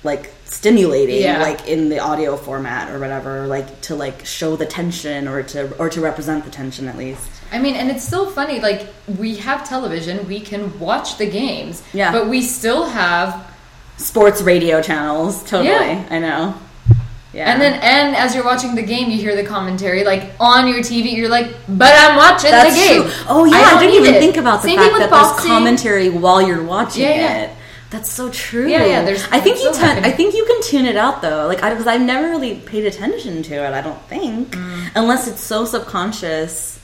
like 0.05 0.31
stimulating, 0.45 1.23
Yeah. 1.23 1.41
like 1.41 1.67
in 1.69 1.89
the 1.89 2.01
audio 2.01 2.37
format 2.37 2.91
or 2.93 2.99
whatever, 2.99 3.47
like 3.47 3.81
to 3.83 3.95
like 3.95 4.27
show 4.27 4.57
the 4.57 4.67
tension 4.67 5.27
or 5.27 5.43
to 5.55 5.75
or 5.79 5.89
to 5.89 6.01
represent 6.03 6.45
the 6.45 6.51
tension 6.51 6.87
at 6.89 6.99
least. 6.99 7.27
I 7.53 7.59
mean, 7.59 7.77
and 7.77 7.91
it's 7.91 8.05
still 8.07 8.31
funny. 8.31 8.61
Like 8.61 8.87
we 9.19 9.37
have 9.37 9.67
television, 9.67 10.29
we 10.29 10.41
can 10.41 10.79
watch 10.79 11.17
the 11.17 11.27
games, 11.31 11.83
Yeah. 11.95 12.13
but 12.13 12.29
we 12.29 12.43
still 12.43 12.85
have 12.85 13.31
sports 14.01 14.43
radio 14.43 14.81
channels. 14.83 15.43
Totally, 15.45 15.69
Yeah. 15.71 16.07
I 16.11 16.19
know. 16.19 16.55
Yeah, 17.33 17.53
And 17.53 17.63
then, 17.63 17.75
and 17.75 18.17
as 18.17 18.35
you're 18.35 18.45
watching 18.45 18.75
the 18.75 18.83
game, 18.83 19.09
you 19.09 19.17
hear 19.19 19.37
the 19.37 19.45
commentary 19.45 20.03
like 20.03 20.33
on 20.41 20.67
your 20.67 20.81
TV. 20.81 21.13
You're 21.15 21.29
like, 21.29 21.47
"But 21.69 21.95
I'm 21.97 22.17
watching 22.17 22.51
That's 22.51 22.75
the 22.75 22.81
game." 22.81 23.03
true. 23.03 23.13
Oh 23.29 23.45
yeah, 23.45 23.57
I, 23.57 23.71
don't 23.71 23.81
didn't 23.83 23.95
even 24.03 24.15
it. 24.17 24.19
think 24.19 24.37
about 24.37 24.63
the 24.63 24.69
Same 24.69 24.79
fact 24.79 24.99
that 24.99 25.11
with 25.13 25.37
there's 25.37 25.47
commentary 25.47 26.09
while 26.09 26.43
you're 26.43 26.65
watching 26.65 27.03
Yeah, 27.05 27.15
yeah. 27.15 27.39
it. 27.43 27.51
That's 27.91 28.11
so 28.11 28.31
true. 28.31 28.69
Yeah, 28.69 28.85
yeah, 28.85 29.05
there's- 29.05 29.27
I 29.31 29.39
think 29.39 29.59
you 29.63 29.73
happening. 29.73 30.05
I 30.05 30.11
think 30.15 30.35
you 30.35 30.45
can 30.45 30.61
tune 30.63 30.87
it 30.87 30.97
out 30.97 31.23
though, 31.23 31.47
like 31.47 31.61
because 31.61 31.87
I've 31.87 32.01
never 32.03 32.29
really 32.31 32.57
paid 32.57 32.85
attention 32.87 33.45
to 33.45 33.55
it. 33.65 33.73
I 33.75 33.81
don't 33.81 34.03
think, 34.09 34.51
Mm. 34.57 34.91
unless 34.97 35.29
it's 35.29 35.41
so 35.41 35.65
subconscious. 35.65 36.81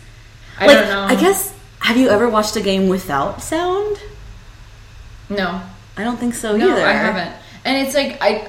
I 0.61 0.66
like, 0.68 0.76
don't 0.79 0.88
know. 0.90 1.02
I 1.12 1.16
guess. 1.20 1.52
Have 1.81 1.96
you 1.96 2.09
ever 2.09 2.29
watched 2.29 2.55
a 2.57 2.61
game 2.61 2.88
without 2.88 3.42
sound? 3.42 3.98
no, 5.29 5.61
I 5.97 6.05
don't 6.05 6.19
think 6.19 6.35
so 6.35 6.57
no, 6.57 6.73
either. 6.73 6.85
I 6.85 6.93
haven't. 6.93 7.35
And 7.65 7.87
it's 7.87 7.95
like 7.95 8.19
I, 8.21 8.49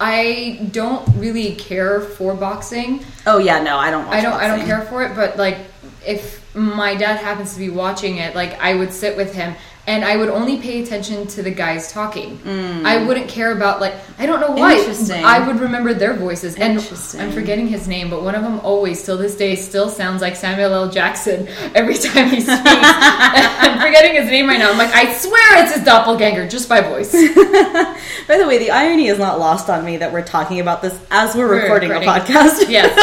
I 0.00 0.68
don't 0.72 1.06
really 1.16 1.54
care 1.54 2.00
for 2.00 2.34
boxing. 2.34 3.04
Oh 3.26 3.38
yeah, 3.38 3.62
no, 3.62 3.76
I 3.76 3.90
don't. 3.90 4.06
Watch 4.06 4.16
I 4.16 4.20
don't. 4.20 4.32
I 4.32 4.46
don't 4.48 4.66
care 4.66 4.82
for 4.82 5.04
it. 5.04 5.14
But 5.14 5.36
like, 5.36 5.58
if 6.06 6.54
my 6.54 6.96
dad 6.96 7.18
happens 7.18 7.52
to 7.54 7.58
be 7.58 7.70
watching 7.70 8.16
it, 8.16 8.34
like 8.34 8.58
I 8.60 8.74
would 8.74 8.92
sit 8.92 9.16
with 9.16 9.34
him. 9.34 9.54
And 9.90 10.04
I 10.04 10.16
would 10.16 10.28
only 10.28 10.56
pay 10.60 10.84
attention 10.84 11.26
to 11.26 11.42
the 11.42 11.50
guys 11.50 11.90
talking. 11.90 12.38
I 12.86 13.04
wouldn't 13.04 13.28
care 13.28 13.50
about 13.50 13.80
like 13.80 13.94
I 14.20 14.26
don't 14.26 14.38
know 14.38 14.52
why. 14.52 14.74
Mm. 14.74 14.78
Interesting. 14.78 15.24
I 15.24 15.44
would 15.44 15.58
remember 15.58 15.92
their 15.94 16.14
voices. 16.14 16.54
And 16.54 16.78
I'm 17.18 17.32
forgetting 17.32 17.66
his 17.66 17.88
name, 17.88 18.08
but 18.08 18.22
one 18.22 18.36
of 18.36 18.42
them 18.42 18.60
always, 18.60 19.02
till 19.02 19.16
this 19.16 19.36
day, 19.36 19.56
still 19.56 19.88
sounds 19.88 20.22
like 20.22 20.36
Samuel 20.36 20.72
L. 20.74 20.90
Jackson 20.90 21.48
every 21.74 21.94
time 21.94 22.28
he 22.28 22.40
speaks. 22.40 22.60
I'm 22.62 23.80
forgetting 23.80 24.14
his 24.14 24.30
name 24.30 24.46
right 24.46 24.60
now. 24.60 24.70
I'm 24.70 24.78
like, 24.78 24.94
I 24.94 25.12
swear 25.12 25.64
it's 25.64 25.74
his 25.74 25.84
doppelganger, 25.84 26.46
just 26.46 26.68
by 26.68 26.82
voice. 26.82 27.10
By 28.28 28.38
the 28.38 28.46
way, 28.46 28.58
the 28.58 28.70
irony 28.70 29.08
is 29.08 29.18
not 29.18 29.40
lost 29.40 29.68
on 29.68 29.84
me 29.84 29.96
that 29.96 30.12
we're 30.12 30.22
talking 30.22 30.60
about 30.60 30.82
this 30.82 30.96
as 31.10 31.34
we're, 31.34 31.48
We're 31.48 31.62
recording, 31.62 31.90
recording. 31.90 32.08
a 32.08 32.12
podcast. 32.12 32.70
Yes. 32.70 32.94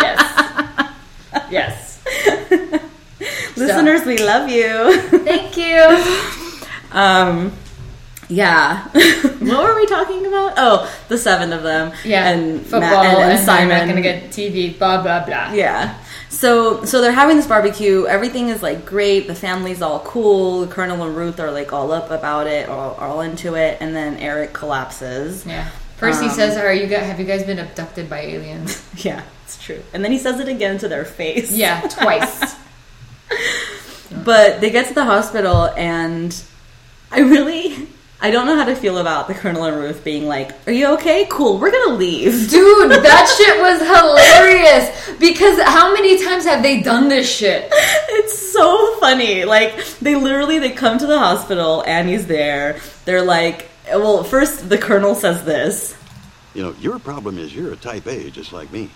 yes. 0.00 1.50
Yes. 1.50 1.83
Listeners, 3.56 4.04
we 4.04 4.18
love 4.18 4.48
you. 4.48 4.98
Thank 5.24 5.56
you. 5.56 6.30
Um, 6.94 7.50
yeah. 8.28 8.84
what 8.92 9.64
were 9.64 9.74
we 9.74 9.84
talking 9.86 10.26
about? 10.26 10.54
Oh, 10.56 10.96
the 11.08 11.18
seven 11.18 11.52
of 11.52 11.64
them. 11.64 11.92
Yeah. 12.04 12.30
and 12.30 12.60
football 12.62 12.80
Matt- 13.02 13.04
and, 13.06 13.22
and, 13.22 13.32
and 13.32 13.44
Simon. 13.44 13.78
Not 13.78 13.88
gonna 13.88 14.00
get 14.00 14.30
TV. 14.30 14.78
Blah 14.78 15.02
blah 15.02 15.24
blah. 15.26 15.52
Yeah. 15.52 15.98
So 16.28 16.84
so 16.84 17.00
they're 17.00 17.10
having 17.10 17.34
this 17.36 17.48
barbecue. 17.48 18.06
Everything 18.06 18.48
is 18.48 18.62
like 18.62 18.86
great. 18.86 19.26
The 19.26 19.34
family's 19.34 19.82
all 19.82 19.98
cool. 20.04 20.68
Colonel 20.68 21.02
and 21.04 21.16
Ruth 21.16 21.40
are 21.40 21.50
like 21.50 21.72
all 21.72 21.90
up 21.90 22.12
about 22.12 22.46
it, 22.46 22.68
all, 22.68 22.94
all 22.94 23.20
into 23.22 23.56
it. 23.56 23.78
And 23.80 23.92
then 23.92 24.16
Eric 24.18 24.52
collapses. 24.52 25.44
Yeah. 25.44 25.68
First 25.96 26.20
he 26.22 26.28
Um, 26.28 26.34
says, 26.34 26.56
"Are 26.56 26.72
you 26.72 26.86
guys? 26.86 27.06
Have 27.06 27.18
you 27.18 27.26
guys 27.26 27.42
been 27.42 27.58
abducted 27.58 28.08
by 28.08 28.20
aliens?" 28.20 28.80
Yeah, 29.04 29.22
it's 29.46 29.60
true. 29.60 29.82
And 29.92 30.04
then 30.04 30.12
he 30.12 30.18
says 30.18 30.38
it 30.38 30.46
again 30.46 30.78
to 30.78 30.86
their 30.86 31.04
face. 31.04 31.50
Yeah, 31.50 31.80
twice. 31.88 32.54
But 34.24 34.60
they 34.60 34.70
get 34.70 34.88
to 34.88 34.94
the 34.94 35.04
hospital, 35.04 35.66
and 35.76 36.34
I 37.10 37.20
really, 37.20 37.88
I 38.20 38.30
don't 38.30 38.46
know 38.46 38.56
how 38.56 38.64
to 38.64 38.74
feel 38.74 38.98
about 38.98 39.28
the 39.28 39.34
Colonel 39.34 39.64
and 39.64 39.76
Ruth 39.76 40.02
being 40.02 40.26
like, 40.26 40.52
"Are 40.66 40.72
you 40.72 40.94
okay? 40.94 41.26
Cool, 41.30 41.58
we're 41.58 41.70
gonna 41.70 41.96
leave." 41.96 42.50
Dude, 42.50 42.90
that 42.90 43.34
shit 43.36 43.60
was 43.60 43.80
hilarious. 43.80 45.18
Because 45.18 45.60
how 45.62 45.92
many 45.92 46.22
times 46.24 46.44
have 46.44 46.62
they 46.62 46.80
done 46.80 47.08
this 47.08 47.30
shit? 47.30 47.68
It's 48.16 48.52
so 48.52 48.96
funny. 49.00 49.44
Like 49.44 49.84
they 50.00 50.14
literally 50.14 50.58
they 50.58 50.70
come 50.70 50.98
to 50.98 51.06
the 51.06 51.18
hospital, 51.18 51.82
Annie's 51.86 52.26
there. 52.26 52.80
They're 53.04 53.24
like, 53.24 53.68
well, 53.88 54.24
first 54.24 54.68
the 54.68 54.78
Colonel 54.78 55.14
says 55.14 55.44
this. 55.44 55.96
You 56.54 56.62
know, 56.62 56.74
your 56.80 56.98
problem 57.00 57.36
is 57.38 57.54
you're 57.54 57.72
a 57.72 57.76
type 57.76 58.06
A, 58.06 58.30
just 58.30 58.52
like 58.52 58.70
me. 58.72 58.90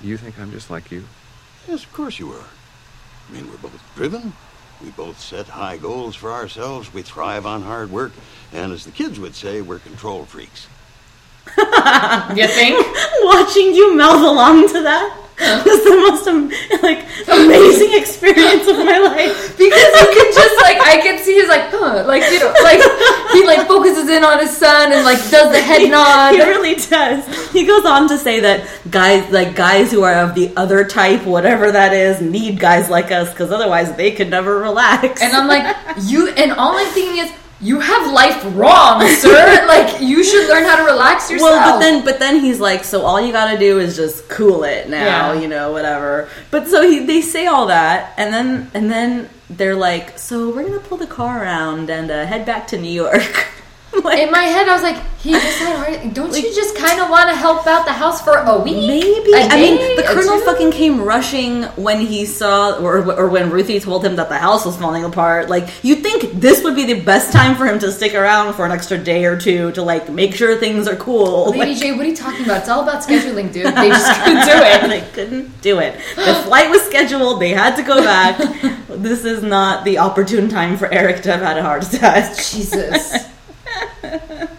You 0.00 0.16
think 0.16 0.38
I'm 0.38 0.52
just 0.52 0.70
like 0.70 0.90
you? 0.90 1.04
Yes, 1.68 1.84
of 1.84 1.92
course 1.92 2.18
you 2.18 2.32
are. 2.32 2.44
I 3.28 3.32
mean, 3.32 3.50
we're 3.50 3.58
both 3.58 3.82
driven. 3.96 4.32
We 4.82 4.90
both 4.90 5.20
set 5.20 5.46
high 5.46 5.76
goals 5.76 6.16
for 6.16 6.32
ourselves. 6.32 6.92
We 6.92 7.02
thrive 7.02 7.44
on 7.44 7.62
hard 7.62 7.90
work. 7.90 8.12
And 8.52 8.72
as 8.72 8.84
the 8.84 8.90
kids 8.90 9.20
would 9.20 9.34
say, 9.34 9.60
we're 9.60 9.78
control 9.78 10.24
freaks. 10.24 10.66
You 12.36 12.46
think? 12.46 12.76
Watching 13.22 13.74
you 13.74 13.96
mouth 13.96 14.22
along 14.22 14.68
to 14.68 14.82
that 14.82 15.20
was 15.40 15.84
the 15.84 15.96
most 15.96 16.26
like 16.82 17.04
amazing 17.28 17.98
experience 17.98 18.68
of 18.68 18.76
my 18.78 18.98
life. 18.98 19.56
Because 19.60 19.92
you 20.00 20.06
can 20.14 20.32
just 20.32 20.56
like 20.62 20.80
I 20.80 21.00
can 21.02 21.18
see 21.18 21.34
he's 21.34 21.48
like 21.48 21.70
huh, 21.70 22.04
like 22.06 22.22
you 22.32 22.40
know 22.40 22.52
like 22.62 22.80
he 23.32 23.44
like 23.44 23.66
focuses 23.68 24.08
in 24.08 24.24
on 24.24 24.38
his 24.40 24.56
son 24.56 24.90
and 24.90 25.04
like 25.04 25.18
does 25.30 25.52
the 25.52 25.60
head 25.60 25.88
nod. 25.90 26.34
He 26.34 26.42
really 26.42 26.74
does. 26.76 27.52
He 27.52 27.66
goes 27.66 27.84
on 27.84 28.08
to 28.08 28.16
say 28.16 28.40
that 28.40 28.66
guys, 28.90 29.30
like 29.30 29.54
guys 29.54 29.90
who 29.90 30.02
are 30.02 30.14
of 30.14 30.34
the 30.34 30.52
other 30.56 30.84
type, 30.84 31.26
whatever 31.26 31.70
that 31.70 31.92
is, 31.92 32.20
need 32.20 32.58
guys 32.58 32.88
like 32.88 33.10
us 33.10 33.30
because 33.30 33.52
otherwise 33.52 33.94
they 33.96 34.12
could 34.12 34.30
never 34.30 34.58
relax. 34.58 35.20
And 35.20 35.34
I'm 35.34 35.46
like, 35.46 35.76
you 36.02 36.28
and 36.28 36.52
all 36.52 36.76
I'm 36.76 36.86
thinking 36.88 37.24
is 37.24 37.32
you 37.60 37.78
have 37.80 38.12
life 38.12 38.42
wrong, 38.56 39.06
sir. 39.06 39.64
like 39.68 40.00
you 40.00 40.24
should 40.24 40.48
learn 40.48 40.64
how 40.64 40.76
to 40.76 40.84
relax 40.84 41.30
yourself. 41.30 41.50
Well, 41.50 41.74
but 41.74 41.80
then, 41.80 42.04
but 42.04 42.18
then 42.18 42.40
he's 42.40 42.58
like, 42.60 42.84
so 42.84 43.02
all 43.02 43.20
you 43.20 43.32
got 43.32 43.52
to 43.52 43.58
do 43.58 43.78
is 43.78 43.96
just 43.96 44.28
cool 44.28 44.64
it 44.64 44.88
now, 44.88 45.32
Yeah. 45.32 45.40
you 45.40 45.48
know, 45.48 45.70
whatever. 45.72 46.28
But 46.50 46.68
so 46.68 46.88
he, 46.88 47.00
they 47.00 47.20
say 47.20 47.46
all 47.46 47.66
that, 47.66 48.14
and 48.16 48.32
then, 48.32 48.70
and 48.72 48.90
then 48.90 49.28
they're 49.50 49.74
like, 49.76 50.18
so 50.18 50.48
we're 50.54 50.62
gonna 50.64 50.78
pull 50.80 50.96
the 50.98 51.06
car 51.06 51.42
around 51.42 51.90
and 51.90 52.10
uh, 52.10 52.24
head 52.24 52.46
back 52.46 52.66
to 52.68 52.78
New 52.78 52.90
York. 52.92 53.46
like, 54.04 54.20
in 54.20 54.30
my 54.30 54.42
head, 54.42 54.68
I 54.68 54.72
was 54.72 54.82
like, 54.82 55.02
he 55.20 55.32
just 55.32 55.58
had 55.58 55.76
heart. 55.76 56.14
Don't 56.14 56.34
you 56.34 56.54
just 56.54 56.76
kind 56.76 57.00
of 57.00 57.10
want 57.10 57.28
to 57.28 57.36
help 57.36 57.66
out 57.66 57.84
the 57.84 57.92
house 57.92 58.22
for 58.22 58.36
a 58.36 58.58
week? 58.58 58.86
Maybe. 58.86 59.32
A 59.34 59.48
I 59.48 59.56
mean, 59.56 59.96
the 59.96 60.04
colonel 60.04 60.38
two? 60.38 60.44
fucking 60.44 60.70
came 60.70 61.02
rushing 61.02 61.64
when 61.76 62.00
he 62.00 62.24
saw, 62.24 62.78
or, 62.78 62.98
or 63.12 63.28
when 63.28 63.50
Ruthie 63.50 63.80
told 63.80 64.04
him 64.04 64.16
that 64.16 64.28
the 64.28 64.38
house 64.38 64.64
was 64.64 64.76
falling 64.76 65.04
apart. 65.04 65.48
Like, 65.48 65.68
you'd 65.82 66.02
think 66.02 66.40
this 66.40 66.62
would 66.62 66.76
be 66.76 66.86
the 66.86 67.00
best 67.00 67.32
time 67.32 67.56
for 67.56 67.66
him 67.66 67.78
to 67.80 67.90
stick 67.90 68.14
around 68.14 68.54
for 68.54 68.64
an 68.64 68.70
extra 68.70 68.96
day 68.96 69.24
or 69.24 69.36
two 69.36 69.72
to, 69.72 69.82
like, 69.82 70.08
make 70.08 70.34
sure 70.34 70.56
things 70.56 70.86
are 70.86 70.96
cool. 70.96 71.50
Lady 71.50 71.72
Like, 71.72 71.78
J, 71.78 71.92
what 71.92 72.06
are 72.06 72.08
you 72.08 72.16
talking 72.16 72.44
about? 72.44 72.60
It's 72.60 72.68
all 72.68 72.82
about 72.82 73.02
scheduling, 73.02 73.52
dude. 73.52 73.74
They 73.74 73.88
just 73.88 74.20
couldn't 74.24 74.46
do 74.46 74.52
it. 74.54 74.88
they 74.88 75.12
couldn't 75.12 75.62
do 75.62 75.80
it. 75.80 75.96
The 76.14 76.34
flight 76.44 76.70
was 76.70 76.82
scheduled. 76.82 77.40
They 77.40 77.50
had 77.50 77.74
to 77.76 77.82
go 77.82 78.02
back. 78.02 78.38
this 78.88 79.24
is 79.24 79.42
not 79.42 79.84
the 79.84 79.98
opportune 79.98 80.48
time 80.48 80.76
for 80.76 80.90
Eric 80.92 81.22
to 81.22 81.32
have 81.32 81.40
had 81.40 81.58
a 81.58 81.62
heart 81.62 81.86
attack. 81.92 82.36
Jesus. 82.36 83.26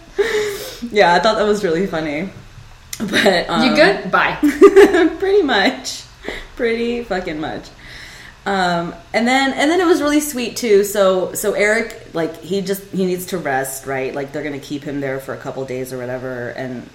Yeah, 0.90 1.14
I 1.14 1.20
thought 1.20 1.36
that 1.36 1.46
was 1.46 1.62
really 1.62 1.86
funny. 1.86 2.28
But 2.98 3.48
um, 3.48 3.64
You 3.64 3.74
good? 3.74 4.10
Bye. 4.10 4.36
pretty 5.18 5.42
much, 5.42 6.02
pretty 6.56 7.04
fucking 7.04 7.40
much. 7.40 7.68
Um, 8.44 8.94
and 9.14 9.26
then 9.26 9.52
and 9.52 9.70
then 9.70 9.80
it 9.80 9.86
was 9.86 10.02
really 10.02 10.20
sweet 10.20 10.56
too. 10.56 10.82
So 10.82 11.32
so 11.34 11.52
Eric 11.52 12.08
like 12.12 12.40
he 12.40 12.60
just 12.60 12.82
he 12.90 13.06
needs 13.06 13.26
to 13.26 13.38
rest, 13.38 13.86
right? 13.86 14.12
Like 14.12 14.32
they're 14.32 14.42
gonna 14.42 14.58
keep 14.58 14.82
him 14.82 15.00
there 15.00 15.20
for 15.20 15.32
a 15.34 15.38
couple 15.38 15.64
days 15.64 15.92
or 15.92 15.98
whatever. 15.98 16.48
And 16.50 16.88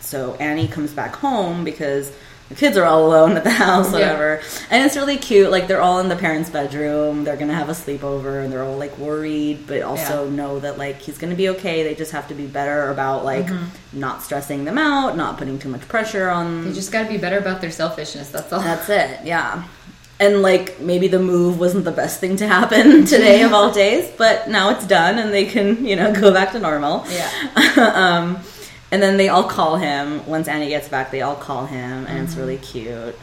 so 0.00 0.34
Annie 0.36 0.68
comes 0.68 0.92
back 0.92 1.14
home 1.14 1.64
because 1.64 2.10
the 2.50 2.54
kids 2.54 2.76
are 2.76 2.84
all 2.84 3.06
alone 3.06 3.36
at 3.36 3.44
the 3.44 3.50
house, 3.66 3.86
Yeah. 3.86 3.92
whatever. 3.92 4.40
And 4.70 4.84
it's 4.84 4.96
really 4.96 5.16
cute. 5.16 5.50
Like 5.50 5.66
they're 5.66 5.80
all 5.80 5.98
in 6.00 6.08
the 6.08 6.16
parents' 6.16 6.50
bedroom. 6.50 7.24
They're 7.24 7.36
gonna 7.36 7.54
have 7.54 7.68
a 7.68 7.72
sleepover, 7.72 8.44
and 8.44 8.52
they're 8.52 8.62
all 8.62 8.76
like 8.76 8.96
worried, 8.98 9.66
but 9.66 9.82
also 9.82 10.28
know 10.28 10.60
that 10.60 10.76
like 10.78 10.98
he's 11.00 11.16
gonna 11.18 11.34
be 11.34 11.48
okay. 11.50 11.82
They 11.82 11.94
just 11.94 12.12
have 12.12 12.28
to 12.28 12.34
be 12.34 12.46
better 12.46 12.90
about 12.90 13.24
like 13.24 13.46
not 13.92 14.22
stressing 14.22 14.64
them 14.64 14.76
out, 14.78 15.16
not 15.16 15.38
putting 15.38 15.58
too 15.58 15.68
much 15.70 15.88
pressure 15.88 16.28
on 16.28 16.66
They 16.66 16.72
just 16.72 16.92
got 16.92 17.04
to 17.04 17.08
be 17.08 17.16
better 17.18 17.38
about 17.38 17.60
their 17.60 17.70
selfishness. 17.70 18.30
That's 18.30 18.52
all. 18.52 18.60
that's 18.60 18.88
it, 18.90 19.20
yeah. 19.24 19.64
And 20.20 20.42
like 20.42 20.78
maybe 20.80 21.08
the 21.08 21.18
move 21.18 21.58
wasn't 21.58 21.84
the 21.84 21.90
best 21.92 22.20
thing 22.20 22.36
to 22.36 22.46
happen 22.46 23.04
today 23.14 23.42
of 23.42 23.52
all 23.52 23.72
days, 23.84 24.10
but 24.16 24.48
now 24.48 24.70
it's 24.70 24.86
done 24.86 25.18
and 25.18 25.32
they 25.32 25.44
can, 25.46 25.84
you 25.84 25.96
know, 25.96 26.12
go 26.14 26.32
back 26.32 26.52
to 26.52 26.58
normal. 26.60 27.04
Yeah. 27.10 27.30
um, 27.94 28.38
and 28.90 29.02
then 29.02 29.16
they 29.16 29.28
all 29.28 29.44
call 29.44 29.76
him 29.76 30.24
once 30.26 30.48
Annie 30.48 30.68
gets 30.68 30.88
back. 30.88 31.10
They 31.10 31.22
all 31.22 31.36
call 31.36 31.66
him, 31.66 32.06
and 32.06 32.18
it's 32.26 32.36
really 32.36 32.58
cute. 32.58 33.16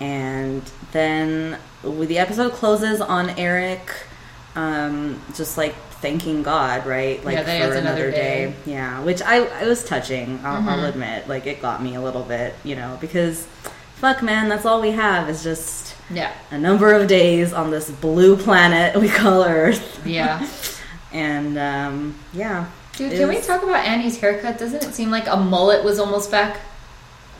And 0.00 0.62
then 0.92 1.58
the 1.82 2.18
episode 2.18 2.52
closes 2.52 3.00
on 3.00 3.30
Eric, 3.30 3.80
um, 4.54 5.20
just 5.34 5.56
like 5.58 5.74
thanking 6.00 6.42
God, 6.44 6.86
right? 6.86 7.24
Like 7.24 7.34
Yeah, 7.36 7.52
he 7.52 7.58
has 7.60 7.74
another 7.74 8.10
day. 8.10 8.54
Yeah, 8.64 9.02
which 9.02 9.20
I 9.22 9.40
it 9.62 9.66
was 9.66 9.84
touching. 9.84 10.40
I'll, 10.44 10.68
I'll 10.68 10.84
admit, 10.84 11.28
like 11.28 11.46
it 11.46 11.60
got 11.60 11.82
me 11.82 11.96
a 11.96 12.00
little 12.00 12.22
bit, 12.22 12.54
you 12.64 12.76
know, 12.76 12.96
because 13.00 13.46
fuck, 13.96 14.22
man, 14.22 14.48
that's 14.48 14.64
all 14.64 14.80
we 14.80 14.92
have 14.92 15.28
is 15.28 15.42
just 15.42 15.96
Yeah. 16.10 16.32
a 16.52 16.58
number 16.58 16.92
of 16.92 17.08
days 17.08 17.52
on 17.52 17.72
this 17.72 17.90
blue 17.90 18.36
planet 18.36 18.94
we 19.00 19.08
call 19.08 19.42
Earth, 19.42 20.00
Yeah. 20.06 20.46
and 21.12 21.58
um, 21.58 22.14
yeah. 22.32 22.66
Dude, 22.98 23.12
It 23.12 23.18
can 23.18 23.28
we 23.28 23.40
talk 23.40 23.62
about 23.62 23.86
Annie's 23.86 24.18
haircut? 24.18 24.58
Doesn't 24.58 24.82
it 24.82 24.92
seem 24.92 25.08
like 25.12 25.28
a 25.28 25.36
mullet 25.36 25.84
was 25.84 26.00
almost 26.00 26.32
back? 26.32 26.56
Um, 26.56 26.60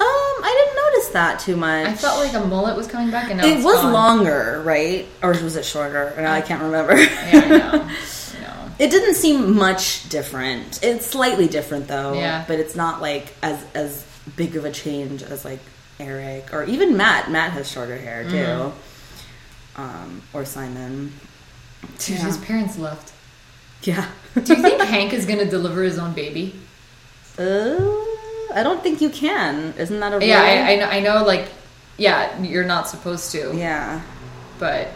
I 0.01 0.55
didn't 0.57 0.77
notice 0.77 1.09
that 1.15 1.41
too 1.41 1.57
much. 1.57 1.89
I 1.89 1.95
felt 1.95 2.21
like 2.25 2.33
a 2.33 2.47
mullet 2.47 2.77
was 2.77 2.87
coming 2.87 3.11
back, 3.11 3.29
and 3.31 3.39
now 3.39 3.47
it 3.47 3.65
was 3.65 3.83
gone. 3.83 3.93
longer, 3.93 4.63
right? 4.65 5.09
Or 5.21 5.31
was 5.31 5.57
it 5.57 5.65
shorter? 5.65 6.15
No, 6.17 6.31
I 6.31 6.41
can't 6.43 6.63
remember. 6.63 6.97
Yeah, 6.97 7.11
I 7.33 7.49
know. 7.49 7.91
Know. 8.41 8.71
It 8.79 8.91
didn't 8.93 9.17
seem 9.17 9.57
much 9.57 10.09
different. 10.09 10.79
It's 10.85 11.07
slightly 11.07 11.49
different 11.49 11.89
though. 11.89 12.13
Yeah. 12.13 12.45
But 12.47 12.61
it's 12.61 12.77
not 12.77 13.01
like 13.03 13.35
as 13.43 13.61
as 13.75 14.07
big 14.37 14.55
of 14.55 14.65
a 14.65 14.71
change 14.71 15.25
as 15.25 15.45
like 15.45 15.59
Eric 15.99 16.55
or 16.55 16.63
even 16.63 16.97
Matt. 16.97 17.33
Matt 17.33 17.51
has 17.53 17.69
shorter 17.69 17.97
hair 17.99 18.23
too. 18.23 18.37
Mm-hmm. 18.37 19.81
Um, 19.83 20.23
or 20.33 20.45
Simon. 20.45 21.13
Dude, 21.99 22.19
Yeah. 22.19 22.25
his 22.27 22.37
parents 22.39 22.79
left. 22.79 23.13
Yeah. 23.83 24.07
Do 24.45 24.55
you 24.55 24.63
think 24.63 24.81
Hank 24.81 25.13
is 25.13 25.27
gonna 25.27 25.45
deliver 25.49 25.83
his 25.83 25.99
own 25.99 26.15
baby? 26.15 26.55
Uh, 27.39 27.77
I 28.55 28.63
don't 28.63 28.83
think 28.83 29.01
you 29.01 29.11
can. 29.11 29.75
Isn't 29.79 30.01
that 30.01 30.13
a 30.13 30.19
rule? 30.19 30.27
Yeah, 30.27 30.43
I, 30.43 30.73
I 30.73 30.77
know. 30.77 30.87
I 30.87 31.01
know. 31.01 31.25
Like, 31.25 31.49
yeah, 31.97 32.41
you're 32.43 32.65
not 32.65 32.89
supposed 32.89 33.31
to. 33.33 33.55
yeah. 33.57 34.03
But, 34.59 34.89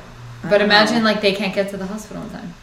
but 0.42 0.60
imagine 0.60 0.98
know. 0.98 1.04
like 1.04 1.20
they 1.20 1.34
can't 1.34 1.54
get 1.54 1.70
to 1.70 1.76
the 1.76 1.86
hospital 1.86 2.22
in 2.24 2.30
time. 2.30 2.54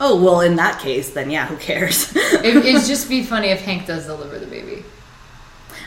Oh 0.00 0.22
well, 0.22 0.40
in 0.40 0.56
that 0.56 0.80
case, 0.80 1.10
then 1.10 1.30
yeah, 1.30 1.46
who 1.46 1.56
cares? 1.56 2.14
It, 2.16 2.56
it'd 2.56 2.84
just 2.86 3.08
be 3.08 3.22
funny 3.22 3.48
if 3.48 3.62
Hank 3.62 3.86
does 3.86 4.06
deliver 4.06 4.38
the 4.38 4.46
baby. 4.46 4.81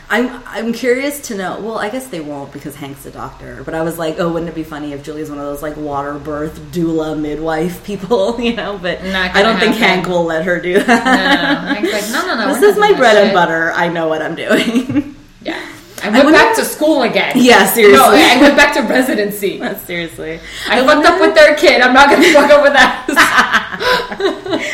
I'm 0.08 0.42
I'm 0.46 0.72
curious 0.72 1.20
to 1.28 1.36
know. 1.36 1.58
Well, 1.60 1.78
I 1.78 1.88
guess 1.90 2.06
they 2.06 2.20
won't 2.20 2.52
because 2.52 2.76
Hank's 2.76 3.06
a 3.06 3.10
doctor. 3.10 3.62
But 3.64 3.74
I 3.74 3.82
was 3.82 3.98
like, 3.98 4.20
oh, 4.20 4.32
wouldn't 4.32 4.48
it 4.48 4.54
be 4.54 4.62
funny 4.62 4.92
if 4.92 5.02
Julie's 5.02 5.28
one 5.30 5.38
of 5.38 5.44
those 5.44 5.62
like 5.62 5.76
water 5.76 6.14
birth 6.18 6.56
doula 6.70 7.18
midwife 7.18 7.84
people, 7.84 8.40
you 8.46 8.54
know? 8.54 8.78
But 8.78 9.00
I 9.02 9.42
don't 9.42 9.58
think. 9.58 9.74
Hank 9.76 10.06
will 10.06 10.24
let 10.24 10.44
her 10.44 10.60
do 10.60 10.80
that. 10.80 11.04
no. 11.04 11.74
Hank's 11.74 11.92
like, 11.92 12.10
no, 12.12 12.26
no, 12.34 12.46
no. 12.46 12.54
this 12.54 12.62
is 12.62 12.78
my 12.78 12.92
bread 12.92 13.16
and 13.16 13.28
shit. 13.28 13.34
butter. 13.34 13.72
I 13.72 13.88
know 13.88 14.06
what 14.08 14.22
I'm 14.22 14.34
doing. 14.34 15.14
Yeah. 15.42 15.64
I 16.02 16.10
went 16.10 16.24
wonder- 16.24 16.32
back 16.38 16.56
to 16.56 16.64
school 16.64 17.02
again. 17.02 17.32
Yeah, 17.36 17.66
seriously. 17.66 17.96
No, 17.96 18.10
I 18.12 18.40
went 18.40 18.56
back 18.56 18.74
to 18.74 18.82
residency. 18.82 19.58
Seriously, 19.86 20.40
I 20.68 20.84
fucked 20.84 21.06
up 21.06 21.20
with 21.20 21.34
their 21.36 21.54
kid. 21.56 21.80
I'm 21.80 21.94
not 21.94 22.10
gonna 22.10 22.32
fuck 22.32 22.50
up 22.50 22.62
with 22.64 22.72
that. 22.72 23.06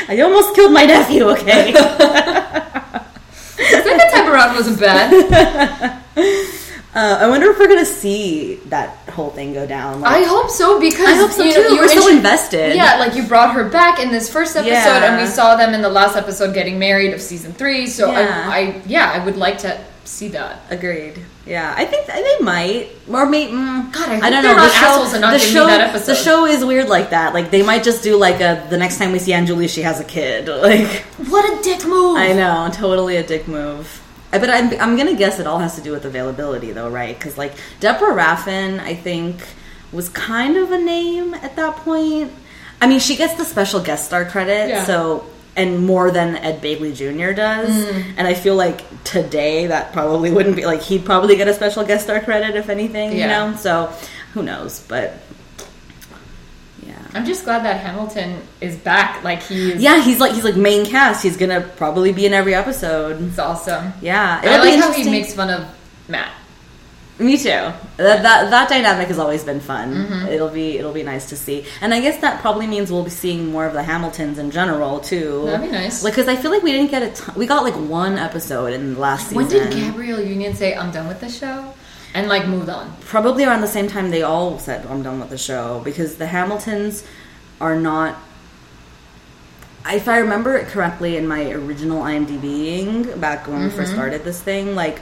I 0.08 0.20
almost 0.22 0.54
killed 0.54 0.72
my 0.72 0.84
nephew. 0.84 1.28
Okay. 1.30 1.72
Wasn't 4.54 4.80
bad. 4.80 6.02
Uh, 6.94 7.20
I 7.22 7.26
wonder 7.26 7.50
if 7.50 7.58
we're 7.58 7.68
gonna 7.68 7.86
see 7.86 8.56
that 8.66 8.94
whole 9.08 9.30
thing 9.30 9.54
go 9.54 9.66
down. 9.66 10.02
Like, 10.02 10.12
I 10.12 10.28
hope 10.28 10.50
so 10.50 10.78
because 10.78 11.06
I 11.08 11.14
hope 11.14 11.30
so 11.30 11.42
you 11.42 11.54
too. 11.54 11.60
you 11.74 11.76
We're 11.80 11.88
so 11.88 12.06
invested. 12.14 12.76
Yeah, 12.76 12.98
like 12.98 13.14
you 13.14 13.22
brought 13.22 13.54
her 13.54 13.66
back 13.66 13.98
in 13.98 14.10
this 14.12 14.30
first 14.30 14.56
episode, 14.56 14.72
Yeah. 14.72 15.04
and 15.10 15.18
we 15.18 15.26
saw 15.26 15.56
them 15.56 15.72
in 15.72 15.80
the 15.80 15.88
last 15.88 16.16
episode 16.18 16.52
getting 16.52 16.78
married 16.78 17.14
of 17.14 17.22
season 17.22 17.54
three. 17.54 17.86
So 17.86 18.12
Yeah. 18.12 18.46
I, 18.46 18.58
I, 18.58 18.82
yeah, 18.84 19.10
I 19.10 19.24
would 19.24 19.38
like 19.38 19.56
to 19.60 19.82
see 20.04 20.28
that. 20.28 20.60
Agreed. 20.68 21.18
Yeah, 21.46 21.72
I 21.74 21.86
think 21.86 22.08
they 22.08 22.36
might, 22.44 22.90
or 23.08 23.24
maybe. 23.24 23.52
Mm, 23.52 23.90
God, 23.90 24.10
I 24.10 24.26
I 24.26 24.28
don't 24.30 24.42
know. 24.44 24.54
the 24.54 24.68
show, 24.68 24.84
assholes 24.86 25.12
and 25.14 25.22
not 25.22 25.32
the 25.32 25.38
show, 25.38 25.66
that 25.66 25.80
episode. 25.80 26.12
the 26.12 26.14
show 26.16 26.44
is 26.44 26.62
weird 26.62 26.90
like 26.90 27.08
that. 27.08 27.32
Like 27.32 27.50
they 27.50 27.62
might 27.62 27.84
just 27.84 28.02
do 28.02 28.18
like 28.18 28.42
a 28.42 28.66
the 28.68 28.76
next 28.76 28.98
time 28.98 29.12
we 29.12 29.18
see 29.18 29.32
Aunt 29.32 29.46
Julie, 29.46 29.66
she 29.66 29.80
has 29.80 29.98
a 29.98 30.04
kid. 30.04 30.46
Like 30.62 30.88
What 31.30 31.42
a 31.58 31.62
dick 31.62 31.86
move! 31.86 32.18
I 32.18 32.34
know, 32.34 32.68
totally 32.70 33.16
a 33.16 33.26
dick 33.26 33.48
move. 33.48 34.00
I- 34.32 34.38
But 34.38 34.50
I'm 34.50 34.70
I'm 34.80 34.96
gonna 34.96 35.14
guess 35.14 35.38
it 35.38 35.46
all 35.46 35.58
has 35.58 35.74
to 35.76 35.80
do 35.80 35.90
with 35.92 36.04
availability, 36.04 36.72
though, 36.72 36.88
right? 36.88 37.16
Because 37.18 37.36
like 37.38 37.52
Deborah 37.80 38.14
Raffin, 38.14 38.80
I 38.80 38.94
think 38.94 39.36
was 39.92 40.08
kind 40.08 40.56
of 40.56 40.72
a 40.72 40.78
name 40.78 41.34
at 41.34 41.54
that 41.56 41.76
point. 41.76 42.32
I 42.80 42.86
mean, 42.86 42.98
she 42.98 43.14
gets 43.16 43.34
the 43.34 43.44
special 43.44 43.80
guest 43.80 44.06
star 44.06 44.24
credit, 44.24 44.68
Yeah. 44.70 44.84
so 44.84 45.26
and 45.54 45.84
more 45.86 46.10
than 46.10 46.34
Ed 46.36 46.62
Begley 46.62 46.94
Jr. 46.96 47.32
does. 47.34 47.68
Mm. 47.68 48.04
And 48.16 48.26
I 48.26 48.32
feel 48.32 48.54
like 48.56 48.80
today 49.04 49.66
that 49.66 49.92
probably 49.92 50.30
wouldn't 50.30 50.56
be 50.56 50.64
like 50.64 50.80
he'd 50.80 51.04
probably 51.04 51.36
get 51.36 51.46
a 51.46 51.52
special 51.52 51.84
guest 51.84 52.04
star 52.04 52.20
credit 52.20 52.56
if 52.56 52.70
anything, 52.70 53.12
you 53.12 53.26
know. 53.26 53.54
So 53.56 53.92
who 54.32 54.42
knows? 54.42 54.80
But 54.88 55.12
yeah. 55.12 55.41
I'm 57.14 57.24
just 57.26 57.44
glad 57.44 57.64
that 57.64 57.80
Hamilton 57.80 58.40
is 58.60 58.76
back. 58.76 59.22
Like 59.22 59.42
he's 59.42 59.76
Yeah, 59.82 60.02
he's 60.02 60.18
like 60.20 60.32
he's 60.32 60.44
like 60.44 60.56
main 60.56 60.86
cast. 60.86 61.22
He's 61.22 61.36
gonna 61.36 61.60
probably 61.60 62.12
be 62.12 62.26
in 62.26 62.32
every 62.32 62.54
episode. 62.54 63.20
It's 63.28 63.38
awesome. 63.38 63.92
Yeah, 64.00 64.40
I 64.42 64.58
like 64.58 64.78
how 64.80 64.92
he 64.92 65.08
makes 65.10 65.34
fun 65.34 65.50
of 65.50 65.66
Matt. 66.08 66.32
Me 67.18 67.36
too. 67.36 67.50
That, 67.50 67.74
that 67.98 68.50
that 68.50 68.68
dynamic 68.70 69.08
has 69.08 69.18
always 69.18 69.44
been 69.44 69.60
fun. 69.60 69.94
Mhm. 69.94 70.28
It'll 70.28 70.48
be 70.48 70.78
it'll 70.78 70.94
be 70.94 71.02
nice 71.02 71.28
to 71.28 71.36
see, 71.36 71.66
and 71.82 71.92
I 71.92 72.00
guess 72.00 72.20
that 72.22 72.40
probably 72.40 72.66
means 72.66 72.90
we'll 72.90 73.04
be 73.04 73.10
seeing 73.10 73.52
more 73.52 73.66
of 73.66 73.74
the 73.74 73.82
Hamiltons 73.82 74.38
in 74.38 74.50
general 74.50 74.98
too. 74.98 75.42
That'd 75.44 75.60
be 75.60 75.70
nice. 75.70 76.02
Like, 76.02 76.14
because 76.14 76.26
I 76.28 76.36
feel 76.36 76.50
like 76.50 76.62
we 76.62 76.72
didn't 76.72 76.90
get 76.90 77.02
a 77.02 77.10
ton. 77.10 77.34
We 77.36 77.46
got 77.46 77.62
like 77.64 77.74
one 77.74 78.18
episode 78.18 78.72
in 78.72 78.94
the 78.94 79.00
last 79.00 79.24
season. 79.28 79.36
When 79.36 79.48
did 79.48 79.70
Gabrielle 79.72 80.22
Union 80.22 80.54
say 80.54 80.74
I'm 80.74 80.90
done 80.90 81.06
with 81.06 81.20
the 81.20 81.28
show 81.28 81.74
and 82.14 82.28
like 82.28 82.46
moved 82.46 82.68
on? 82.68 82.94
Probably 83.02 83.44
around 83.44 83.60
the 83.62 83.66
same 83.66 83.88
time 83.88 84.10
they 84.10 84.22
all 84.22 84.58
said 84.58 84.84
I'm 84.86 85.02
done 85.02 85.20
with 85.20 85.30
the 85.30 85.38
show 85.38 85.80
because 85.84 86.16
the 86.16 86.26
Hamiltons 86.26 87.04
are 87.60 87.76
not. 87.76 88.16
If 89.86 90.08
I 90.08 90.18
remember 90.18 90.56
it 90.56 90.68
correctly, 90.68 91.16
in 91.16 91.26
my 91.26 91.50
original 91.50 92.02
IMDbing 92.02 93.20
back 93.20 93.48
when 93.48 93.64
we 93.64 93.70
first 93.70 93.90
Mhm. 93.92 93.94
started 93.94 94.24
this 94.24 94.40
thing, 94.40 94.74
like 94.76 95.00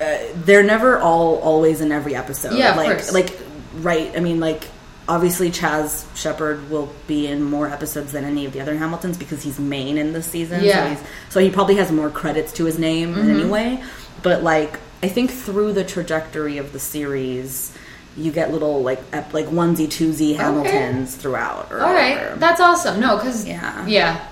uh, 0.00 0.16
they're 0.34 0.62
never 0.62 0.98
all 0.98 1.36
always 1.40 1.82
in 1.82 1.92
every 1.92 2.14
episode. 2.16 2.54
Yeah, 2.54 2.70
of 2.70 2.76
like 2.78 2.86
course. 2.88 3.12
like 3.12 3.38
right. 3.80 4.10
I 4.16 4.20
mean, 4.20 4.40
like 4.40 4.64
obviously 5.06 5.50
Chaz 5.50 6.04
Shepherd 6.16 6.70
will 6.70 6.88
be 7.06 7.26
in 7.26 7.42
more 7.42 7.68
episodes 7.68 8.12
than 8.12 8.24
any 8.24 8.46
of 8.46 8.52
the 8.54 8.60
other 8.62 8.74
Hamiltons 8.76 9.18
because 9.18 9.42
he's 9.42 9.58
main 9.58 9.98
in 9.98 10.14
this 10.14 10.24
season. 10.26 10.64
Yeah. 10.64 10.84
So, 10.84 10.88
he's, 10.90 10.98
so 11.28 11.40
he 11.40 11.50
probably 11.50 11.74
has 11.76 11.92
more 11.92 12.08
credits 12.08 12.52
to 12.54 12.64
his 12.64 12.78
name 12.78 13.14
Mhm. 13.14 13.28
anyway. 13.28 13.82
But 14.22 14.42
like 14.42 14.78
I 15.02 15.08
think 15.08 15.30
through 15.30 15.72
the 15.72 15.84
trajectory 15.84 16.58
of 16.58 16.72
the 16.72 16.78
series, 16.78 17.76
you 18.16 18.32
get 18.32 18.50
little 18.52 18.82
like 18.82 19.00
ep- 19.12 19.32
like 19.32 19.46
onesie 19.46 19.86
twosie 19.86 20.36
Hamiltons 20.36 21.16
throughout. 21.16 21.70
Or 21.72 21.80
All 21.80 21.92
right, 21.94 22.16
whatever. 22.16 22.36
that's 22.36 22.60
awesome. 22.60 23.00
No, 23.00 23.16
because 23.16 23.46
Yeah. 23.46 23.86
yeah, 23.86 24.26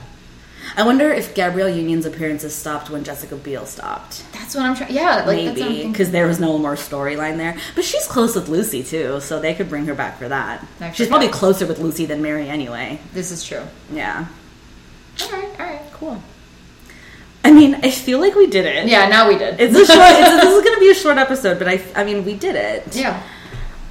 I 0.77 0.83
wonder 0.83 1.11
if 1.11 1.35
Gabrielle 1.35 1.69
Union's 1.71 2.05
appearances 2.05 2.55
stopped 2.55 2.91
when 2.91 3.03
Jessica 3.03 3.37
Biel 3.37 3.65
stopped. 3.67 4.25
that's 4.33 4.55
what 4.55 4.65
I'm 4.65 4.75
trying. 4.77 4.93
Yeah, 4.93 5.25
like 5.25 5.45
that's 5.47 5.59
what 5.61 5.67
I'm 5.69 5.73
Maybe 5.77 5.89
because 5.91 6.11
there 6.11 6.27
was 6.27 6.39
no 6.41 6.59
more 6.59 6.75
storyline 6.75 7.37
there, 7.39 7.57
but 7.75 7.85
she's 7.85 8.07
close 8.07 8.35
with 8.35 8.49
Lucy 8.49 8.83
too, 8.83 9.21
so 9.21 9.41
they 9.41 9.55
could 9.55 9.69
bring 9.71 9.87
her 9.87 9.95
back 9.95 10.19
for 10.19 10.29
that. 10.29 10.67
I 10.81 10.91
she's 10.93 11.09
probably 11.09 11.29
closer 11.29 11.67
with 11.67 11.79
Lucy 11.79 12.05
than 12.05 12.21
Mary 12.21 12.49
anyway. 12.49 12.99
This 13.15 13.31
is 13.31 13.43
true. 13.45 13.63
Yeah, 13.93 14.27
All 15.23 15.31
right, 15.31 15.49
all 15.61 15.67
right, 15.67 15.83
cool. 15.95 16.23
I 17.45 17.53
mean, 17.53 17.77
I 17.77 17.91
feel 17.91 18.19
like 18.21 18.35
we 18.35 18.47
did 18.47 18.67
it. 18.67 18.89
Yeah, 18.89 19.09
now 19.09 19.29
we 19.29 19.39
did. 19.39 19.61
It's 19.61 19.75
a 19.75 19.87
short. 19.87 19.99
it's 20.11 20.29
a, 20.33 20.37
this 20.47 20.55
is 20.55 20.63
going 20.65 20.75
to 20.75 20.81
be 20.81 20.91
a 20.91 20.95
short 20.95 21.19
episode, 21.19 21.59
but 21.59 21.69
I, 21.69 21.81
I 21.97 22.05
mean, 22.05 22.25
we 22.25 22.35
did 22.35 22.57
it. 22.57 22.95
yeah. 22.97 23.23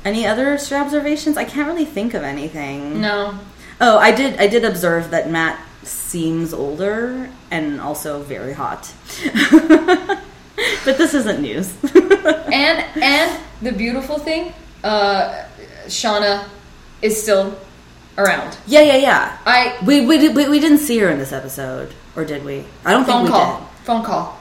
Any 0.05 0.25
other 0.25 0.53
observations? 0.71 1.35
I 1.37 1.43
can't 1.43 1.67
really 1.67 1.85
think 1.85 2.13
of 2.13 2.23
anything. 2.23 3.01
No, 3.01 3.37
Oh, 3.81 3.97
I 3.99 4.11
did. 4.11 4.39
I 4.39 4.47
did 4.47 4.63
observe 4.65 5.11
that 5.11 5.29
Matt 5.29 5.59
seems 5.83 6.53
older 6.53 7.29
and 7.51 7.79
also 7.79 8.21
very 8.23 8.53
hot. 8.53 8.91
but 9.51 10.97
this 10.97 11.13
isn't 11.13 11.41
news. 11.41 11.73
and 11.93 12.85
and 13.01 13.39
the 13.61 13.71
beautiful 13.71 14.17
thing, 14.17 14.53
uh, 14.83 15.43
Shauna 15.87 16.47
is 17.01 17.21
still 17.21 17.57
around. 18.18 18.57
yeah, 18.68 18.82
yeah, 18.82 18.95
yeah. 18.97 19.38
I 19.45 19.78
We, 19.86 20.05
we 20.05 20.18
did- 20.18 20.36
we 20.36 20.47
we 20.49 20.59
didn't 20.59 20.80
see 20.80 20.97
her 20.99 21.09
in 21.09 21.18
this 21.20 21.32
episode, 21.32 21.93
or 22.15 22.26
did 22.26 22.43
we? 22.43 22.65
I 22.86 22.91
don't 22.91 23.05
phone 23.05 23.26
think 23.26 23.36
we 23.36 23.39
call, 23.39 23.61
phone 23.84 24.03
call. 24.03 24.38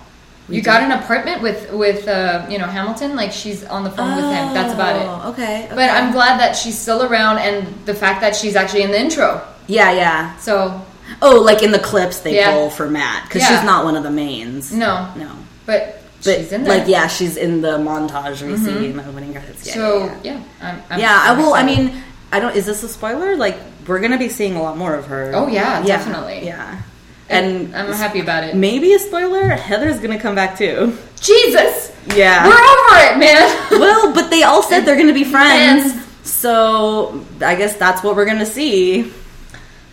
We 0.49 0.57
you 0.57 0.62
did. 0.62 0.66
got 0.66 0.83
an 0.83 0.93
apartment 0.93 1.43
with 1.43 1.70
with 1.72 2.07
uh, 2.09 2.47
you 2.49 2.59
know 2.59 2.66
Hamilton. 2.66 3.16
Like 3.16 3.33
she's 3.33 3.64
on 3.64 3.85
the 3.85 3.91
phone 3.91 4.16
with 4.16 4.24
him. 4.24 4.55
That's 4.55 4.72
about 4.74 4.97
it. 4.97 5.03
Oh, 5.07 5.31
Okay, 5.33 5.66
But 5.70 5.91
I'm 5.91 6.12
glad 6.12 6.39
that 6.41 6.55
she's 6.57 6.79
still 6.79 7.03
around, 7.03 7.39
and 7.39 7.66
the 7.85 7.95
fact 7.95 8.20
that 8.20 8.35
she's 8.37 8.55
actually 8.57 8.83
in 8.83 8.91
the 8.93 9.01
intro. 9.01 9.43
Yeah, 9.66 9.91
yeah. 9.93 10.37
So 10.39 10.81
Oh, 11.22 11.41
like 11.41 11.62
in 11.62 11.70
the 11.72 11.79
clips 11.79 12.20
they 12.20 12.35
Yeah. 12.37 12.53
pull 12.53 12.70
for 12.70 12.89
Matt 12.91 13.24
because 13.24 13.43
Yeah. 13.43 13.57
she's 13.57 13.64
not 13.64 13.85
one 13.85 13.97
of 13.97 14.03
the 14.03 14.11
mains. 14.11 14.72
no, 14.72 15.09
no. 15.16 15.31
but, 15.64 16.03
But 16.24 16.39
she's 16.39 16.53
in 16.53 16.64
there. 16.64 16.79
like, 16.79 16.89
yeah, 16.89 17.07
she's 17.07 17.37
in 17.37 17.61
the 17.62 17.79
montage 17.79 18.43
we 18.43 18.57
see 18.57 18.70
Mhm. 18.70 18.91
in 18.91 18.97
the 18.97 19.07
opening 19.09 19.33
credits. 19.33 19.66
Yeah, 19.66 19.74
so 19.74 20.05
yeah, 20.05 20.11
yeah. 20.24 20.33
yeah, 20.33 20.41
I'm, 20.68 20.83
I'm, 20.91 20.99
yeah, 21.01 21.20
I 21.22 21.33
will. 21.33 21.55
I 21.55 21.62
mean, 21.62 22.03
I 22.33 22.41
don't. 22.41 22.55
Is 22.57 22.66
this 22.66 22.83
a 22.83 22.89
spoiler? 22.89 23.37
Like, 23.37 23.57
we're 23.87 24.01
gonna 24.01 24.18
be 24.18 24.29
seeing 24.29 24.57
a 24.57 24.62
lot 24.62 24.77
more 24.77 24.95
of 24.95 25.07
her. 25.07 25.33
Oh, 25.35 25.47
yeah, 25.47 25.83
definitely. 25.83 26.45
Yeah, 26.45 26.83
And 27.29 27.66
and 27.74 27.77
I'm 27.77 27.93
happy 27.93 28.20
about 28.20 28.45
it. 28.45 28.55
maybe 28.57 28.93
a 28.95 28.99
spoiler. 28.99 29.49
Heather's 29.51 30.01
gonna 30.01 30.18
come 30.18 30.35
back 30.35 30.59
too. 30.59 30.97
Jesus, 31.20 31.93
Yeah. 32.14 32.47
we're 32.47 32.53
over 32.55 33.14
it, 33.14 33.18
man. 33.18 33.68
well, 33.81 34.12
but 34.12 34.29
they 34.31 34.43
all 34.43 34.62
said 34.62 34.81
they're 34.85 34.97
gonna 34.97 35.12
be 35.14 35.24
friends, 35.24 35.93
Friends. 35.93 36.07
so 36.29 37.24
I 37.41 37.55
guess 37.55 37.77
that's 37.77 38.03
what 38.03 38.16
we're 38.16 38.27
gonna 38.27 38.45
see. 38.47 39.12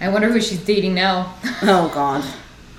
I 0.01 0.09
wonder 0.09 0.29
who 0.31 0.41
she's 0.41 0.59
dating 0.65 0.95
now. 0.95 1.33
Oh 1.61 1.89
God. 1.93 2.23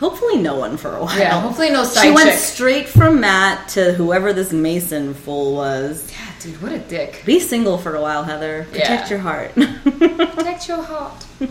Hopefully, 0.01 0.37
no 0.39 0.57
one 0.57 0.77
for 0.77 0.95
a 0.97 1.03
while. 1.05 1.19
Yeah, 1.19 1.41
hopefully 1.41 1.71
no 1.71 1.85
side 1.85 2.03
She 2.03 2.11
went 2.11 2.29
chick. 2.31 2.39
straight 2.39 2.89
from 2.89 3.21
Matt 3.21 3.69
to 3.71 3.93
whoever 3.95 4.33
this 4.33 4.53
Mason 4.53 5.15
fool 5.15 5.55
was. 5.55 6.11
Yeah, 6.13 6.19
dude, 6.41 6.61
what 6.61 6.73
a 6.73 6.79
dick. 6.79 7.23
Be 7.25 7.39
single 7.41 7.79
for 7.79 7.95
a 7.95 8.01
while, 8.03 8.25
Heather. 8.25 8.67
Protect 8.73 9.03
Yeah. 9.05 9.09
your 9.11 9.19
heart. 9.21 9.55
Protect 9.55 10.69
your 10.69 10.83
heart. 10.83 11.25
All 11.41 11.47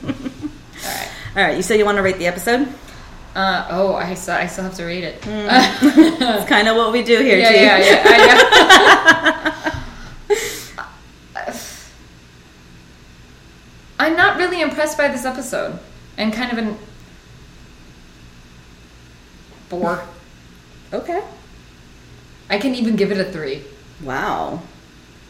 right. 0.84 1.10
All 1.38 1.44
right, 1.44 1.56
you 1.56 1.64
said 1.64 1.80
you 1.80 1.86
want 1.86 1.98
to 1.98 2.02
rate 2.04 2.18
the 2.20 2.28
episode. 2.28 2.68
Uh, 3.36 3.66
oh, 3.72 3.96
I 3.96 4.14
still, 4.14 4.36
I 4.36 4.46
still 4.46 4.66
have 4.66 4.76
to 4.76 4.84
rate 4.86 5.04
it. 5.04 5.22
That's 6.20 6.48
kind 6.48 6.68
of 6.68 6.76
what 6.76 6.92
we 6.92 7.02
do 7.02 7.18
here, 7.20 7.38
yeah, 7.40 7.50
too. 7.50 7.56
yeah, 7.56 7.78
yeah, 7.80 8.04
I- 8.06 9.70
yeah. 10.30 10.36
I'm 14.00 14.16
not 14.16 14.38
really 14.38 14.62
impressed 14.62 14.98
by 14.98 15.08
this 15.08 15.26
episode, 15.26 15.80
and 16.18 16.34
kind 16.34 16.52
of 16.52 16.58
an 16.58 16.78
Four. 19.80 20.04
Okay. 20.94 21.22
I 22.50 22.58
can 22.60 22.76
even 22.76 22.96
give 22.96 23.12
it 23.12 23.18
a 23.18 23.26
three. 23.32 23.64
Wow. 24.04 24.62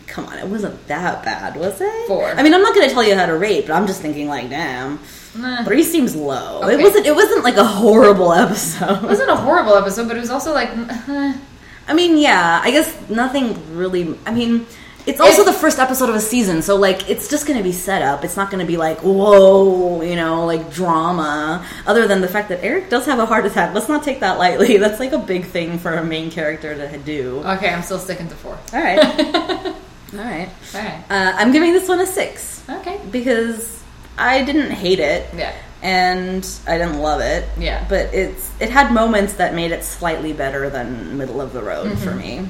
Come 0.07 0.25
on, 0.25 0.37
it 0.37 0.47
wasn't 0.47 0.85
that 0.87 1.23
bad, 1.23 1.55
was 1.55 1.79
it? 1.79 2.07
Four. 2.07 2.25
I 2.27 2.43
mean, 2.43 2.53
I'm 2.53 2.61
not 2.61 2.75
going 2.75 2.87
to 2.87 2.93
tell 2.93 3.03
you 3.03 3.15
how 3.15 3.25
to 3.25 3.37
rate, 3.37 3.65
but 3.67 3.73
I'm 3.73 3.87
just 3.87 4.01
thinking 4.01 4.27
like, 4.27 4.49
damn, 4.49 4.99
Nah. 5.35 5.63
three 5.63 5.81
seems 5.83 6.15
low. 6.15 6.67
It 6.67 6.79
wasn't. 6.81 7.05
It 7.07 7.15
wasn't 7.15 7.43
like 7.43 7.55
a 7.57 7.63
horrible 7.63 8.33
episode. 8.45 9.03
It 9.03 9.07
wasn't 9.07 9.29
a 9.31 9.35
horrible 9.35 9.75
episode, 9.75 10.07
but 10.07 10.17
it 10.17 10.19
was 10.19 10.29
also 10.29 10.53
like. 10.53 10.69
I 11.87 11.93
mean, 11.93 12.17
yeah. 12.17 12.61
I 12.63 12.71
guess 12.71 13.09
nothing 13.09 13.75
really. 13.75 14.17
I 14.25 14.31
mean, 14.33 14.65
it's 15.05 15.19
also 15.19 15.43
the 15.43 15.53
first 15.53 15.79
episode 15.79 16.09
of 16.09 16.15
a 16.15 16.19
season, 16.21 16.61
so 16.61 16.75
like, 16.75 17.09
it's 17.09 17.27
just 17.27 17.45
going 17.45 17.57
to 17.57 17.63
be 17.63 17.71
set 17.71 18.01
up. 18.01 18.23
It's 18.23 18.37
not 18.37 18.49
going 18.49 18.65
to 18.65 18.67
be 18.67 18.77
like, 18.77 18.99
whoa, 18.99 20.01
you 20.01 20.15
know, 20.15 20.45
like 20.45 20.71
drama. 20.73 21.65
Other 21.85 22.07
than 22.07 22.21
the 22.21 22.27
fact 22.27 22.49
that 22.49 22.63
Eric 22.63 22.89
does 22.89 23.05
have 23.05 23.19
a 23.19 23.25
heart 23.25 23.45
attack. 23.45 23.73
Let's 23.73 23.89
not 23.89 24.03
take 24.03 24.19
that 24.21 24.37
lightly. 24.37 24.77
That's 24.83 24.99
like 24.99 25.11
a 25.11 25.17
big 25.19 25.45
thing 25.45 25.77
for 25.79 25.93
a 25.93 26.03
main 26.03 26.31
character 26.31 26.75
to 26.75 26.97
do. 26.99 27.39
okay, 27.45 27.69
I'm 27.69 27.81
still 27.83 27.99
sticking 27.99 28.29
to 28.29 28.35
four. 28.35 28.57
All 28.73 28.81
right. 28.81 28.99
All 30.13 30.19
right. 30.19 30.49
All 30.75 30.81
right. 30.81 31.03
Uh, 31.09 31.33
I'm 31.37 31.51
giving 31.51 31.73
this 31.73 31.87
one 31.89 31.99
a 31.99 32.05
six. 32.05 32.63
Okay. 32.69 32.99
because 33.11 33.81
I 34.17 34.43
didn't 34.43 34.71
hate 34.71 34.99
it. 34.99 35.27
Yeah. 35.35 35.53
And 35.81 36.47
I 36.65 36.77
didn't 36.77 36.99
love 36.99 37.19
it. 37.19 37.49
Yeah. 37.59 37.85
But 37.89 38.13
it's 38.13 38.49
it 38.61 38.69
had 38.69 38.93
moments 38.93 39.33
that 39.33 39.53
made 39.53 39.71
it 39.71 39.83
slightly 39.83 40.31
better 40.31 40.69
than 40.69 41.17
middle 41.17 41.41
of 41.41 41.51
the 41.51 41.61
road 41.61 41.97
for 41.99 42.11
me. 42.15 42.47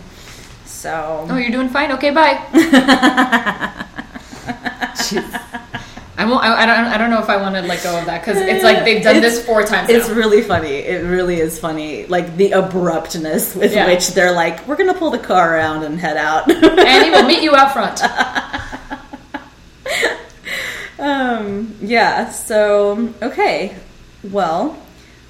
So 0.73 1.27
Oh, 1.29 1.37
you're 1.37 1.51
doing 1.51 1.69
fine. 1.69 1.91
Okay, 1.93 2.09
bye. 2.11 2.43
I 6.15 6.25
won't. 6.25 6.43
I, 6.43 6.63
I 6.63 6.65
don't. 6.65 6.85
I 6.85 6.97
don't 6.97 7.09
know 7.09 7.19
if 7.21 7.29
I 7.29 7.37
want 7.37 7.55
to 7.55 7.61
let 7.61 7.81
go 7.83 7.97
of 7.97 8.05
that 8.05 8.21
because 8.21 8.37
it's 8.41 8.63
like 8.63 8.83
they've 8.85 9.01
done 9.03 9.15
It's- 9.17 9.35
this 9.37 9.45
four 9.45 9.63
times. 9.63 9.89
It's 9.89 10.07
now. 10.09 10.15
really 10.15 10.41
funny. 10.41 10.69
It 10.75 11.03
really 11.05 11.39
is 11.39 11.57
funny. 11.59 12.05
Like 12.05 12.37
the 12.37 12.51
abruptness 12.51 13.55
with 13.55 13.73
Yeah. 13.73 13.87
which 13.87 14.09
they're 14.09 14.31
like, 14.33 14.67
"We're 14.67 14.75
gonna 14.75 14.93
pull 14.93 15.09
the 15.11 15.17
car 15.19 15.55
around 15.55 15.83
and 15.83 15.99
head 15.99 16.17
out." 16.17 16.49
and 16.51 16.63
Annie 16.79 17.09
will 17.11 17.23
meet 17.27 17.41
you 17.43 17.55
out 17.55 17.73
front. 17.73 18.01
Um, 20.99 21.75
yeah, 21.81 22.29
so, 22.29 23.13
okay. 23.21 23.75
Well, 24.23 24.77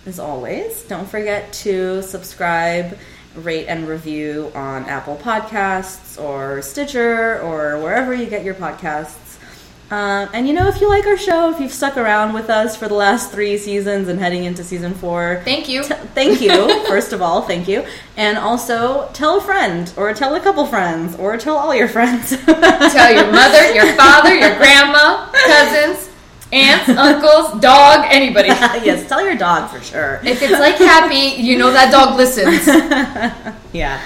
as 0.06 0.20
always, 0.20 0.84
don't 0.84 1.08
forget 1.10 1.52
to 1.64 2.04
subscribe, 2.04 2.96
rate, 3.36 3.68
and 3.68 3.88
review 3.88 4.52
on 4.56 4.86
Apple 4.86 5.16
Podcasts 5.18 6.22
or 6.22 6.62
Stitcher 6.62 7.42
or 7.42 7.80
wherever 7.82 8.14
you 8.14 8.26
get 8.28 8.44
your 8.44 8.56
podcasts. 8.56 9.20
Um, 9.92 10.28
and 10.34 10.48
you 10.48 10.54
know, 10.54 10.68
if 10.70 10.82
you 10.82 10.90
like 10.90 11.06
our 11.06 11.18
show, 11.18 11.52
if 11.52 11.60
you've 11.60 11.72
stuck 11.72 11.98
around 11.98 12.34
with 12.34 12.50
us 12.50 12.76
for 12.76 12.88
the 12.88 12.96
last 12.96 13.32
three 13.32 13.58
seasons 13.60 14.08
and 14.08 14.20
heading 14.20 14.44
into 14.46 14.64
season 14.64 14.94
four, 14.96 15.42
Thank 15.46 15.70
you. 15.70 15.84
t- 15.84 15.94
thank 16.16 16.42
you, 16.42 16.84
first 16.88 17.14
of 17.14 17.22
all, 17.22 17.44
thank 17.44 17.68
you. 17.68 17.86
And 18.18 18.38
also, 18.38 19.10
tell 19.14 19.38
a 19.38 19.42
friend, 19.42 19.94
or 19.96 20.12
tell 20.16 20.34
a 20.34 20.40
couple 20.40 20.66
friends, 20.66 21.16
or 21.18 21.38
tell 21.38 21.58
all 21.58 21.76
your 21.76 21.88
friends. 21.88 22.30
Tell 22.46 23.14
your 23.14 23.32
mother, 23.32 23.74
your 23.74 23.94
father, 23.96 24.34
your 24.34 24.56
grandma, 24.58 25.30
cousins, 25.32 26.10
aunts, 26.54 26.90
uncles, 26.90 27.60
dog, 27.62 28.06
anybody. 28.10 28.48
yes, 28.86 29.08
tell 29.08 29.26
your 29.26 29.36
dog 29.36 29.70
for 29.70 29.82
sure. 29.82 30.20
If 30.24 30.42
it's 30.42 30.52
like 30.52 30.76
happy, 30.76 31.42
you 31.42 31.58
know 31.58 31.72
that 31.72 31.92
dog 31.92 32.18
listens. 32.18 32.68
Yeah. 33.74 34.00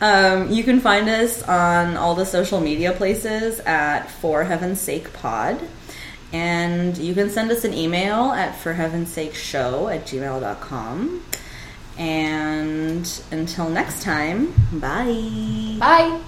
um, 0.00 0.50
you 0.50 0.64
can 0.64 0.80
find 0.80 1.08
us 1.08 1.40
on 1.44 1.96
all 1.96 2.16
the 2.16 2.26
social 2.26 2.60
media 2.60 2.92
places 2.92 3.60
at 3.60 4.10
For 4.10 4.42
Heaven's 4.42 4.80
Sake 4.80 5.12
Pod. 5.12 5.60
And 6.32 6.98
you 6.98 7.14
can 7.14 7.30
send 7.30 7.50
us 7.50 7.64
an 7.64 7.74
email 7.74 8.32
at 8.32 8.56
For 8.56 8.72
Heaven's 8.72 9.12
Sake 9.12 9.34
Show 9.34 9.88
at 9.88 10.04
gmail.com. 10.06 11.22
And 11.96 13.22
until 13.30 13.68
next 13.68 14.02
time, 14.02 14.52
bye. 14.72 15.76
Bye. 15.78 16.20